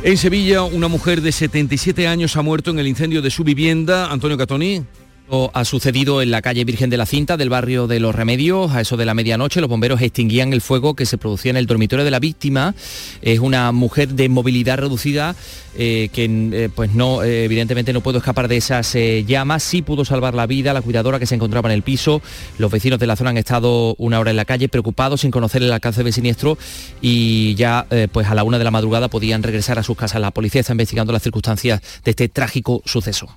En 0.04 0.18
Sevilla, 0.18 0.64
una 0.64 0.88
mujer 0.88 1.20
de 1.20 1.30
77 1.30 2.08
años 2.08 2.36
ha 2.36 2.42
muerto 2.42 2.72
en 2.72 2.80
el 2.80 2.88
incendio 2.88 3.22
de 3.22 3.30
su 3.30 3.44
vivienda. 3.44 4.10
Antonio 4.10 4.36
Catoni. 4.36 4.84
Ha 5.54 5.64
sucedido 5.64 6.20
en 6.20 6.30
la 6.30 6.42
calle 6.42 6.64
Virgen 6.64 6.90
de 6.90 6.98
la 6.98 7.06
Cinta 7.06 7.38
del 7.38 7.48
barrio 7.48 7.86
de 7.86 8.00
Los 8.00 8.14
Remedios. 8.14 8.72
A 8.72 8.82
eso 8.82 8.98
de 8.98 9.06
la 9.06 9.14
medianoche 9.14 9.62
los 9.62 9.70
bomberos 9.70 10.02
extinguían 10.02 10.52
el 10.52 10.60
fuego 10.60 10.94
que 10.94 11.06
se 11.06 11.16
producía 11.16 11.50
en 11.50 11.56
el 11.56 11.66
dormitorio 11.66 12.04
de 12.04 12.10
la 12.10 12.18
víctima. 12.18 12.74
Es 13.22 13.38
una 13.38 13.72
mujer 13.72 14.08
de 14.08 14.28
movilidad 14.28 14.76
reducida 14.76 15.34
eh, 15.74 16.10
que 16.12 16.24
eh, 16.24 16.68
pues 16.74 16.92
no, 16.92 17.22
eh, 17.22 17.44
evidentemente 17.44 17.94
no 17.94 18.02
pudo 18.02 18.18
escapar 18.18 18.46
de 18.46 18.58
esas 18.58 18.94
llamas. 19.26 19.62
Sí 19.62 19.80
pudo 19.80 20.04
salvar 20.04 20.34
la 20.34 20.46
vida 20.46 20.74
la 20.74 20.82
cuidadora 20.82 21.18
que 21.18 21.24
se 21.24 21.34
encontraba 21.34 21.70
en 21.70 21.76
el 21.76 21.82
piso. 21.82 22.20
Los 22.58 22.70
vecinos 22.70 22.98
de 22.98 23.06
la 23.06 23.16
zona 23.16 23.30
han 23.30 23.38
estado 23.38 23.94
una 23.96 24.20
hora 24.20 24.32
en 24.32 24.36
la 24.36 24.44
calle 24.44 24.68
preocupados 24.68 25.22
sin 25.22 25.30
conocer 25.30 25.62
el 25.62 25.72
alcance 25.72 26.04
del 26.04 26.12
siniestro 26.12 26.58
y 27.00 27.54
ya 27.54 27.86
pues 28.12 28.26
a 28.28 28.34
la 28.34 28.44
una 28.44 28.58
de 28.58 28.64
la 28.64 28.70
madrugada 28.70 29.08
podían 29.08 29.42
regresar 29.42 29.78
a 29.78 29.82
sus 29.82 29.96
casas. 29.96 30.20
La 30.20 30.30
policía 30.30 30.60
está 30.60 30.74
investigando 30.74 31.12
las 31.12 31.22
circunstancias 31.22 31.80
de 32.04 32.10
este 32.10 32.28
trágico 32.28 32.82
suceso. 32.84 33.28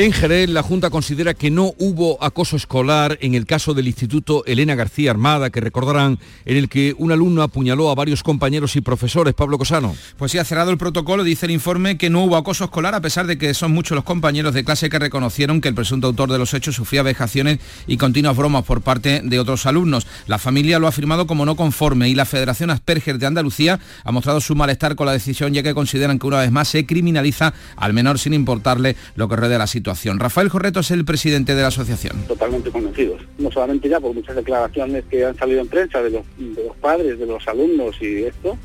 En 0.00 0.12
Jerez, 0.12 0.48
la 0.48 0.62
Junta 0.62 0.88
considera 0.88 1.34
que 1.34 1.50
no 1.50 1.74
hubo 1.76 2.24
acoso 2.24 2.56
escolar 2.56 3.18
en 3.20 3.34
el 3.34 3.44
caso 3.44 3.74
del 3.74 3.86
Instituto 3.86 4.42
Elena 4.46 4.74
García 4.74 5.10
Armada, 5.10 5.50
que 5.50 5.60
recordarán, 5.60 6.18
en 6.46 6.56
el 6.56 6.70
que 6.70 6.94
un 6.96 7.12
alumno 7.12 7.42
apuñaló 7.42 7.90
a 7.90 7.94
varios 7.94 8.22
compañeros 8.22 8.76
y 8.76 8.80
profesores. 8.80 9.34
Pablo 9.34 9.58
Cosano. 9.58 9.94
Pues 10.16 10.32
sí, 10.32 10.38
ha 10.38 10.44
cerrado 10.46 10.70
el 10.70 10.78
protocolo, 10.78 11.22
dice 11.22 11.44
el 11.44 11.52
informe 11.52 11.98
que 11.98 12.08
no 12.08 12.24
hubo 12.24 12.36
acoso 12.36 12.64
escolar, 12.64 12.94
a 12.94 13.02
pesar 13.02 13.26
de 13.26 13.36
que 13.36 13.52
son 13.52 13.72
muchos 13.72 13.94
los 13.94 14.04
compañeros 14.04 14.54
de 14.54 14.64
clase 14.64 14.88
que 14.88 14.98
reconocieron 14.98 15.60
que 15.60 15.68
el 15.68 15.74
presunto 15.74 16.06
autor 16.06 16.32
de 16.32 16.38
los 16.38 16.54
hechos 16.54 16.76
sufría 16.76 17.02
vejaciones 17.02 17.58
y 17.86 17.98
continuas 17.98 18.38
bromas 18.38 18.64
por 18.64 18.80
parte 18.80 19.20
de 19.22 19.38
otros 19.38 19.66
alumnos. 19.66 20.06
La 20.26 20.38
familia 20.38 20.78
lo 20.78 20.86
ha 20.86 20.92
firmado 20.92 21.26
como 21.26 21.44
no 21.44 21.56
conforme 21.56 22.08
y 22.08 22.14
la 22.14 22.24
Federación 22.24 22.70
Asperger 22.70 23.18
de 23.18 23.26
Andalucía 23.26 23.78
ha 24.02 24.12
mostrado 24.12 24.40
su 24.40 24.54
malestar 24.54 24.96
con 24.96 25.04
la 25.04 25.12
decisión, 25.12 25.52
ya 25.52 25.62
que 25.62 25.74
consideran 25.74 26.18
que 26.18 26.26
una 26.26 26.38
vez 26.38 26.50
más 26.50 26.68
se 26.68 26.86
criminaliza 26.86 27.52
al 27.76 27.92
menor 27.92 28.18
sin 28.18 28.32
importarle 28.32 28.96
lo 29.14 29.28
que 29.28 29.36
rodea 29.36 29.58
la 29.58 29.66
situación. 29.66 29.89
Rafael 30.18 30.48
Jorreto 30.48 30.80
es 30.80 30.90
el 30.90 31.04
presidente 31.04 31.54
de 31.54 31.62
la 31.62 31.68
asociación. 31.68 32.24
Totalmente 32.26 32.70
convencidos. 32.70 33.22
No 33.38 33.50
solamente 33.50 33.88
ya 33.88 34.00
por 34.00 34.14
muchas 34.14 34.36
declaraciones 34.36 35.04
que 35.10 35.24
han 35.24 35.36
salido 35.36 35.60
en 35.60 35.68
prensa 35.68 36.02
de 36.02 36.10
los, 36.10 36.24
de 36.38 36.64
los 36.64 36.76
padres, 36.76 37.18
de 37.18 37.26
los 37.26 37.46
alumnos 37.48 37.96
y 38.00 38.24
esto, 38.24 38.58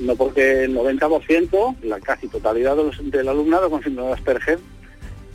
no 0.00 0.16
porque 0.16 0.64
el 0.64 0.74
90%, 0.74 1.76
la 1.82 2.00
casi 2.00 2.28
totalidad 2.28 2.76
de 2.76 2.84
los, 2.84 3.10
del 3.10 3.28
alumnado 3.28 3.70
con 3.70 3.82
síndrome 3.82 4.08
de 4.08 4.14
Asperger, 4.14 4.58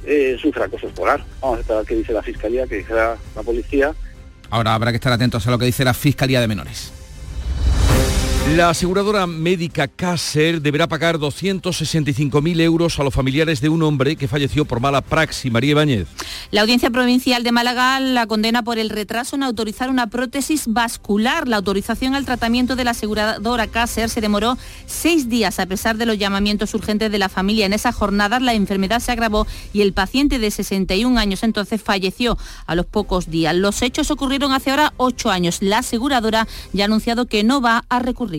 eh, 0.05 0.37
sufre 0.41 0.63
acoso 0.63 0.87
escolar. 0.87 1.23
Vamos 1.41 1.57
a 1.57 1.61
esperar 1.61 1.85
qué 1.85 1.95
dice 1.95 2.13
la 2.13 2.23
Fiscalía, 2.23 2.67
que 2.67 2.77
dice 2.77 2.93
la, 2.93 3.17
la 3.35 3.43
policía. 3.43 3.93
Ahora 4.49 4.73
habrá 4.73 4.91
que 4.91 4.97
estar 4.97 5.11
atentos 5.11 5.45
a 5.47 5.51
lo 5.51 5.57
que 5.57 5.65
dice 5.65 5.83
la 5.83 5.93
Fiscalía 5.93 6.41
de 6.41 6.47
Menores. 6.47 7.02
La 8.49 8.69
aseguradora 8.69 9.25
médica 9.25 9.87
Caser 9.87 10.61
deberá 10.61 10.87
pagar 10.87 11.17
265.000 11.17 12.59
euros 12.59 12.99
a 12.99 13.03
los 13.03 13.13
familiares 13.13 13.61
de 13.61 13.69
un 13.69 13.81
hombre 13.81 14.17
que 14.17 14.27
falleció 14.27 14.65
por 14.65 14.81
mala 14.81 15.01
praxis. 15.01 15.51
María 15.51 15.71
Ibáñez. 15.71 16.07
La 16.51 16.61
Audiencia 16.61 16.91
Provincial 16.91 17.41
de 17.43 17.51
Málaga 17.53 17.99
la 18.01 18.27
condena 18.27 18.61
por 18.61 18.77
el 18.77 18.91
retraso 18.91 19.37
en 19.37 19.43
autorizar 19.43 19.89
una 19.89 20.07
prótesis 20.07 20.65
vascular. 20.67 21.47
La 21.47 21.55
autorización 21.55 22.15
al 22.15 22.25
tratamiento 22.25 22.75
de 22.75 22.83
la 22.83 22.91
aseguradora 22.91 23.67
Caser 23.67 24.09
se 24.09 24.21
demoró 24.21 24.57
seis 24.85 25.29
días 25.29 25.59
a 25.59 25.65
pesar 25.65 25.97
de 25.97 26.05
los 26.05 26.19
llamamientos 26.19 26.73
urgentes 26.75 27.11
de 27.11 27.17
la 27.19 27.29
familia. 27.29 27.65
En 27.65 27.73
esa 27.73 27.93
jornada 27.93 28.39
la 28.39 28.53
enfermedad 28.53 28.99
se 28.99 29.13
agravó 29.13 29.47
y 29.71 29.81
el 29.81 29.93
paciente 29.93 30.37
de 30.37 30.51
61 30.51 31.17
años 31.17 31.43
entonces 31.43 31.81
falleció 31.81 32.37
a 32.67 32.75
los 32.75 32.85
pocos 32.85 33.31
días. 33.31 33.55
Los 33.55 33.81
hechos 33.81 34.11
ocurrieron 34.11 34.51
hace 34.51 34.69
ahora 34.69 34.93
ocho 34.97 35.31
años. 35.31 35.59
La 35.61 35.79
aseguradora 35.79 36.47
ya 36.73 36.83
ha 36.83 36.85
anunciado 36.85 37.25
que 37.25 37.43
no 37.43 37.61
va 37.61 37.85
a 37.89 37.99
recurrir. 37.99 38.32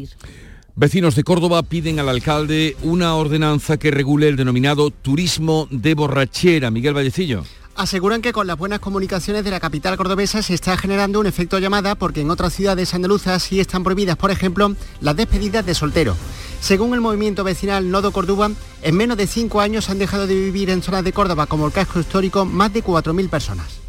Vecinos 0.77 1.15
de 1.15 1.23
Córdoba 1.23 1.63
piden 1.63 2.01
al 2.01 2.09
alcalde 2.09 2.77
una 2.83 3.15
ordenanza 3.15 3.77
que 3.77 3.93
regule 3.93 4.29
el 4.29 4.37
denominado 4.37 4.91
turismo 4.91 5.69
de 5.71 5.95
borrachera. 5.95 6.73
Miguel 6.73 6.95
Vallecillo. 6.95 7.45
Aseguran 7.77 8.23
que 8.23 8.33
con 8.33 8.47
las 8.47 8.59
buenas 8.59 8.79
comunicaciones 8.81 9.45
de 9.45 9.51
la 9.51 9.59
capital 9.59 9.97
cordobesa 9.97 10.43
se 10.43 10.55
está 10.55 10.77
generando 10.77 11.19
un 11.19 11.27
efecto 11.27 11.59
llamada 11.59 11.97
porque 11.97 12.21
en 12.21 12.31
otras 12.31 12.55
ciudades 12.55 12.95
andaluzas 12.95 13.43
sí 13.43 13.59
están 13.59 13.83
prohibidas, 13.83 14.17
por 14.17 14.31
ejemplo, 14.31 14.75
las 15.01 15.17
despedidas 15.17 15.67
de 15.67 15.75
soltero. 15.75 16.17
Según 16.61 16.95
el 16.95 17.01
movimiento 17.01 17.45
vecinal 17.45 17.91
Nodo 17.91 18.13
Córdoba, 18.13 18.51
en 18.83 18.97
menos 18.97 19.17
de 19.17 19.27
cinco 19.27 19.61
años 19.61 19.91
han 19.91 19.99
dejado 19.99 20.27
de 20.27 20.35
vivir 20.35 20.71
en 20.71 20.83
zonas 20.83 21.05
de 21.05 21.13
Córdoba 21.13 21.47
como 21.47 21.67
el 21.67 21.73
casco 21.73 22.01
histórico 22.01 22.45
más 22.45 22.73
de 22.73 22.83
4.000 22.83 23.29
personas. 23.29 23.81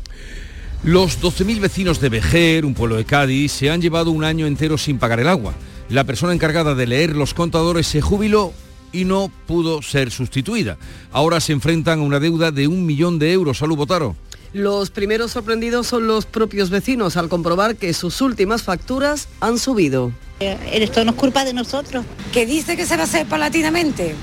Los 0.83 1.19
12.000 1.21 1.59
vecinos 1.61 1.99
de 1.99 2.09
Vejer, 2.09 2.65
un 2.65 2.75
pueblo 2.75 2.95
de 2.95 3.05
Cádiz, 3.05 3.51
se 3.51 3.71
han 3.71 3.81
llevado 3.81 4.11
un 4.11 4.23
año 4.23 4.45
entero 4.45 4.77
sin 4.77 4.99
pagar 4.99 5.19
el 5.19 5.27
agua. 5.27 5.53
La 5.89 6.03
persona 6.03 6.33
encargada 6.33 6.73
de 6.75 6.87
leer 6.87 7.15
los 7.15 7.33
contadores 7.33 7.87
se 7.87 8.01
jubiló 8.01 8.53
y 8.91 9.05
no 9.05 9.29
pudo 9.45 9.81
ser 9.81 10.09
sustituida. 10.11 10.77
Ahora 11.11 11.39
se 11.39 11.53
enfrentan 11.53 11.99
a 11.99 12.03
una 12.03 12.19
deuda 12.19 12.51
de 12.51 12.67
un 12.67 12.85
millón 12.85 13.19
de 13.19 13.31
euros. 13.33 13.59
Salud, 13.59 13.75
Botaro. 13.75 14.15
Los 14.53 14.89
primeros 14.89 15.31
sorprendidos 15.31 15.85
son 15.87 16.07
los 16.07 16.25
propios 16.25 16.69
vecinos 16.69 17.17
al 17.17 17.27
comprobar 17.29 17.75
que 17.75 17.93
sus 17.93 18.21
últimas 18.21 18.63
facturas 18.63 19.27
han 19.41 19.59
subido. 19.59 20.11
Eh, 20.39 20.57
Esto 20.71 21.03
no 21.03 21.11
es 21.11 21.17
culpa 21.17 21.43
de 21.43 21.53
nosotros. 21.53 22.05
que 22.31 22.45
dice 22.45 22.77
que 22.77 22.85
se 22.85 22.95
va 22.95 23.01
a 23.03 23.05
hacer 23.05 23.27
paulatinamente. 23.27 24.15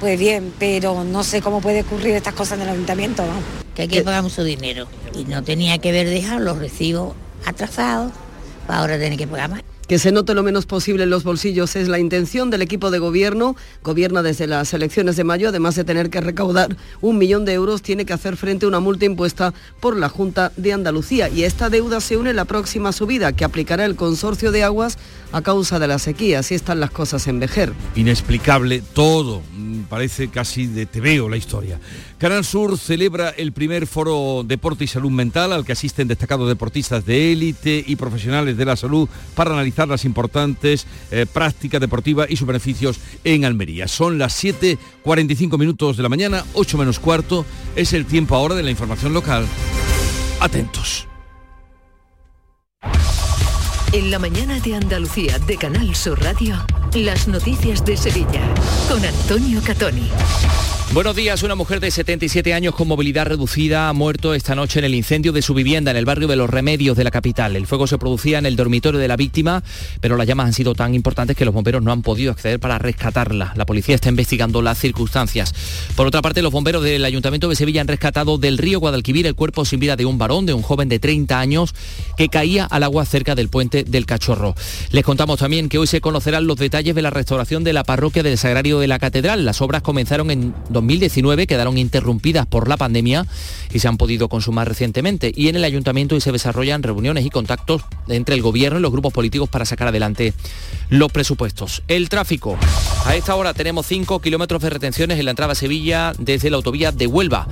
Pues 0.00 0.18
bien, 0.18 0.52
pero 0.58 1.04
no 1.04 1.22
sé 1.22 1.40
cómo 1.40 1.60
puede 1.60 1.82
ocurrir 1.82 2.16
estas 2.16 2.34
cosas 2.34 2.58
en 2.58 2.62
el 2.62 2.70
ayuntamiento. 2.70 3.24
¿no? 3.24 3.32
Que 3.74 3.82
hay 3.82 3.88
que 3.88 4.02
pagar 4.02 4.24
mucho 4.24 4.42
dinero. 4.42 4.88
Y 5.16 5.24
no 5.24 5.44
tenía 5.44 5.78
que 5.78 5.90
haber 5.90 6.10
dejado 6.10 6.40
los 6.40 6.58
recibos 6.58 7.14
atrasados 7.46 8.12
para 8.66 8.80
ahora 8.80 8.98
tener 8.98 9.16
que 9.16 9.28
pagar 9.28 9.50
más. 9.50 9.62
Que 9.88 9.98
se 9.98 10.12
note 10.12 10.34
lo 10.34 10.42
menos 10.42 10.64
posible 10.64 11.02
en 11.04 11.10
los 11.10 11.24
bolsillos 11.24 11.76
es 11.76 11.88
la 11.88 11.98
intención 11.98 12.50
del 12.50 12.62
equipo 12.62 12.90
de 12.90 12.98
gobierno. 12.98 13.56
Gobierna 13.82 14.22
desde 14.22 14.46
las 14.46 14.72
elecciones 14.72 15.16
de 15.16 15.24
mayo, 15.24 15.48
además 15.50 15.74
de 15.74 15.84
tener 15.84 16.08
que 16.08 16.20
recaudar 16.20 16.76
un 17.00 17.18
millón 17.18 17.44
de 17.44 17.52
euros, 17.52 17.82
tiene 17.82 18.06
que 18.06 18.12
hacer 18.12 18.36
frente 18.36 18.64
a 18.64 18.68
una 18.68 18.80
multa 18.80 19.04
impuesta 19.04 19.52
por 19.80 19.96
la 19.96 20.08
Junta 20.08 20.52
de 20.56 20.72
Andalucía. 20.72 21.28
Y 21.28 21.44
esta 21.44 21.68
deuda 21.68 22.00
se 22.00 22.16
une 22.16 22.30
a 22.30 22.34
la 22.34 22.44
próxima 22.44 22.92
subida 22.92 23.32
que 23.32 23.44
aplicará 23.44 23.84
el 23.84 23.96
consorcio 23.96 24.52
de 24.52 24.62
aguas 24.62 24.98
a 25.32 25.42
causa 25.42 25.78
de 25.78 25.88
la 25.88 25.98
sequía. 25.98 26.38
Así 26.38 26.54
están 26.54 26.80
las 26.80 26.90
cosas 26.90 27.26
en 27.26 27.40
Vejer. 27.40 27.72
Inexplicable 27.94 28.82
todo. 28.94 29.42
Mm, 29.54 29.82
Parece 29.88 30.28
casi 30.28 30.66
de 30.68 30.86
tebeo 30.86 31.28
la 31.28 31.36
historia. 31.36 31.78
Canal 32.22 32.44
Sur 32.44 32.78
celebra 32.78 33.30
el 33.30 33.50
primer 33.50 33.88
foro 33.88 34.44
Deporte 34.46 34.84
y 34.84 34.86
Salud 34.86 35.10
Mental 35.10 35.52
al 35.52 35.64
que 35.64 35.72
asisten 35.72 36.06
destacados 36.06 36.46
deportistas 36.46 37.04
de 37.04 37.32
élite 37.32 37.82
y 37.84 37.96
profesionales 37.96 38.56
de 38.56 38.64
la 38.64 38.76
salud 38.76 39.08
para 39.34 39.50
analizar 39.50 39.88
las 39.88 40.04
importantes 40.04 40.86
eh, 41.10 41.26
prácticas 41.26 41.80
deportivas 41.80 42.30
y 42.30 42.36
sus 42.36 42.46
beneficios 42.46 43.00
en 43.24 43.44
Almería. 43.44 43.88
Son 43.88 44.18
las 44.18 44.40
7.45 44.44 45.58
minutos 45.58 45.96
de 45.96 46.04
la 46.04 46.08
mañana, 46.08 46.44
8 46.54 46.78
menos 46.78 47.00
cuarto. 47.00 47.44
Es 47.74 47.92
el 47.92 48.06
tiempo 48.06 48.36
ahora 48.36 48.54
de 48.54 48.62
la 48.62 48.70
información 48.70 49.12
local. 49.12 49.44
Atentos. 50.38 51.08
En 53.92 54.12
la 54.12 54.20
mañana 54.20 54.60
de 54.60 54.76
Andalucía 54.76 55.40
de 55.40 55.56
Canal 55.56 55.92
Sur 55.96 56.22
Radio, 56.22 56.54
las 56.94 57.26
noticias 57.26 57.84
de 57.84 57.96
Sevilla 57.96 58.42
con 58.88 59.02
Antonio 59.02 59.62
Catoni. 59.64 60.10
Buenos 60.92 61.16
días, 61.16 61.42
una 61.42 61.54
mujer 61.54 61.80
de 61.80 61.90
77 61.90 62.52
años 62.52 62.74
con 62.74 62.86
movilidad 62.86 63.24
reducida 63.24 63.88
ha 63.88 63.94
muerto 63.94 64.34
esta 64.34 64.54
noche 64.54 64.78
en 64.78 64.84
el 64.84 64.94
incendio 64.94 65.32
de 65.32 65.40
su 65.40 65.54
vivienda 65.54 65.90
en 65.90 65.96
el 65.96 66.04
barrio 66.04 66.28
de 66.28 66.36
Los 66.36 66.50
Remedios 66.50 66.98
de 66.98 67.04
la 67.04 67.10
capital. 67.10 67.56
El 67.56 67.66
fuego 67.66 67.86
se 67.86 67.96
producía 67.96 68.38
en 68.38 68.44
el 68.44 68.56
dormitorio 68.56 69.00
de 69.00 69.08
la 69.08 69.16
víctima, 69.16 69.62
pero 70.02 70.18
las 70.18 70.26
llamas 70.26 70.48
han 70.48 70.52
sido 70.52 70.74
tan 70.74 70.94
importantes 70.94 71.34
que 71.34 71.46
los 71.46 71.54
bomberos 71.54 71.82
no 71.82 71.92
han 71.92 72.02
podido 72.02 72.30
acceder 72.30 72.60
para 72.60 72.76
rescatarla. 72.78 73.54
La 73.56 73.64
policía 73.64 73.94
está 73.94 74.10
investigando 74.10 74.60
las 74.60 74.76
circunstancias. 74.76 75.54
Por 75.96 76.06
otra 76.06 76.20
parte, 76.20 76.42
los 76.42 76.52
bomberos 76.52 76.84
del 76.84 77.06
Ayuntamiento 77.06 77.48
de 77.48 77.56
Sevilla 77.56 77.80
han 77.80 77.88
rescatado 77.88 78.36
del 78.36 78.58
río 78.58 78.78
Guadalquivir 78.78 79.26
el 79.26 79.34
cuerpo 79.34 79.64
sin 79.64 79.80
vida 79.80 79.96
de 79.96 80.04
un 80.04 80.18
varón, 80.18 80.44
de 80.44 80.52
un 80.52 80.60
joven 80.60 80.90
de 80.90 80.98
30 80.98 81.40
años, 81.40 81.74
que 82.18 82.28
caía 82.28 82.66
al 82.66 82.82
agua 82.82 83.06
cerca 83.06 83.34
del 83.34 83.48
puente 83.48 83.84
del 83.84 84.04
Cachorro. 84.04 84.54
Les 84.90 85.04
contamos 85.04 85.38
también 85.38 85.70
que 85.70 85.78
hoy 85.78 85.86
se 85.86 86.02
conocerán 86.02 86.46
los 86.46 86.58
detalles 86.58 86.81
de 86.82 87.02
la 87.02 87.10
restauración 87.10 87.62
de 87.62 87.72
la 87.72 87.84
parroquia 87.84 88.24
del 88.24 88.36
Sagrario 88.36 88.80
de 88.80 88.88
la 88.88 88.98
Catedral. 88.98 89.44
Las 89.44 89.62
obras 89.62 89.82
comenzaron 89.82 90.32
en 90.32 90.52
2019, 90.70 91.46
quedaron 91.46 91.78
interrumpidas 91.78 92.44
por 92.44 92.68
la 92.68 92.76
pandemia 92.76 93.24
y 93.72 93.78
se 93.78 93.86
han 93.86 93.96
podido 93.96 94.28
consumar 94.28 94.68
recientemente. 94.68 95.32
Y 95.34 95.46
en 95.46 95.54
el 95.54 95.62
ayuntamiento 95.62 96.16
hoy 96.16 96.20
se 96.20 96.32
desarrollan 96.32 96.82
reuniones 96.82 97.24
y 97.24 97.30
contactos 97.30 97.82
entre 98.08 98.34
el 98.34 98.42
gobierno 98.42 98.80
y 98.80 98.82
los 98.82 98.90
grupos 98.90 99.12
políticos 99.12 99.48
para 99.48 99.64
sacar 99.64 99.88
adelante 99.88 100.34
los 100.88 101.12
presupuestos. 101.12 101.84
El 101.86 102.08
tráfico. 102.08 102.58
A 103.06 103.14
esta 103.14 103.36
hora 103.36 103.54
tenemos 103.54 103.86
5 103.86 104.20
kilómetros 104.20 104.60
de 104.60 104.70
retenciones 104.70 105.20
en 105.20 105.24
la 105.24 105.30
entrada 105.30 105.52
a 105.52 105.54
Sevilla 105.54 106.12
desde 106.18 106.50
la 106.50 106.56
autovía 106.56 106.90
de 106.90 107.06
Huelva. 107.06 107.46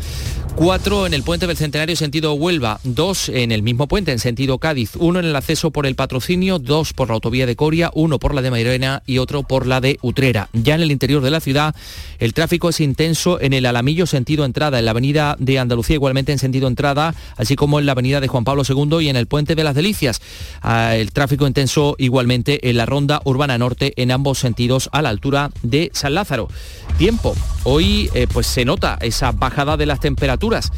Cuatro 0.56 1.06
en 1.06 1.14
el 1.14 1.22
puente 1.22 1.46
del 1.46 1.56
Centenario 1.56 1.96
sentido 1.96 2.34
Huelva, 2.34 2.80
dos 2.82 3.28
en 3.28 3.52
el 3.52 3.62
mismo 3.62 3.88
puente 3.88 4.12
en 4.12 4.18
sentido 4.18 4.58
Cádiz, 4.58 4.90
uno 4.96 5.18
en 5.18 5.24
el 5.24 5.36
acceso 5.36 5.70
por 5.70 5.86
el 5.86 5.94
patrocinio, 5.94 6.58
dos 6.58 6.92
por 6.92 7.08
la 7.08 7.14
autovía 7.14 7.46
de 7.46 7.56
Coria, 7.56 7.90
uno 7.94 8.18
por 8.18 8.34
la 8.34 8.42
de 8.42 8.50
Mairena 8.50 9.02
y 9.06 9.18
otro 9.20 9.42
por 9.42 9.66
la 9.66 9.80
de 9.80 9.98
Utrera. 10.02 10.48
Ya 10.52 10.74
en 10.74 10.82
el 10.82 10.90
interior 10.90 11.22
de 11.22 11.30
la 11.30 11.40
ciudad 11.40 11.74
el 12.18 12.34
tráfico 12.34 12.68
es 12.68 12.80
intenso 12.80 13.40
en 13.40 13.52
el 13.52 13.66
Alamillo 13.66 14.06
sentido 14.06 14.44
entrada, 14.44 14.78
en 14.78 14.84
la 14.84 14.90
avenida 14.90 15.36
de 15.38 15.58
Andalucía 15.58 15.94
igualmente 15.94 16.32
en 16.32 16.38
sentido 16.38 16.68
entrada, 16.68 17.14
así 17.36 17.56
como 17.56 17.78
en 17.78 17.86
la 17.86 17.92
avenida 17.92 18.20
de 18.20 18.28
Juan 18.28 18.44
Pablo 18.44 18.62
II 18.68 19.04
y 19.04 19.08
en 19.08 19.16
el 19.16 19.26
puente 19.26 19.54
de 19.54 19.64
las 19.64 19.74
Delicias. 19.74 20.20
Ah, 20.62 20.96
El 20.96 21.12
tráfico 21.12 21.46
intenso 21.46 21.94
igualmente 21.98 22.68
en 22.68 22.76
la 22.76 22.86
ronda 22.86 23.20
urbana 23.24 23.58
norte 23.58 23.92
en 23.96 24.10
ambos 24.10 24.38
sentidos 24.38 24.88
a 24.92 25.02
la 25.02 25.08
altura 25.08 25.50
de 25.62 25.90
San 25.94 26.14
Lázaro. 26.14 26.48
Tiempo. 26.98 27.34
Hoy 27.64 28.10
eh, 28.14 28.26
pues 28.32 28.46
se 28.46 28.64
nota 28.64 28.98
esa 29.00 29.32
bajada 29.32 29.76
de 29.76 29.86
las 29.86 30.00
temperaturas. 30.00 30.70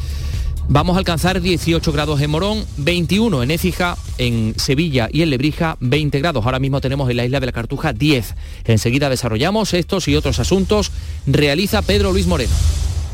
Vamos 0.69 0.97
a 0.97 1.01
alcanzar 1.01 1.41
18 1.41 1.93
grados 1.93 2.21
en 2.21 2.31
Morón, 2.31 2.65
21 2.79 3.43
en 3.43 3.51
Écija, 3.51 3.97
en 4.19 4.55
Sevilla 4.57 5.09
y 5.13 5.23
en 5.23 5.31
Lebrija 5.31 5.77
20 5.81 6.19
grados. 6.21 6.45
Ahora 6.45 6.59
mismo 6.59 6.81
tenemos 6.81 7.11
en 7.11 7.17
la 7.17 7.25
isla 7.25 7.41
de 7.41 7.47
la 7.47 7.53
Cartuja 7.53 7.93
10. 7.93 8.35
Enseguida 8.65 9.11
desarrollamos 9.11 9.75
estos 9.75 10.09
y 10.09 10.17
otros 10.17 10.39
asuntos. 10.39 10.93
Realiza 11.27 11.83
Pedro 11.83 12.13
Luis 12.13 12.27
Moreno. 12.27 12.53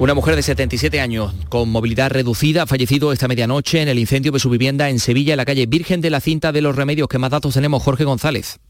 Una 0.00 0.14
mujer 0.14 0.36
de 0.36 0.44
77 0.44 1.00
años 1.00 1.34
con 1.48 1.70
movilidad 1.70 2.12
reducida 2.12 2.62
ha 2.62 2.66
fallecido 2.66 3.12
esta 3.12 3.26
medianoche 3.26 3.82
en 3.82 3.88
el 3.88 3.98
incendio 3.98 4.30
de 4.30 4.38
su 4.38 4.48
vivienda 4.48 4.90
en 4.90 5.00
Sevilla, 5.00 5.32
en 5.32 5.38
la 5.38 5.44
calle 5.44 5.66
Virgen 5.66 6.00
de 6.00 6.10
la 6.10 6.20
Cinta 6.20 6.52
de 6.52 6.62
los 6.62 6.76
Remedios. 6.76 7.08
¿Qué 7.08 7.18
más 7.18 7.32
datos 7.32 7.54
tenemos, 7.54 7.82
Jorge 7.82 8.04
González? 8.04 8.60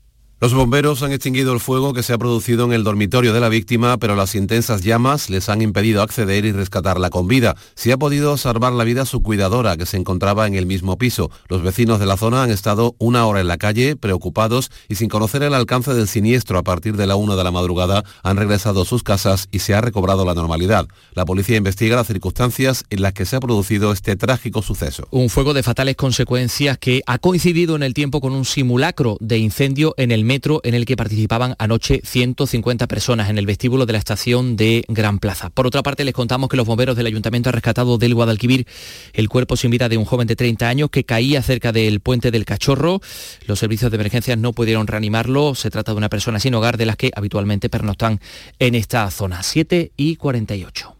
Los 0.41 0.55
bomberos 0.55 1.03
han 1.03 1.11
extinguido 1.11 1.53
el 1.53 1.59
fuego 1.59 1.93
que 1.93 2.05
se 2.05 2.12
ha 2.12 2.18
producido 2.18 2.64
en 2.64 2.72
el 2.72 2.84
dormitorio 2.84 3.32
de 3.32 3.41
la 3.41 3.49
víctima, 3.49 3.99
pero 3.99 4.14
las 4.14 4.36
intensas 4.36 4.82
llamas 4.82 5.30
les 5.30 5.49
han 5.49 5.62
impedido 5.62 6.01
acceder 6.01 6.45
y 6.45 6.53
rescatarla 6.53 7.11
con 7.11 7.26
vida. 7.26 7.57
Se 7.74 7.93
ha 7.93 7.97
podido 7.97 8.36
salvar 8.36 8.72
la 8.72 8.84
vida 8.84 9.03
a 9.03 9.05
su 9.05 9.20
cuidadora, 9.20 9.76
que 9.76 9.84
se 9.84 9.97
encontraba 9.97 10.47
en 10.47 10.55
el 10.55 10.64
mismo 10.64 10.97
piso. 10.97 11.32
Los 11.49 11.62
vecinos 11.62 11.99
de 11.99 12.07
la 12.07 12.16
zona 12.16 12.45
han 12.45 12.53
estado 12.53 12.95
una 12.99 13.26
hora 13.26 13.41
en 13.41 13.49
la 13.49 13.59
calle, 13.59 13.97
preocupados 13.97 14.70
y 14.89 14.95
sin 14.95 15.09
conocer 15.09 15.43
el 15.43 15.55
alcance 15.55 15.93
del 15.93 16.07
siniestro. 16.07 16.57
A 16.57 16.62
partir 16.62 16.97
de 16.97 17.09
la 17.09 17.16
una 17.16 17.34
de 17.34 17.43
la 17.43 17.51
madrugada 17.51 18.05
han 18.22 18.36
regresado 18.36 18.82
a 18.82 18.84
sus 18.84 19.03
casas 19.03 19.49
y 19.51 19.59
se 19.59 19.74
ha 19.74 19.80
recobrado 19.80 20.24
la 20.24 20.34
normalidad. 20.34 20.86
La 21.14 21.24
policía 21.24 21.57
investiga 21.57 21.97
las 21.97 22.07
circunstancias 22.07 22.84
en 22.91 23.03
las 23.03 23.12
que 23.12 23.26
se 23.26 23.34
ha 23.34 23.41
producido 23.41 23.91
este 23.91 24.14
trágico 24.14 24.62
suceso. 24.62 25.09
Un 25.11 25.30
fuego 25.30 25.53
de 25.53 25.64
fatales 25.64 25.97
consecuencias 25.97 26.78
que 26.78 27.03
ha 27.07 27.18
coincidido 27.18 27.74
en 27.74 27.82
el 27.82 27.93
tiempo 27.93 28.20
con 28.20 28.34
un 28.34 28.45
simulacro 28.45 29.16
de 29.18 29.39
incendio 29.39 29.95
en 29.97 30.12
el 30.12 30.28
metro 30.29 30.61
en 30.62 30.74
el 30.74 30.85
que 30.85 30.97
participaban 30.97 31.57
anoche 31.59 32.01
150 32.05 32.87
personas 32.87 33.31
en 33.31 33.39
el 33.39 33.47
vestíbulo 33.47 33.87
de 33.87 33.95
la 33.95 33.99
estación 33.99 34.57
de 34.57 34.85
Gran 34.87 35.18
Plaza. 35.18 35.51
Por 35.51 35.66
otra 35.66 35.83
parte, 35.83 36.05
les 36.05 36.14
contamos 36.14 36.49
que 36.49 36.57
los 36.57 36.66
bomberos 36.66 36.97
del 36.97 37.07
ayuntamiento 37.07 37.49
han 37.49 37.55
rescatado 37.55 37.99
del 37.99 38.14
Guadalquivir 38.14 38.66
el 39.14 39.29
cuerpo 39.29 39.57
sin 39.57 39.70
vida 39.70 39.89
de 39.89 39.97
un 39.97 40.05
joven 40.05 40.29
de 40.29 40.37
30 40.37 40.68
años 40.68 40.91
que 40.91 41.05
caía 41.05 41.43
cerca 41.43 41.72
del 41.72 42.01
puente 42.01 42.31
del 42.31 42.45
Cachorro. 42.45 43.01
Los 43.47 43.59
servicios 43.59 43.91
de 43.91 43.97
emergencias 43.97 44.39
no 44.39 44.53
pudieron 44.53 44.87
reanimarlo. 44.87 45.55
Se 45.55 45.70
trata 45.70 45.93
de 45.93 45.99
una 45.99 46.11
persona 46.11 46.39
sin 46.39 46.55
hogar 46.55 46.76
de 46.76 46.87
las 46.87 46.97
que 46.97 47.11
habitualmente 47.16 47.68
pernoctan 47.70 48.20
en 48.59 48.74
esta 48.74 49.11
zona. 49.11 49.43
7 49.43 49.93
y 49.97 50.16
48. 50.16 50.95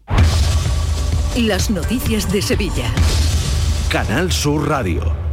Las 1.37 1.69
noticias 1.69 2.31
de 2.31 2.41
Sevilla. 2.41 2.91
Canal 3.89 4.31
Sur 4.31 4.67
Radio. 4.67 5.28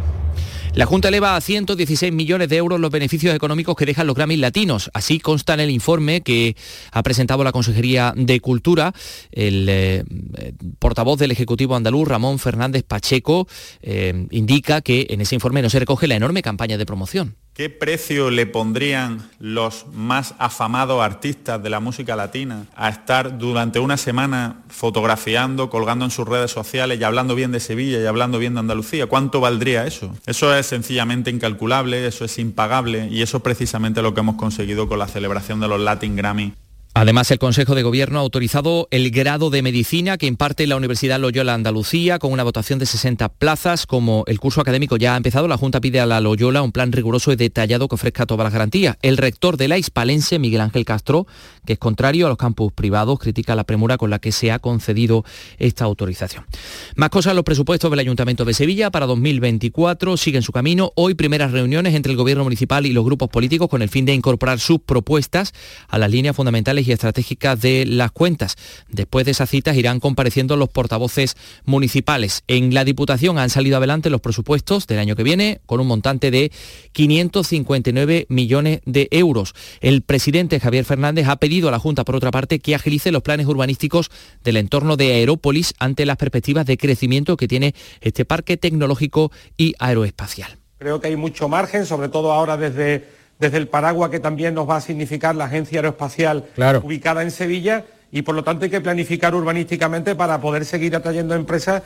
La 0.76 0.84
Junta 0.84 1.08
eleva 1.08 1.36
a 1.36 1.40
116 1.40 2.12
millones 2.12 2.50
de 2.50 2.58
euros 2.58 2.78
los 2.78 2.90
beneficios 2.90 3.34
económicos 3.34 3.74
que 3.76 3.86
dejan 3.86 4.06
los 4.06 4.14
Grammys 4.14 4.38
latinos. 4.38 4.90
Así 4.92 5.20
consta 5.20 5.54
en 5.54 5.60
el 5.60 5.70
informe 5.70 6.20
que 6.20 6.54
ha 6.92 7.02
presentado 7.02 7.42
la 7.44 7.50
Consejería 7.50 8.12
de 8.14 8.40
Cultura. 8.40 8.92
El 9.32 9.70
eh, 9.70 10.04
eh, 10.36 10.52
portavoz 10.78 11.18
del 11.18 11.30
Ejecutivo 11.30 11.76
andaluz, 11.76 12.06
Ramón 12.06 12.38
Fernández 12.38 12.82
Pacheco, 12.82 13.48
eh, 13.80 14.26
indica 14.30 14.82
que 14.82 15.06
en 15.08 15.22
ese 15.22 15.34
informe 15.34 15.62
no 15.62 15.70
se 15.70 15.78
recoge 15.78 16.08
la 16.08 16.16
enorme 16.16 16.42
campaña 16.42 16.76
de 16.76 16.84
promoción. 16.84 17.36
¿Qué 17.56 17.70
precio 17.70 18.30
le 18.30 18.44
pondrían 18.44 19.30
los 19.40 19.86
más 19.90 20.34
afamados 20.38 21.02
artistas 21.02 21.62
de 21.62 21.70
la 21.70 21.80
música 21.80 22.14
latina 22.14 22.66
a 22.76 22.90
estar 22.90 23.38
durante 23.38 23.78
una 23.78 23.96
semana 23.96 24.62
fotografiando, 24.68 25.70
colgando 25.70 26.04
en 26.04 26.10
sus 26.10 26.28
redes 26.28 26.50
sociales 26.50 27.00
y 27.00 27.04
hablando 27.04 27.34
bien 27.34 27.52
de 27.52 27.60
Sevilla 27.60 27.98
y 27.98 28.04
hablando 28.04 28.38
bien 28.38 28.52
de 28.52 28.60
Andalucía? 28.60 29.06
¿Cuánto 29.06 29.40
valdría 29.40 29.86
eso? 29.86 30.14
Eso 30.26 30.54
es 30.54 30.66
sencillamente 30.66 31.30
incalculable, 31.30 32.06
eso 32.06 32.26
es 32.26 32.38
impagable 32.38 33.08
y 33.10 33.22
eso 33.22 33.38
es 33.38 33.42
precisamente 33.42 34.02
lo 34.02 34.12
que 34.12 34.20
hemos 34.20 34.36
conseguido 34.36 34.86
con 34.86 34.98
la 34.98 35.08
celebración 35.08 35.58
de 35.58 35.68
los 35.68 35.80
Latin 35.80 36.14
Grammy 36.14 36.52
Además, 36.98 37.30
el 37.30 37.38
Consejo 37.38 37.74
de 37.74 37.82
Gobierno 37.82 38.18
ha 38.18 38.22
autorizado 38.22 38.88
el 38.90 39.10
grado 39.10 39.50
de 39.50 39.60
medicina 39.60 40.16
que 40.16 40.24
imparte 40.24 40.66
la 40.66 40.76
Universidad 40.76 41.20
Loyola 41.20 41.52
Andalucía 41.52 42.18
con 42.18 42.32
una 42.32 42.42
votación 42.42 42.78
de 42.78 42.86
60 42.86 43.28
plazas. 43.28 43.84
Como 43.84 44.24
el 44.26 44.40
curso 44.40 44.62
académico 44.62 44.96
ya 44.96 45.12
ha 45.12 45.18
empezado, 45.18 45.46
la 45.46 45.58
Junta 45.58 45.82
pide 45.82 46.00
a 46.00 46.06
la 46.06 46.22
Loyola 46.22 46.62
un 46.62 46.72
plan 46.72 46.92
riguroso 46.92 47.32
y 47.32 47.36
detallado 47.36 47.86
que 47.86 47.96
ofrezca 47.96 48.24
todas 48.24 48.44
las 48.44 48.52
garantías. 48.54 48.96
El 49.02 49.18
rector 49.18 49.58
de 49.58 49.68
la 49.68 49.76
Hispalense, 49.76 50.38
Miguel 50.38 50.62
Ángel 50.62 50.86
Castro, 50.86 51.26
que 51.66 51.74
es 51.74 51.78
contrario 51.78 52.24
a 52.24 52.28
los 52.30 52.38
campus 52.38 52.72
privados, 52.72 53.18
critica 53.18 53.54
la 53.54 53.64
premura 53.64 53.98
con 53.98 54.08
la 54.08 54.18
que 54.18 54.32
se 54.32 54.50
ha 54.50 54.58
concedido 54.58 55.22
esta 55.58 55.84
autorización. 55.84 56.46
Más 56.94 57.10
cosas, 57.10 57.34
los 57.34 57.44
presupuestos 57.44 57.90
del 57.90 58.00
Ayuntamiento 58.00 58.46
de 58.46 58.54
Sevilla 58.54 58.90
para 58.90 59.04
2024 59.04 60.16
siguen 60.16 60.40
su 60.40 60.52
camino. 60.52 60.92
Hoy 60.94 61.12
primeras 61.12 61.52
reuniones 61.52 61.94
entre 61.94 62.12
el 62.12 62.16
Gobierno 62.16 62.44
municipal 62.44 62.86
y 62.86 62.94
los 62.94 63.04
grupos 63.04 63.28
políticos 63.28 63.68
con 63.68 63.82
el 63.82 63.90
fin 63.90 64.06
de 64.06 64.14
incorporar 64.14 64.60
sus 64.60 64.80
propuestas 64.80 65.52
a 65.88 65.98
las 65.98 66.10
líneas 66.10 66.34
fundamentales 66.34 66.85
y 66.86 66.92
estratégicas 66.92 67.60
de 67.60 67.84
las 67.86 68.10
cuentas. 68.12 68.56
Después 68.88 69.24
de 69.24 69.32
esas 69.32 69.50
citas 69.50 69.76
irán 69.76 70.00
compareciendo 70.00 70.56
los 70.56 70.68
portavoces 70.68 71.36
municipales. 71.64 72.42
En 72.46 72.74
la 72.74 72.84
Diputación 72.84 73.38
han 73.38 73.50
salido 73.50 73.76
adelante 73.76 74.10
los 74.10 74.20
presupuestos 74.20 74.86
del 74.86 74.98
año 74.98 75.16
que 75.16 75.22
viene 75.22 75.60
con 75.66 75.80
un 75.80 75.86
montante 75.86 76.30
de 76.30 76.52
559 76.92 78.26
millones 78.28 78.80
de 78.84 79.08
euros. 79.10 79.54
El 79.80 80.02
presidente 80.02 80.60
Javier 80.60 80.84
Fernández 80.84 81.26
ha 81.28 81.36
pedido 81.36 81.68
a 81.68 81.72
la 81.72 81.78
Junta, 81.78 82.04
por 82.04 82.16
otra 82.16 82.30
parte, 82.30 82.60
que 82.60 82.74
agilice 82.74 83.12
los 83.12 83.22
planes 83.22 83.46
urbanísticos 83.46 84.10
del 84.44 84.56
entorno 84.56 84.96
de 84.96 85.12
Aerópolis 85.14 85.74
ante 85.78 86.06
las 86.06 86.16
perspectivas 86.16 86.66
de 86.66 86.76
crecimiento 86.76 87.36
que 87.36 87.48
tiene 87.48 87.74
este 88.00 88.24
parque 88.24 88.56
tecnológico 88.56 89.30
y 89.56 89.74
aeroespacial. 89.78 90.58
Creo 90.78 91.00
que 91.00 91.08
hay 91.08 91.16
mucho 91.16 91.48
margen, 91.48 91.86
sobre 91.86 92.08
todo 92.08 92.32
ahora 92.32 92.56
desde 92.56 93.08
desde 93.38 93.58
el 93.58 93.68
paraguas 93.68 94.10
que 94.10 94.20
también 94.20 94.54
nos 94.54 94.68
va 94.68 94.76
a 94.76 94.80
significar 94.80 95.34
la 95.34 95.44
Agencia 95.44 95.78
Aeroespacial 95.78 96.46
ubicada 96.82 97.22
en 97.22 97.30
Sevilla 97.30 97.84
y 98.10 98.22
por 98.22 98.34
lo 98.34 98.44
tanto 98.44 98.64
hay 98.64 98.70
que 98.70 98.80
planificar 98.80 99.34
urbanísticamente 99.34 100.14
para 100.14 100.40
poder 100.40 100.64
seguir 100.64 100.94
atrayendo 100.96 101.34
empresas. 101.34 101.82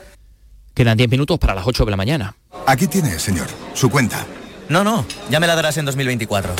Quedan 0.73 0.97
10 0.97 1.09
minutos 1.09 1.37
para 1.39 1.53
las 1.53 1.67
8 1.67 1.85
de 1.85 1.91
la 1.91 1.97
mañana. 1.97 2.35
Aquí 2.65 2.87
tiene, 2.87 3.19
señor, 3.19 3.47
su 3.73 3.89
cuenta. 3.89 4.25
No, 4.69 4.83
no, 4.83 5.05
ya 5.29 5.39
me 5.39 5.47
la 5.47 5.55
darás 5.55 5.77
en 5.77 5.85
2024. 5.85 6.53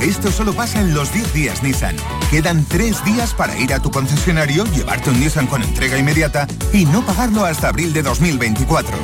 Esto 0.00 0.30
solo 0.30 0.52
pasa 0.52 0.80
en 0.80 0.94
los 0.94 1.12
10 1.12 1.32
días 1.32 1.62
Nissan. 1.62 1.96
Quedan 2.30 2.64
3 2.68 3.04
días 3.04 3.32
para 3.32 3.58
ir 3.58 3.72
a 3.72 3.80
tu 3.80 3.90
concesionario, 3.90 4.64
llevarte 4.66 5.10
un 5.10 5.18
Nissan 5.18 5.46
con 5.46 5.62
entrega 5.62 5.98
inmediata 5.98 6.46
y 6.72 6.84
no 6.84 7.04
pagarlo 7.04 7.44
hasta 7.44 7.68
abril 7.68 7.92
de 7.92 8.02
2024. 8.02 8.96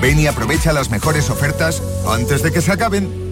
Ven 0.00 0.18
y 0.18 0.26
aprovecha 0.26 0.72
las 0.72 0.90
mejores 0.90 1.30
ofertas 1.30 1.82
antes 2.08 2.42
de 2.42 2.52
que 2.52 2.60
se 2.60 2.72
acaben. 2.72 3.25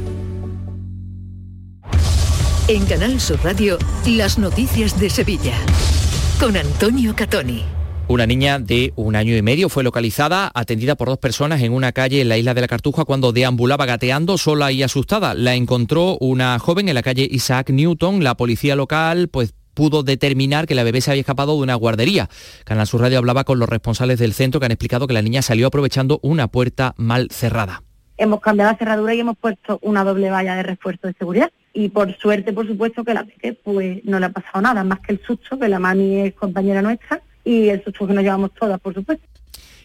En 2.69 2.87
Canal 2.87 3.21
Sur 3.21 3.39
Radio, 3.45 3.79
las 4.07 4.39
noticias 4.39 4.99
de 4.99 5.11
Sevilla. 5.11 5.55
Con 6.41 6.57
Antonio 6.57 7.15
Catoni. 7.15 7.63
Una 8.07 8.27
niña 8.27 8.59
de 8.59 8.93
un 8.97 9.17
año 9.17 9.37
y 9.37 9.41
medio 9.43 9.69
fue 9.69 9.83
localizada, 9.83 10.51
atendida 10.55 10.95
por 10.95 11.09
dos 11.09 11.19
personas 11.19 11.63
en 11.63 11.73
una 11.73 11.93
calle 11.93 12.21
en 12.21 12.29
la 12.29 12.37
isla 12.37 12.55
de 12.55 12.61
la 12.61 12.69
Cartuja 12.69 13.05
cuando 13.05 13.33
deambulaba 13.33 13.87
gateando 13.87 14.37
sola 14.37 14.73
y 14.73 14.83
asustada. 14.83 15.35
La 15.35 15.55
encontró 15.55 16.19
una 16.21 16.59
joven 16.59 16.89
en 16.89 16.95
la 16.95 17.03
calle 17.03 17.29
Isaac 17.31 17.71
Newton. 17.71 18.23
La 18.25 18.37
policía 18.37 18.77
local 18.77 19.29
pues 19.29 19.55
pudo 19.75 20.03
determinar 20.03 20.67
que 20.67 20.75
la 20.75 20.85
bebé 20.85 21.01
se 21.01 21.11
había 21.11 21.21
escapado 21.21 21.57
de 21.57 21.63
una 21.63 21.75
guardería. 21.75 22.29
Canal 22.65 22.87
Sur 22.87 23.01
Radio 23.01 23.19
hablaba 23.19 23.45
con 23.45 23.59
los 23.59 23.69
responsables 23.69 24.19
del 24.19 24.33
centro 24.33 24.61
que 24.61 24.67
han 24.67 24.73
explicado 24.73 25.07
que 25.07 25.15
la 25.15 25.23
niña 25.23 25.43
salió 25.43 25.67
aprovechando 25.67 26.21
una 26.23 26.49
puerta 26.49 26.95
mal 26.97 27.29
cerrada. 27.31 27.83
Hemos 28.17 28.41
cambiado 28.41 28.71
la 28.71 28.79
cerradura 28.79 29.15
y 29.15 29.21
hemos 29.21 29.37
puesto 29.37 29.79
una 29.83 30.05
doble 30.05 30.31
valla 30.31 30.55
de 30.57 30.63
refuerzo 30.63 31.09
de 31.09 31.15
seguridad 31.15 31.51
y 31.75 31.89
por 31.89 32.17
suerte, 32.17 32.53
por 32.53 32.67
supuesto, 32.67 33.05
que 33.05 33.13
la 33.13 33.25
peque 33.25 33.53
pues 33.53 34.03
no 34.05 34.21
le 34.21 34.27
ha 34.27 34.31
pasado 34.31 34.63
nada, 34.63 34.85
más 34.85 35.01
que 35.01 35.13
el 35.13 35.21
susto, 35.21 35.59
que 35.59 35.69
la 35.69 35.81
mami 35.81 36.21
es 36.21 36.35
compañera 36.35 36.81
nuestra 36.81 37.21
y 37.45 37.69
el 37.69 37.83
susto 37.83 38.07
que 38.07 38.15
nos 38.15 38.23
llevamos 38.23 38.55
todas, 38.55 38.81
por 38.81 38.95
supuesto. 38.95 39.27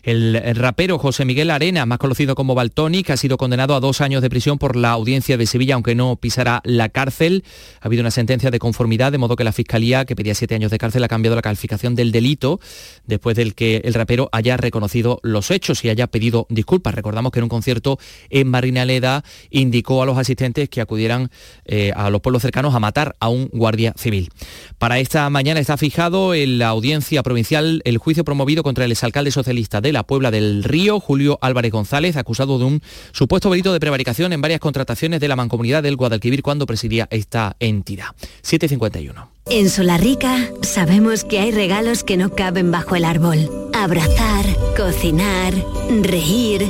El, 0.03 0.39
rapero 0.55 0.97
José 0.97 1.25
Miguel 1.25 1.51
Arena, 1.51 1.85
más 1.85 1.97
conocido 1.97 2.35
como 2.35 2.55
Baltonic, 2.55 3.09
ha 3.09 3.17
sido 3.17 3.37
condenado 3.37 3.75
a 3.75 3.79
dos 3.79 4.01
años 4.01 4.21
de 4.21 4.29
prisión 4.29 4.57
por 4.57 4.75
la 4.75 4.91
audiencia 4.91 5.37
de 5.37 5.45
Sevilla, 5.45 5.75
aunque 5.75 5.95
no 5.95 6.15
pisará 6.15 6.61
la 6.63 6.89
cárcel. 6.89 7.43
Ha 7.81 7.87
habido 7.87 8.01
una 8.01 8.11
sentencia 8.11 8.51
de 8.51 8.59
conformidad, 8.59 9.11
de 9.11 9.17
modo 9.17 9.35
que 9.35 9.43
la 9.43 9.51
Fiscalía, 9.51 10.05
que 10.05 10.15
pedía 10.15 10.35
siete 10.35 10.55
años 10.55 10.71
de 10.71 10.77
cárcel, 10.77 11.03
ha 11.03 11.07
cambiado 11.07 11.35
la 11.35 11.41
calificación 11.41 11.95
del 11.95 12.11
delito 12.11 12.59
después 13.05 13.35
del 13.35 13.55
que 13.55 13.81
el 13.83 13.93
rapero 13.93 14.29
haya 14.31 14.57
reconocido 14.57 15.19
los 15.23 15.51
hechos 15.51 15.83
y 15.83 15.89
haya 15.89 16.07
pedido 16.07 16.47
disculpas. 16.49 16.95
Recordamos 16.95 17.31
que 17.31 17.39
en 17.39 17.43
un 17.43 17.49
concierto 17.49 17.99
en 18.29 18.47
Marinaleda 18.47 19.23
indicó 19.49 20.01
a 20.01 20.05
los 20.05 20.17
asistentes 20.17 20.69
que 20.69 20.81
acudieran 20.81 21.29
eh, 21.65 21.91
a 21.95 22.09
los 22.09 22.21
pueblos 22.21 22.41
cercanos 22.41 22.75
a 22.75 22.79
matar 22.79 23.15
a 23.19 23.29
un 23.29 23.49
guardia 23.51 23.93
civil. 23.97 24.29
Para 24.77 24.99
esta 24.99 25.29
mañana 25.29 25.59
está 25.59 25.77
fijado 25.77 26.33
en 26.33 26.57
la 26.59 26.69
audiencia 26.69 27.23
provincial 27.23 27.81
el 27.85 27.97
juicio 27.97 28.23
promovido 28.23 28.63
contra 28.63 28.85
el 28.85 28.91
exalcalde 28.91 29.31
socialista 29.31 29.81
de 29.81 29.93
la 29.93 29.98
Puebla 30.03 30.31
del 30.31 30.63
Río, 30.63 30.99
Julio 30.99 31.37
Álvarez 31.41 31.71
González, 31.71 32.17
acusado 32.17 32.59
de 32.59 32.65
un 32.65 32.81
supuesto 33.11 33.49
delito 33.49 33.73
de 33.73 33.79
prevaricación 33.79 34.33
en 34.33 34.41
varias 34.41 34.59
contrataciones 34.59 35.19
de 35.19 35.27
la 35.27 35.35
mancomunidad 35.35 35.83
del 35.83 35.95
Guadalquivir 35.95 36.41
cuando 36.41 36.65
presidía 36.65 37.07
esta 37.11 37.55
entidad. 37.59 38.07
751. 38.41 39.31
En 39.49 39.69
Solarrica 39.69 40.49
sabemos 40.61 41.23
que 41.23 41.39
hay 41.39 41.51
regalos 41.51 42.03
que 42.03 42.17
no 42.17 42.35
caben 42.35 42.71
bajo 42.71 42.95
el 42.95 43.03
árbol. 43.03 43.49
Abrazar, 43.73 44.45
cocinar, 44.77 45.53
reír, 46.01 46.65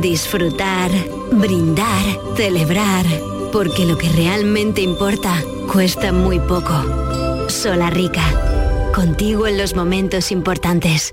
disfrutar, 0.00 0.90
brindar, 1.32 2.04
celebrar. 2.36 3.06
Porque 3.50 3.86
lo 3.86 3.96
que 3.96 4.10
realmente 4.10 4.82
importa 4.82 5.42
cuesta 5.72 6.12
muy 6.12 6.38
poco. 6.38 7.48
Solarrica. 7.48 8.22
Contigo 8.94 9.46
en 9.46 9.56
los 9.56 9.74
momentos 9.74 10.30
importantes. 10.30 11.12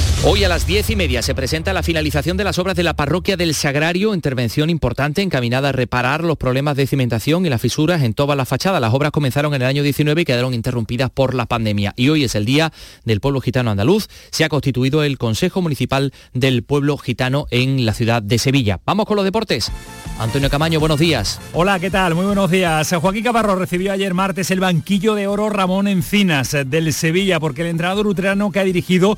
Hoy 0.23 0.43
a 0.43 0.49
las 0.49 0.67
diez 0.67 0.87
y 0.91 0.95
media 0.95 1.23
se 1.23 1.33
presenta 1.33 1.73
la 1.73 1.81
finalización 1.81 2.37
de 2.37 2.43
las 2.43 2.59
obras 2.59 2.75
de 2.75 2.83
la 2.83 2.93
parroquia 2.93 3.37
del 3.37 3.55
Sagrario, 3.55 4.13
intervención 4.13 4.69
importante 4.69 5.23
encaminada 5.23 5.69
a 5.69 5.71
reparar 5.71 6.23
los 6.23 6.37
problemas 6.37 6.77
de 6.77 6.85
cimentación 6.85 7.43
y 7.43 7.49
las 7.49 7.59
fisuras 7.59 8.03
en 8.03 8.13
toda 8.13 8.35
la 8.35 8.45
fachada. 8.45 8.79
Las 8.79 8.93
obras 8.93 9.09
comenzaron 9.09 9.55
en 9.55 9.63
el 9.63 9.67
año 9.67 9.81
19 9.81 10.21
y 10.21 10.25
quedaron 10.25 10.53
interrumpidas 10.53 11.09
por 11.09 11.33
la 11.33 11.47
pandemia. 11.47 11.93
Y 11.95 12.09
hoy 12.09 12.23
es 12.23 12.35
el 12.35 12.45
día 12.45 12.71
del 13.03 13.19
pueblo 13.19 13.41
gitano 13.41 13.71
andaluz. 13.71 14.09
Se 14.29 14.43
ha 14.43 14.49
constituido 14.49 15.01
el 15.01 15.17
Consejo 15.17 15.63
Municipal 15.63 16.13
del 16.33 16.61
Pueblo 16.61 16.97
Gitano 16.97 17.47
en 17.49 17.83
la 17.87 17.95
ciudad 17.95 18.21
de 18.21 18.37
Sevilla. 18.37 18.79
Vamos 18.85 19.07
con 19.07 19.15
los 19.15 19.25
deportes. 19.25 19.71
Antonio 20.19 20.51
Camaño, 20.51 20.79
buenos 20.79 20.99
días. 20.99 21.39
Hola, 21.51 21.79
¿qué 21.79 21.89
tal? 21.89 22.13
Muy 22.13 22.25
buenos 22.27 22.51
días. 22.51 22.93
Joaquín 22.93 23.23
Caparro 23.23 23.55
recibió 23.55 23.91
ayer 23.91 24.13
martes 24.13 24.51
el 24.51 24.59
banquillo 24.59 25.15
de 25.15 25.25
oro 25.25 25.49
Ramón 25.49 25.87
Encinas 25.87 26.55
del 26.67 26.93
Sevilla 26.93 27.39
porque 27.39 27.63
el 27.63 27.69
entrenador 27.69 28.05
utrano 28.05 28.51
que 28.51 28.59
ha 28.59 28.63
dirigido 28.63 29.17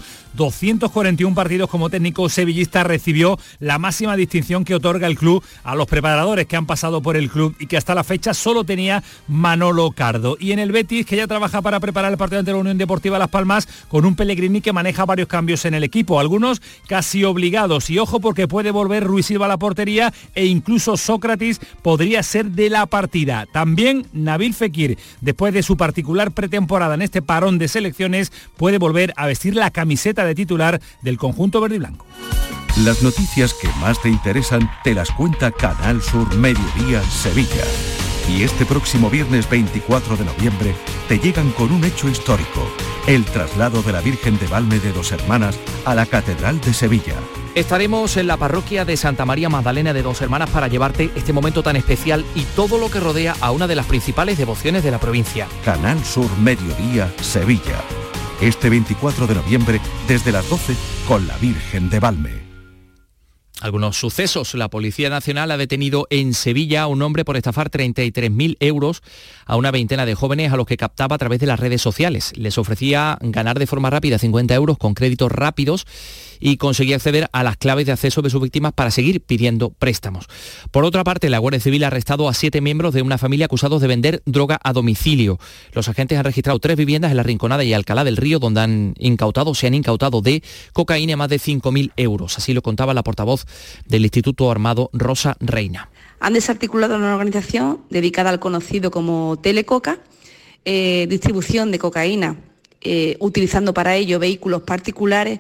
241 0.94 1.34
partidos 1.34 1.70
como 1.70 1.90
técnico 1.90 2.30
sevillista 2.30 2.84
recibió 2.84 3.40
la 3.60 3.80
máxima 3.80 4.16
distinción 4.16 4.64
que 4.64 4.76
otorga 4.76 5.08
el 5.08 5.18
club 5.18 5.44
a 5.64 5.74
los 5.76 5.88
preparadores 5.88 6.46
que 6.46 6.56
han 6.56 6.68
pasado 6.68 7.02
por 7.02 7.18
el 7.18 7.32
club 7.32 7.56
y 7.60 7.66
que 7.66 7.78
hasta 7.78 7.96
la 7.96 8.04
fecha 8.04 8.36
solo 8.36 8.64
tenía 8.64 9.04
Manolo 9.28 9.90
Cardo. 9.92 10.38
Y 10.40 10.52
en 10.52 10.60
el 10.60 10.72
Betis, 10.72 11.08
que 11.08 11.16
ya 11.16 11.26
trabaja 11.26 11.64
para 11.64 11.80
preparar 11.80 12.12
el 12.12 12.18
partido 12.18 12.40
ante 12.40 12.52
la 12.52 12.58
Unión 12.58 12.78
Deportiva 12.78 13.18
Las 13.18 13.30
Palmas 13.30 13.68
con 13.88 14.06
un 14.06 14.16
Pellegrini 14.16 14.62
que 14.62 14.72
maneja 14.72 15.06
varios 15.06 15.28
cambios 15.28 15.66
en 15.66 15.74
el 15.74 15.84
equipo, 15.84 16.20
algunos 16.20 16.62
casi 16.88 17.24
obligados. 17.24 17.90
Y 17.90 17.98
ojo 17.98 18.20
porque 18.20 18.48
puede 18.48 18.70
volver 18.70 19.04
Ruiz 19.04 19.26
Silva 19.26 19.46
a 19.46 19.50
la 19.50 19.58
portería 19.58 20.14
e 20.36 20.46
incluso 20.46 20.96
Sócrates 20.96 21.60
podría 21.82 22.22
ser 22.22 22.52
de 22.52 22.70
la 22.70 22.86
partida. 22.86 23.48
También 23.52 24.06
Nabil 24.14 24.54
Fekir, 24.54 25.00
después 25.22 25.56
de 25.56 25.64
su 25.64 25.76
particular 25.76 26.32
pretemporada 26.32 26.94
en 26.94 27.02
este 27.02 27.24
parón 27.24 27.58
de 27.58 27.68
selecciones, 27.68 28.32
puede 28.58 28.78
volver 28.78 29.14
a 29.16 29.26
vestir 29.26 29.56
la 29.56 29.72
camiseta 29.72 30.24
de 30.26 30.36
titular 30.36 30.82
del 31.02 31.18
conjunto 31.18 31.62
verde 31.62 31.76
y 31.76 31.80
blanco. 31.80 32.06
Las 32.84 33.04
noticias 33.04 33.54
que 33.54 33.68
más 33.80 34.02
te 34.02 34.10
interesan 34.10 34.70
te 34.84 34.94
las 34.94 35.12
cuenta 35.12 35.52
Canal 35.52 36.02
Sur 36.02 36.34
Mediodía 36.36 37.02
Sevilla. 37.04 37.64
Y 38.30 38.44
este 38.44 38.66
próximo 38.66 39.10
viernes 39.10 39.50
24 39.50 40.18
de 40.18 40.26
noviembre 40.26 40.76
te 41.08 41.20
llegan 41.20 41.52
con 41.52 41.72
un 41.72 41.84
hecho 41.84 42.08
histórico, 42.08 42.68
el 43.06 43.26
traslado 43.26 43.84
de 43.84 43.92
la 43.92 44.02
Virgen 44.02 44.40
de 44.40 44.48
Valme 44.48 44.80
de 44.80 44.94
Dos 44.94 45.12
Hermanas 45.12 45.60
a 45.86 45.94
la 45.94 46.06
Catedral 46.06 46.62
de 46.62 46.74
Sevilla 46.74 47.16
Estaremos 47.56 48.18
en 48.18 48.26
la 48.26 48.38
parroquia 48.38 48.84
de 48.84 48.98
Santa 48.98 49.26
María 49.26 49.48
Magdalena 49.48 49.94
de 49.94 50.02
Dos 50.02 50.22
Hermanas 50.24 50.50
para 50.50 50.68
llevarte 50.68 51.12
este 51.16 51.34
momento 51.34 51.62
tan 51.62 51.76
especial 51.76 52.26
y 52.34 52.42
todo 52.56 52.80
lo 52.80 52.90
que 52.90 53.00
rodea 53.00 53.36
a 53.42 53.52
una 53.52 53.68
de 53.68 53.76
las 53.76 53.86
principales 53.86 54.40
devociones 54.40 54.84
de 54.84 54.90
la 54.90 55.00
provincia. 55.00 55.48
Canal 55.64 56.04
Sur 56.04 56.36
Mediodía, 56.40 57.14
Sevilla. 57.22 57.80
Este 58.42 58.70
24 58.70 59.28
de 59.28 59.36
noviembre, 59.36 59.80
desde 60.08 60.32
las 60.32 60.50
12, 60.50 60.76
con 61.08 61.28
la 61.28 61.38
Virgen 61.38 61.90
de 61.90 62.00
Valme. 62.00 62.54
algunos 63.62 63.98
sucesos. 63.98 64.54
La 64.56 64.70
Policía 64.70 65.10
Nacional 65.10 65.50
ha 65.52 65.58
detenido 65.58 66.06
en 66.10 66.34
Sevilla 66.34 66.82
a 66.82 66.88
un 66.88 67.02
hombre 67.02 67.24
por 67.24 67.38
estafar 67.38 67.70
33.000 67.70 68.58
euros 68.60 69.02
a 69.46 69.56
una 69.56 69.72
veintena 69.72 70.06
de 70.06 70.16
jóvenes 70.16 70.52
a 70.52 70.58
los 70.58 70.66
que 70.66 70.76
captaba 70.76 71.16
a 71.16 71.20
través 71.20 71.40
de 71.40 71.46
las 71.46 71.60
redes 71.60 71.82
sociales. 71.82 72.34
Les 72.36 72.58
ofrecía 72.58 73.18
ganar 73.22 73.60
de 73.60 73.68
forma 73.68 73.90
rápida 73.90 74.18
50 74.18 74.54
euros 74.54 74.78
con 74.78 74.96
créditos 74.96 75.32
rápidos 75.32 75.86
y 76.46 76.58
conseguía 76.58 76.98
acceder 76.98 77.30
a 77.32 77.42
las 77.42 77.56
claves 77.56 77.86
de 77.86 77.94
acceso 77.94 78.22
de 78.22 78.30
sus 78.30 78.42
víctimas 78.42 78.74
para 78.74 78.92
seguir 78.92 79.22
pidiendo 79.22 79.70
préstamos. 79.70 80.28
Por 80.72 80.84
otra 80.84 81.06
parte, 81.06 81.30
la 81.30 81.38
Guardia 81.38 81.62
Civil 81.62 81.86
ha 81.86 81.88
arrestado 81.88 82.28
a 82.28 82.34
siete 82.34 82.60
miembros 82.60 82.94
de 82.94 83.02
una 83.02 83.18
familia 83.18 83.46
acusados 83.46 83.82
de 83.82 83.88
vender 83.88 84.22
droga 84.26 84.60
a 84.62 84.74
domicilio. 84.74 85.40
Los 85.72 85.88
agentes 85.88 86.18
han 86.18 86.26
registrado 86.26 86.60
tres 86.60 86.76
viviendas 86.76 87.12
en 87.12 87.18
La 87.18 87.24
Rinconada 87.24 87.64
y 87.64 87.72
Alcalá 87.72 88.04
del 88.04 88.18
Río, 88.18 88.40
donde 88.40 88.60
han 88.60 88.94
incautado, 89.00 89.56
se 89.56 89.68
han 89.68 89.74
incautado 89.74 90.22
de 90.22 90.44
cocaína 90.74 91.16
más 91.16 91.30
de 91.30 91.38
5.000 91.38 91.94
euros. 91.96 92.38
Así 92.38 92.54
lo 92.54 92.62
contaba 92.62 92.94
la 92.94 93.04
portavoz 93.04 93.46
del 93.88 94.04
Instituto 94.04 94.52
Armado 94.52 94.90
Rosa 94.92 95.38
Reina. 95.40 95.90
Han 96.20 96.34
desarticulado 96.34 96.98
una 96.98 97.14
organización 97.14 97.80
dedicada 97.90 98.30
al 98.30 98.42
conocido 98.42 98.92
como 98.92 99.40
Telecoca, 99.42 100.00
eh, 100.66 101.08
distribución 101.10 101.72
de 101.72 101.80
cocaína, 101.80 102.36
eh, 102.82 103.16
utilizando 103.22 103.74
para 103.74 103.96
ello 103.96 104.20
vehículos 104.20 104.64
particulares 104.64 105.40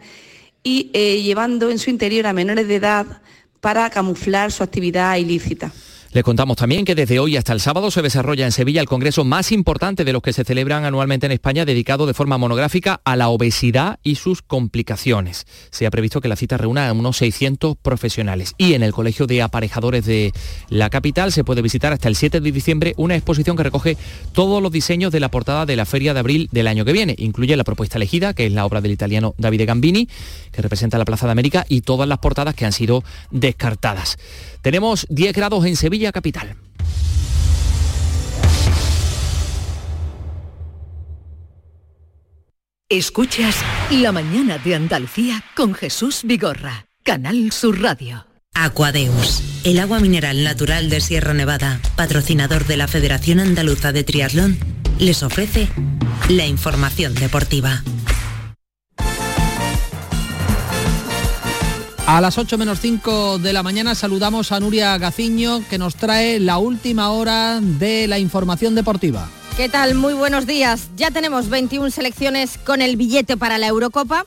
y 0.63 0.89
eh, 0.93 1.21
llevando 1.21 1.69
en 1.69 1.77
su 1.77 1.89
interior 1.89 2.25
a 2.25 2.33
menores 2.33 2.67
de 2.67 2.75
edad 2.75 3.21
para 3.59 3.89
camuflar 3.89 4.51
su 4.51 4.63
actividad 4.63 5.17
ilícita. 5.17 5.71
Le 6.13 6.21
contamos 6.21 6.57
también 6.57 6.85
que 6.85 6.93
desde 6.93 7.17
hoy 7.17 7.37
hasta 7.37 7.53
el 7.53 7.59
sábado 7.59 7.89
se 7.89 8.03
desarrolla 8.03 8.45
en 8.45 8.51
Sevilla 8.51 8.81
el 8.81 8.87
congreso 8.87 9.23
más 9.23 9.51
importante 9.51 10.05
de 10.05 10.13
los 10.13 10.21
que 10.21 10.31
se 10.31 10.43
celebran 10.43 10.85
anualmente 10.85 11.25
en 11.25 11.31
España, 11.31 11.65
dedicado 11.65 12.05
de 12.05 12.13
forma 12.13 12.37
monográfica 12.37 13.01
a 13.03 13.15
la 13.15 13.29
obesidad 13.29 13.97
y 14.03 14.13
sus 14.13 14.43
complicaciones. 14.43 15.47
Se 15.71 15.87
ha 15.87 15.91
previsto 15.91 16.21
que 16.21 16.27
la 16.27 16.35
cita 16.35 16.55
reúna 16.55 16.87
a 16.87 16.93
unos 16.93 17.17
600 17.17 17.77
profesionales. 17.81 18.53
Y 18.59 18.75
en 18.75 18.83
el 18.83 18.93
Colegio 18.93 19.25
de 19.25 19.41
Aparejadores 19.41 20.05
de 20.05 20.33
la 20.69 20.91
capital 20.91 21.31
se 21.31 21.43
puede 21.43 21.63
visitar 21.63 21.93
hasta 21.93 22.09
el 22.09 22.15
7 22.15 22.41
de 22.41 22.51
diciembre 22.51 22.93
una 22.97 23.15
exposición 23.15 23.57
que 23.57 23.63
recoge 23.63 23.97
todos 24.33 24.61
los 24.61 24.71
diseños 24.71 25.11
de 25.11 25.19
la 25.19 25.31
portada 25.31 25.65
de 25.65 25.75
la 25.75 25.87
Feria 25.87 26.13
de 26.13 26.19
Abril 26.19 26.47
del 26.51 26.67
año 26.67 26.85
que 26.85 26.93
viene. 26.93 27.15
Incluye 27.17 27.57
la 27.57 27.63
propuesta 27.63 27.97
elegida, 27.97 28.35
que 28.35 28.45
es 28.45 28.51
la 28.51 28.67
obra 28.67 28.81
del 28.81 28.91
italiano 28.91 29.33
Davide 29.39 29.65
Gambini, 29.65 30.07
que 30.51 30.61
representa 30.61 30.99
la 30.99 31.05
Plaza 31.05 31.25
de 31.25 31.31
América, 31.31 31.65
y 31.67 31.81
todas 31.81 32.07
las 32.07 32.19
portadas 32.19 32.53
que 32.53 32.65
han 32.65 32.71
sido 32.71 33.03
descartadas. 33.31 34.19
Tenemos 34.63 35.05
10 35.09 35.35
grados 35.35 35.65
en 35.65 35.75
Sevilla 35.75 36.13
capital. 36.13 36.55
Escuchas 42.87 43.57
La 43.91 44.13
mañana 44.13 44.57
de 44.59 44.75
Andalucía 44.75 45.43
con 45.55 45.73
Jesús 45.73 46.21
Vigorra, 46.23 46.85
Canal 47.03 47.51
Sur 47.51 47.81
Radio. 47.81 48.25
Aquadeus, 48.53 49.43
el 49.65 49.79
agua 49.79 49.99
mineral 49.99 50.45
natural 50.45 50.89
de 50.89 51.01
Sierra 51.01 51.33
Nevada, 51.33 51.81
patrocinador 51.97 52.65
de 52.65 52.77
la 52.77 52.87
Federación 52.87 53.41
Andaluza 53.41 53.91
de 53.91 54.05
Triatlón, 54.05 54.57
les 54.97 55.23
ofrece 55.23 55.67
la 56.29 56.45
información 56.45 57.15
deportiva. 57.15 57.83
A 62.05 62.19
las 62.19 62.37
8 62.37 62.57
menos 62.57 62.81
5 62.81 63.39
de 63.39 63.53
la 63.53 63.63
mañana 63.63 63.95
saludamos 63.95 64.51
a 64.51 64.59
Nuria 64.59 64.97
Gaciño 64.97 65.63
que 65.69 65.77
nos 65.77 65.95
trae 65.95 66.37
la 66.37 66.57
última 66.57 67.11
hora 67.11 67.61
de 67.61 68.07
la 68.07 68.19
información 68.19 68.75
deportiva. 68.75 69.29
¿Qué 69.55 69.69
tal? 69.69 69.95
Muy 69.95 70.13
buenos 70.13 70.45
días. 70.45 70.89
Ya 70.97 71.11
tenemos 71.11 71.47
21 71.47 71.91
selecciones 71.91 72.57
con 72.57 72.81
el 72.81 72.97
billete 72.97 73.37
para 73.37 73.57
la 73.57 73.67
Eurocopa. 73.67 74.25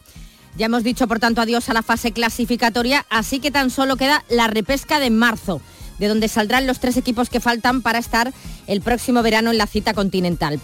Ya 0.57 0.66
hemos 0.66 0.85
dicho, 0.85 1.07
por 1.07 1.18
tanto, 1.18 1.43
adiós 1.43 1.68
a 1.68 1.74
la 1.74 1.83
fase 1.83 2.12
clasificatoria, 2.12 3.05
así 3.11 3.41
que 3.41 3.51
tan 3.51 3.68
solo 3.68 3.97
queda 3.97 4.24
la 4.31 4.47
repesca 4.47 4.99
de 4.99 5.11
marzo, 5.11 5.61
de 5.99 6.09
donde 6.09 6.29
saldrán 6.29 6.66
los 6.66 6.81
tres 6.81 6.97
equipos 6.97 7.29
que 7.29 7.41
faltan 7.41 7.83
para 7.83 7.99
estar 7.99 8.33
el 8.66 8.81
próximo 8.81 9.22
verano 9.22 9.51
en 9.51 9.59
la 9.59 9.66
cita 9.66 9.93
continental. 9.93 10.59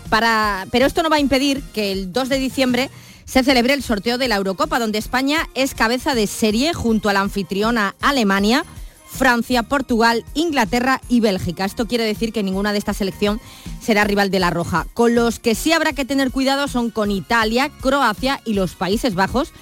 Pero 0.71 0.87
esto 0.87 1.03
no 1.03 1.11
va 1.11 1.17
a 1.17 1.21
impedir 1.21 1.63
que 1.75 1.93
el 1.93 2.11
2 2.11 2.31
de 2.31 2.39
diciembre 2.39 2.91
se 3.25 3.43
celebra 3.43 3.75
el 3.75 3.83
sorteo 3.83 4.19
de 4.19 4.29
la 4.29 4.37
Eurocopa, 4.37 4.79
donde 4.79 4.99
España 4.99 5.49
es 5.55 5.75
cabeza 5.75 6.15
de 6.15 6.27
serie 6.27 6.75
junto 6.75 7.09
a 7.09 7.13
la 7.13 7.21
anfitriona 7.21 7.95
Alemania, 8.01 8.65
Francia, 9.13 9.63
Portugal, 9.63 10.25
Inglaterra 10.35 11.01
y 11.09 11.21
Bélgica. 11.21 11.65
Esto 11.65 11.87
quiere 11.87 12.05
decir 12.05 12.33
que 12.33 12.43
ninguna 12.43 12.73
de 12.73 12.79
esta 12.79 12.95
selección 12.95 13.41
será 13.81 14.05
rival 14.05 14.31
de 14.31 14.41
la 14.41 14.51
Roja. 14.51 14.87
Con 14.95 15.15
los 15.15 15.39
que 15.39 15.55
sí 15.55 15.73
habrá 15.73 15.93
que 15.93 16.05
tener 16.05 16.31
cuidado 16.31 16.67
son 16.67 16.91
con 16.91 17.11
Italia, 17.11 17.71
Croacia 17.81 18.41
y 18.45 18.55
los 18.55 18.75
Países 18.75 19.15
Bajos, 19.15 19.53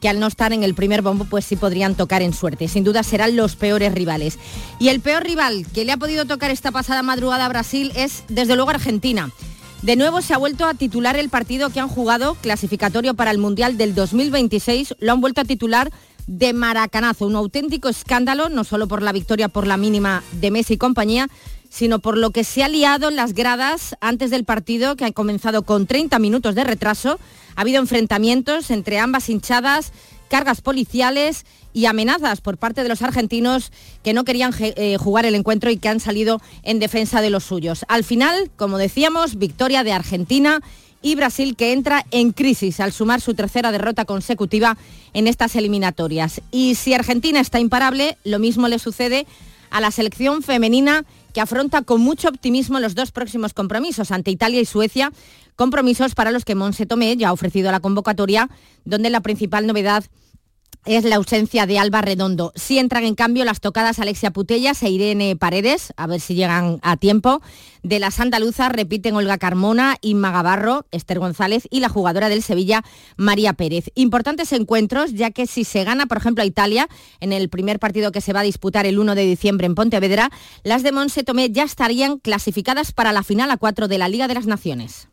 que 0.00 0.08
al 0.08 0.20
no 0.20 0.28
estar 0.28 0.52
en 0.52 0.62
el 0.62 0.74
primer 0.74 1.02
bombo 1.02 1.24
pues 1.24 1.44
sí 1.44 1.56
podrían 1.56 1.94
tocar 1.94 2.22
en 2.22 2.32
suerte. 2.32 2.68
Sin 2.68 2.84
duda 2.84 3.02
serán 3.02 3.36
los 3.36 3.56
peores 3.56 3.92
rivales. 3.92 4.38
Y 4.78 4.88
el 4.88 5.00
peor 5.00 5.24
rival 5.24 5.66
que 5.74 5.84
le 5.84 5.92
ha 5.92 5.96
podido 5.96 6.24
tocar 6.24 6.50
esta 6.50 6.70
pasada 6.70 7.02
madrugada 7.02 7.46
a 7.46 7.50
Brasil 7.50 7.92
es 7.94 8.24
desde 8.28 8.56
luego 8.56 8.70
Argentina. 8.70 9.30
De 9.82 9.96
nuevo 9.96 10.20
se 10.20 10.34
ha 10.34 10.38
vuelto 10.38 10.66
a 10.66 10.74
titular 10.74 11.16
el 11.16 11.30
partido 11.30 11.70
que 11.70 11.80
han 11.80 11.88
jugado 11.88 12.34
clasificatorio 12.34 13.14
para 13.14 13.30
el 13.30 13.38
Mundial 13.38 13.78
del 13.78 13.94
2026. 13.94 14.96
Lo 15.00 15.12
han 15.12 15.22
vuelto 15.22 15.40
a 15.40 15.44
titular 15.44 15.90
de 16.26 16.52
maracanazo, 16.52 17.26
un 17.26 17.34
auténtico 17.34 17.88
escándalo, 17.88 18.50
no 18.50 18.64
solo 18.64 18.88
por 18.88 19.00
la 19.00 19.12
victoria 19.12 19.48
por 19.48 19.66
la 19.66 19.78
mínima 19.78 20.22
de 20.32 20.50
Messi 20.50 20.74
y 20.74 20.76
compañía, 20.76 21.28
sino 21.70 21.98
por 21.98 22.18
lo 22.18 22.30
que 22.30 22.44
se 22.44 22.62
ha 22.62 22.68
liado 22.68 23.08
en 23.08 23.16
las 23.16 23.32
gradas 23.32 23.96
antes 24.02 24.30
del 24.30 24.44
partido, 24.44 24.96
que 24.96 25.06
ha 25.06 25.12
comenzado 25.12 25.62
con 25.62 25.86
30 25.86 26.18
minutos 26.18 26.54
de 26.54 26.64
retraso. 26.64 27.18
Ha 27.56 27.62
habido 27.62 27.80
enfrentamientos 27.80 28.70
entre 28.70 28.98
ambas 28.98 29.30
hinchadas, 29.30 29.92
cargas 30.30 30.62
policiales 30.62 31.44
y 31.74 31.86
amenazas 31.86 32.40
por 32.40 32.56
parte 32.56 32.82
de 32.82 32.88
los 32.88 33.02
argentinos 33.02 33.72
que 34.02 34.14
no 34.14 34.24
querían 34.24 34.54
eh, 34.58 34.96
jugar 34.96 35.26
el 35.26 35.34
encuentro 35.34 35.70
y 35.70 35.76
que 35.76 35.88
han 35.88 36.00
salido 36.00 36.40
en 36.62 36.78
defensa 36.78 37.20
de 37.20 37.30
los 37.30 37.44
suyos. 37.44 37.84
Al 37.88 38.04
final, 38.04 38.50
como 38.56 38.78
decíamos, 38.78 39.36
victoria 39.36 39.84
de 39.84 39.92
Argentina 39.92 40.60
y 41.02 41.16
Brasil 41.16 41.56
que 41.56 41.72
entra 41.72 42.06
en 42.10 42.32
crisis 42.32 42.80
al 42.80 42.92
sumar 42.92 43.20
su 43.20 43.34
tercera 43.34 43.72
derrota 43.72 44.04
consecutiva 44.04 44.76
en 45.14 45.26
estas 45.26 45.56
eliminatorias. 45.56 46.40
Y 46.50 46.76
si 46.76 46.94
Argentina 46.94 47.40
está 47.40 47.58
imparable, 47.58 48.16
lo 48.24 48.38
mismo 48.38 48.68
le 48.68 48.78
sucede 48.78 49.26
a 49.70 49.80
la 49.80 49.90
selección 49.90 50.42
femenina 50.42 51.04
que 51.32 51.40
afronta 51.40 51.82
con 51.82 52.00
mucho 52.00 52.28
optimismo 52.28 52.80
los 52.80 52.94
dos 52.94 53.12
próximos 53.12 53.54
compromisos 53.54 54.10
ante 54.10 54.30
Italia 54.30 54.60
y 54.60 54.64
Suecia, 54.64 55.12
compromisos 55.56 56.14
para 56.14 56.32
los 56.32 56.44
que 56.44 56.54
Monse 56.54 56.86
Tomé 56.86 57.16
ya 57.16 57.28
ha 57.28 57.32
ofrecido 57.32 57.70
la 57.70 57.80
convocatoria, 57.80 58.50
donde 58.84 59.10
la 59.10 59.20
principal 59.20 59.66
novedad 59.66 60.04
es 60.86 61.04
la 61.04 61.16
ausencia 61.16 61.66
de 61.66 61.78
Alba 61.78 62.00
Redondo. 62.00 62.52
Sí 62.54 62.78
entran 62.78 63.04
en 63.04 63.14
cambio 63.14 63.44
las 63.44 63.60
tocadas 63.60 63.98
Alexia 63.98 64.30
Putellas 64.30 64.82
e 64.82 64.90
Irene 64.90 65.36
Paredes, 65.36 65.92
a 65.96 66.06
ver 66.06 66.20
si 66.20 66.34
llegan 66.34 66.78
a 66.82 66.96
tiempo. 66.96 67.42
De 67.82 67.98
las 67.98 68.18
andaluzas 68.20 68.72
repiten 68.72 69.14
Olga 69.14 69.38
Carmona, 69.38 69.96
Inma 70.00 70.30
Gavarro, 70.30 70.86
Esther 70.90 71.18
González 71.18 71.68
y 71.70 71.80
la 71.80 71.88
jugadora 71.88 72.28
del 72.28 72.42
Sevilla, 72.42 72.82
María 73.16 73.52
Pérez. 73.52 73.90
Importantes 73.94 74.52
encuentros, 74.52 75.12
ya 75.12 75.30
que 75.30 75.46
si 75.46 75.64
se 75.64 75.84
gana, 75.84 76.06
por 76.06 76.18
ejemplo, 76.18 76.42
a 76.42 76.46
Italia, 76.46 76.88
en 77.20 77.32
el 77.32 77.48
primer 77.48 77.78
partido 77.78 78.12
que 78.12 78.20
se 78.20 78.32
va 78.32 78.40
a 78.40 78.44
disputar 78.44 78.86
el 78.86 78.98
1 78.98 79.14
de 79.14 79.26
diciembre 79.26 79.66
en 79.66 79.74
Pontevedra, 79.74 80.30
las 80.62 80.82
de 80.82 80.92
Monse 80.92 81.24
Tomé 81.24 81.50
ya 81.50 81.64
estarían 81.64 82.18
clasificadas 82.18 82.92
para 82.92 83.12
la 83.12 83.22
final 83.22 83.50
a 83.50 83.58
4 83.58 83.86
de 83.86 83.98
la 83.98 84.08
Liga 84.08 84.28
de 84.28 84.34
las 84.34 84.46
Naciones. 84.46 85.09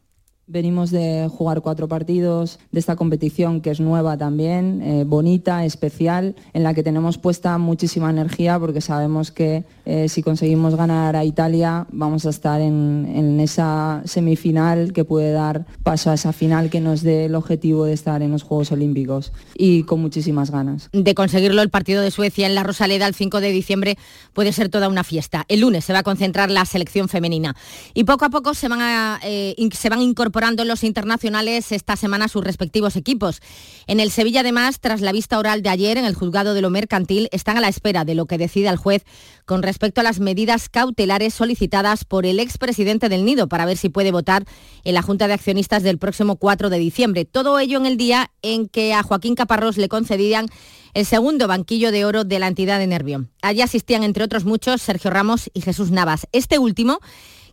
Venimos 0.49 0.91
de 0.91 1.29
jugar 1.29 1.59
cuatro 1.59 1.89
partidos 1.89 2.57
de 2.71 2.79
esta 2.79 2.95
competición 2.95 3.59
que 3.59 3.69
es 3.69 3.81
nueva 3.81 4.17
también, 4.17 4.81
eh, 4.81 5.03
bonita, 5.05 5.65
especial, 5.65 6.37
en 6.53 6.63
la 6.63 6.73
que 6.73 6.83
tenemos 6.83 7.17
puesta 7.17 7.57
muchísima 7.57 8.09
energía 8.09 8.57
porque 8.57 8.79
sabemos 8.79 9.31
que 9.31 9.65
eh, 9.83 10.07
si 10.07 10.23
conseguimos 10.23 10.75
ganar 10.75 11.17
a 11.17 11.25
Italia 11.25 11.85
vamos 11.91 12.25
a 12.25 12.29
estar 12.29 12.61
en, 12.61 13.11
en, 13.13 13.41
esa 13.41 14.01
semifinal 14.05 14.93
que 14.93 15.03
puede 15.03 15.33
dar 15.33 15.65
paso 15.83 16.11
a 16.11 16.13
esa 16.13 16.31
final 16.31 16.69
que 16.69 16.79
nos 16.79 17.01
dé 17.01 17.25
el 17.25 17.35
objetivo 17.35 17.83
de 17.83 17.91
estar 17.91 18.21
en 18.21 18.31
los 18.31 18.43
Juegos 18.43 18.71
Olímpicos 18.71 19.33
y 19.53 19.83
con 19.83 19.99
muchísimas 19.99 20.49
ganas. 20.49 20.89
De 20.93 21.13
conseguirlo 21.13 21.61
el 21.61 21.69
partido 21.69 22.01
de 22.01 22.09
Suecia 22.09 22.47
en 22.47 22.55
la 22.55 22.63
Rosaleda 22.63 23.05
el 23.05 23.15
5 23.15 23.41
de 23.41 23.51
diciembre 23.51 23.97
puede 24.31 24.53
ser 24.53 24.69
toda 24.69 24.87
una 24.87 25.03
fiesta. 25.03 25.43
El 25.49 25.59
lunes 25.59 25.83
se 25.83 25.91
va 25.91 25.99
a 25.99 26.03
concentrar 26.03 26.49
la 26.49 26.63
selección 26.63 27.09
femenina 27.09 27.53
y 27.93 28.05
poco 28.05 28.23
a 28.23 28.29
poco 28.29 28.53
se 28.53 28.69
van 28.69 28.79
eh, 29.23 29.55
se 29.73 29.89
van 29.89 29.99
a 29.99 30.03
incorporar 30.03 30.36
incorporando 30.37 30.65
los 30.65 30.83
internacionales 30.83 31.71
esta 31.71 31.95
semana 31.95 32.27
sus 32.27 32.43
respectivos 32.43 32.95
equipos. 32.95 33.41
En 33.87 33.99
el 33.99 34.11
Sevilla, 34.11 34.41
además, 34.41 34.79
tras 34.79 35.01
la 35.01 35.11
vista 35.11 35.39
oral 35.39 35.63
de 35.63 35.69
ayer 35.69 35.97
en 35.97 36.05
el 36.05 36.13
juzgado 36.13 36.53
de 36.53 36.61
lo 36.61 36.69
mercantil, 36.69 37.27
están 37.31 37.57
a 37.57 37.59
la 37.59 37.69
espera 37.69 38.05
de 38.05 38.13
lo 38.13 38.27
que 38.27 38.37
decida 38.37 38.69
el 38.69 38.77
juez 38.77 39.03
con 39.45 39.63
respecto 39.63 40.01
a 40.01 40.03
las 40.03 40.19
medidas 40.19 40.69
cautelares 40.69 41.33
solicitadas 41.33 42.05
por 42.05 42.27
el 42.27 42.39
expresidente 42.39 43.09
del 43.09 43.25
Nido 43.25 43.47
para 43.47 43.65
ver 43.65 43.77
si 43.77 43.89
puede 43.89 44.11
votar 44.11 44.45
en 44.83 44.93
la 44.93 45.01
Junta 45.01 45.27
de 45.27 45.33
Accionistas 45.33 45.81
del 45.81 45.97
próximo 45.97 46.35
4 46.35 46.69
de 46.69 46.77
diciembre. 46.77 47.25
Todo 47.25 47.57
ello 47.57 47.79
en 47.79 47.87
el 47.87 47.97
día 47.97 48.29
en 48.43 48.67
que 48.67 48.93
a 48.93 49.01
Joaquín 49.01 49.33
Caparrós 49.33 49.77
le 49.77 49.89
concedían 49.89 50.49
el 50.93 51.07
segundo 51.07 51.47
banquillo 51.47 51.91
de 51.91 52.05
oro 52.05 52.25
de 52.25 52.37
la 52.37 52.47
entidad 52.47 52.77
de 52.77 52.85
Nervión. 52.85 53.31
Allí 53.41 53.61
asistían, 53.61 54.03
entre 54.03 54.23
otros 54.23 54.45
muchos, 54.45 54.83
Sergio 54.83 55.09
Ramos 55.09 55.49
y 55.55 55.61
Jesús 55.61 55.89
Navas. 55.89 56.27
Este 56.31 56.59
último 56.59 56.99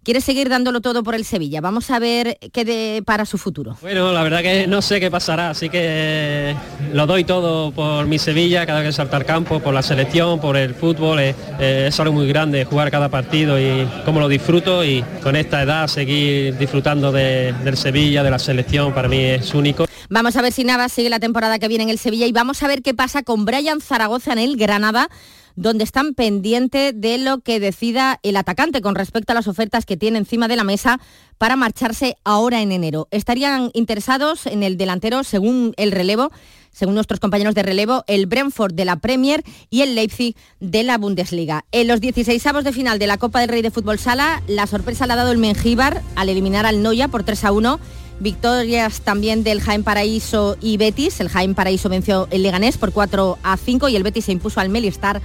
quiere 0.05 0.21
seguir 0.21 0.49
dándolo 0.49 0.81
todo 0.81 1.03
por 1.03 1.15
el 1.15 1.25
Sevilla. 1.25 1.61
Vamos 1.61 1.91
a 1.91 1.99
ver 1.99 2.39
qué 2.53 2.65
de 2.65 3.03
para 3.05 3.27
su 3.27 3.39
futuro. 3.39 3.77
Bueno, 3.81 4.13
la 4.13 4.23
verdad 4.23 4.43
que 4.43 4.67
no 4.67 4.83
sé 4.83 5.01
qué 5.01 5.11
pasará, 5.11 5.51
así 5.51 5.69
que 5.69 6.55
lo 6.93 7.07
doy 7.07 7.25
todo 7.25 7.73
por 7.73 8.07
mi 8.07 8.19
Sevilla, 8.19 8.67
cada 8.67 8.81
vez 8.81 8.91
que 8.91 8.93
salta 8.93 9.17
al 9.17 9.25
campo, 9.25 9.61
por 9.61 9.75
la 9.75 9.83
selección, 9.83 10.41
por 10.41 10.57
el 10.57 10.75
fútbol. 10.75 11.19
Es 11.59 11.99
algo 11.99 12.13
muy 12.13 12.29
grande 12.29 12.65
jugar 12.65 12.91
cada 12.91 13.09
partido 13.09 13.59
y 13.59 13.89
cómo 14.05 14.21
lo 14.21 14.29
disfruto 14.29 14.85
y 14.85 15.03
con 15.23 15.35
esta 15.37 15.63
edad 15.63 15.89
seguir 15.89 16.57
disfrutando 16.57 17.11
del 17.11 17.77
Sevilla, 17.77 18.23
de 18.23 18.31
la 18.31 18.39
selección, 18.39 18.93
para 18.93 19.09
mí 19.09 19.19
es 19.19 19.55
único. 19.55 19.87
Vamos 20.11 20.37
a 20.37 20.43
ver 20.43 20.53
si 20.53 20.65
Navas 20.65 20.93
sigue 20.93 21.09
la 21.09 21.19
temporada 21.19 21.59
que 21.59 21.67
viene 21.67 21.85
en 21.85 21.91
el 21.91 21.99
Sevilla 21.99 22.27
y 22.27 22.33
vamos 22.33 22.63
a 22.63 22.69
ver 22.69 22.83
qué 22.83 22.93
pasa 22.93 23.23
con 23.23 23.47
Brian 23.47 23.81
Zaragoza 23.81 24.33
en 24.35 24.39
el 24.39 24.57
Granada 24.57 25.09
donde 25.57 25.85
están 25.85 26.15
pendientes 26.15 27.01
de 27.01 27.19
lo 27.19 27.41
que 27.41 27.61
decida 27.61 28.19
el 28.23 28.37
atacante 28.37 28.81
con 28.81 28.95
respecto 28.95 29.33
a 29.33 29.35
las 29.35 29.49
ofertas 29.49 29.87
que 29.87 29.97
tiene 29.97 30.19
encima 30.19 30.49
de 30.49 30.57
la 30.57 30.65
mesa 30.65 31.01
para 31.39 31.57
marcharse 31.57 32.17
ahora 32.25 32.63
en 32.63 32.73
enero. 32.73 33.09
Estarían 33.11 33.71
interesados 33.75 34.47
en 34.47 34.63
el 34.63 34.77
delantero 34.77 35.25
según 35.25 35.75
el 35.77 35.93
relevo, 35.93 36.31
según 36.71 36.95
nuestros 36.95 37.21
compañeros 37.21 37.55
de 37.55 37.63
relevo, 37.63 38.05
el 38.07 38.27
Brentford 38.27 38.75
de 38.75 38.85
la 38.85 38.97
Premier 38.97 39.45
y 39.71 39.83
el 39.83 39.95
Leipzig 39.95 40.35
de 40.61 40.83
la 40.83 40.99
Bundesliga. 40.99 41.65
En 41.71 41.89
los 41.89 42.01
16 42.01 42.45
avos 42.47 42.65
de 42.65 42.73
final 42.73 42.99
de 42.99 43.07
la 43.07 43.19
Copa 43.19 43.41
del 43.41 43.49
Rey 43.49 43.63
de 43.63 43.71
Fútbol 43.71 43.99
Sala, 43.99 44.43
la 44.49 44.67
sorpresa 44.67 45.07
la 45.07 45.15
ha 45.15 45.19
dado 45.19 45.33
el 45.33 45.39
Mengíbar 45.39 46.03
al 46.17 46.29
eliminar 46.29 46.67
al 46.67 46.83
Noya 46.83 47.09
por 47.09 47.23
3 47.23 47.45
a 47.45 47.53
1 47.53 47.81
Victorias 48.21 49.01
también 49.01 49.45
del 49.45 49.61
Jaén 49.61 49.83
Paraíso 49.83 50.57
y 50.61 50.77
Betis. 50.77 51.21
El 51.21 51.29
Jaén 51.29 51.55
Paraíso 51.55 51.89
venció 51.89 52.29
el 52.31 52.43
Leganés 52.43 52.79
por 52.79 52.93
4 52.93 53.39
a 53.43 53.57
5 53.57 53.89
y 53.89 53.97
el 53.97 54.03
Betis 54.03 54.27
se 54.27 54.33
impuso 54.33 54.61
al 54.61 54.69
Melistar 54.69 55.21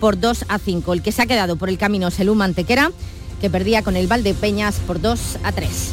por 0.00 0.18
2 0.18 0.44
a 0.48 0.58
5. 0.58 0.92
El 0.92 1.02
que 1.02 1.12
se 1.12 1.22
ha 1.22 1.26
quedado 1.26 1.56
por 1.56 1.68
el 1.68 1.78
camino 1.78 2.08
es 2.08 2.20
el 2.20 2.30
Mantequera, 2.34 2.92
que 3.40 3.50
perdía 3.50 3.82
con 3.82 3.96
el 3.96 4.06
Valdepeñas 4.06 4.76
por 4.86 5.00
2 5.00 5.38
a 5.42 5.52
3. 5.52 5.92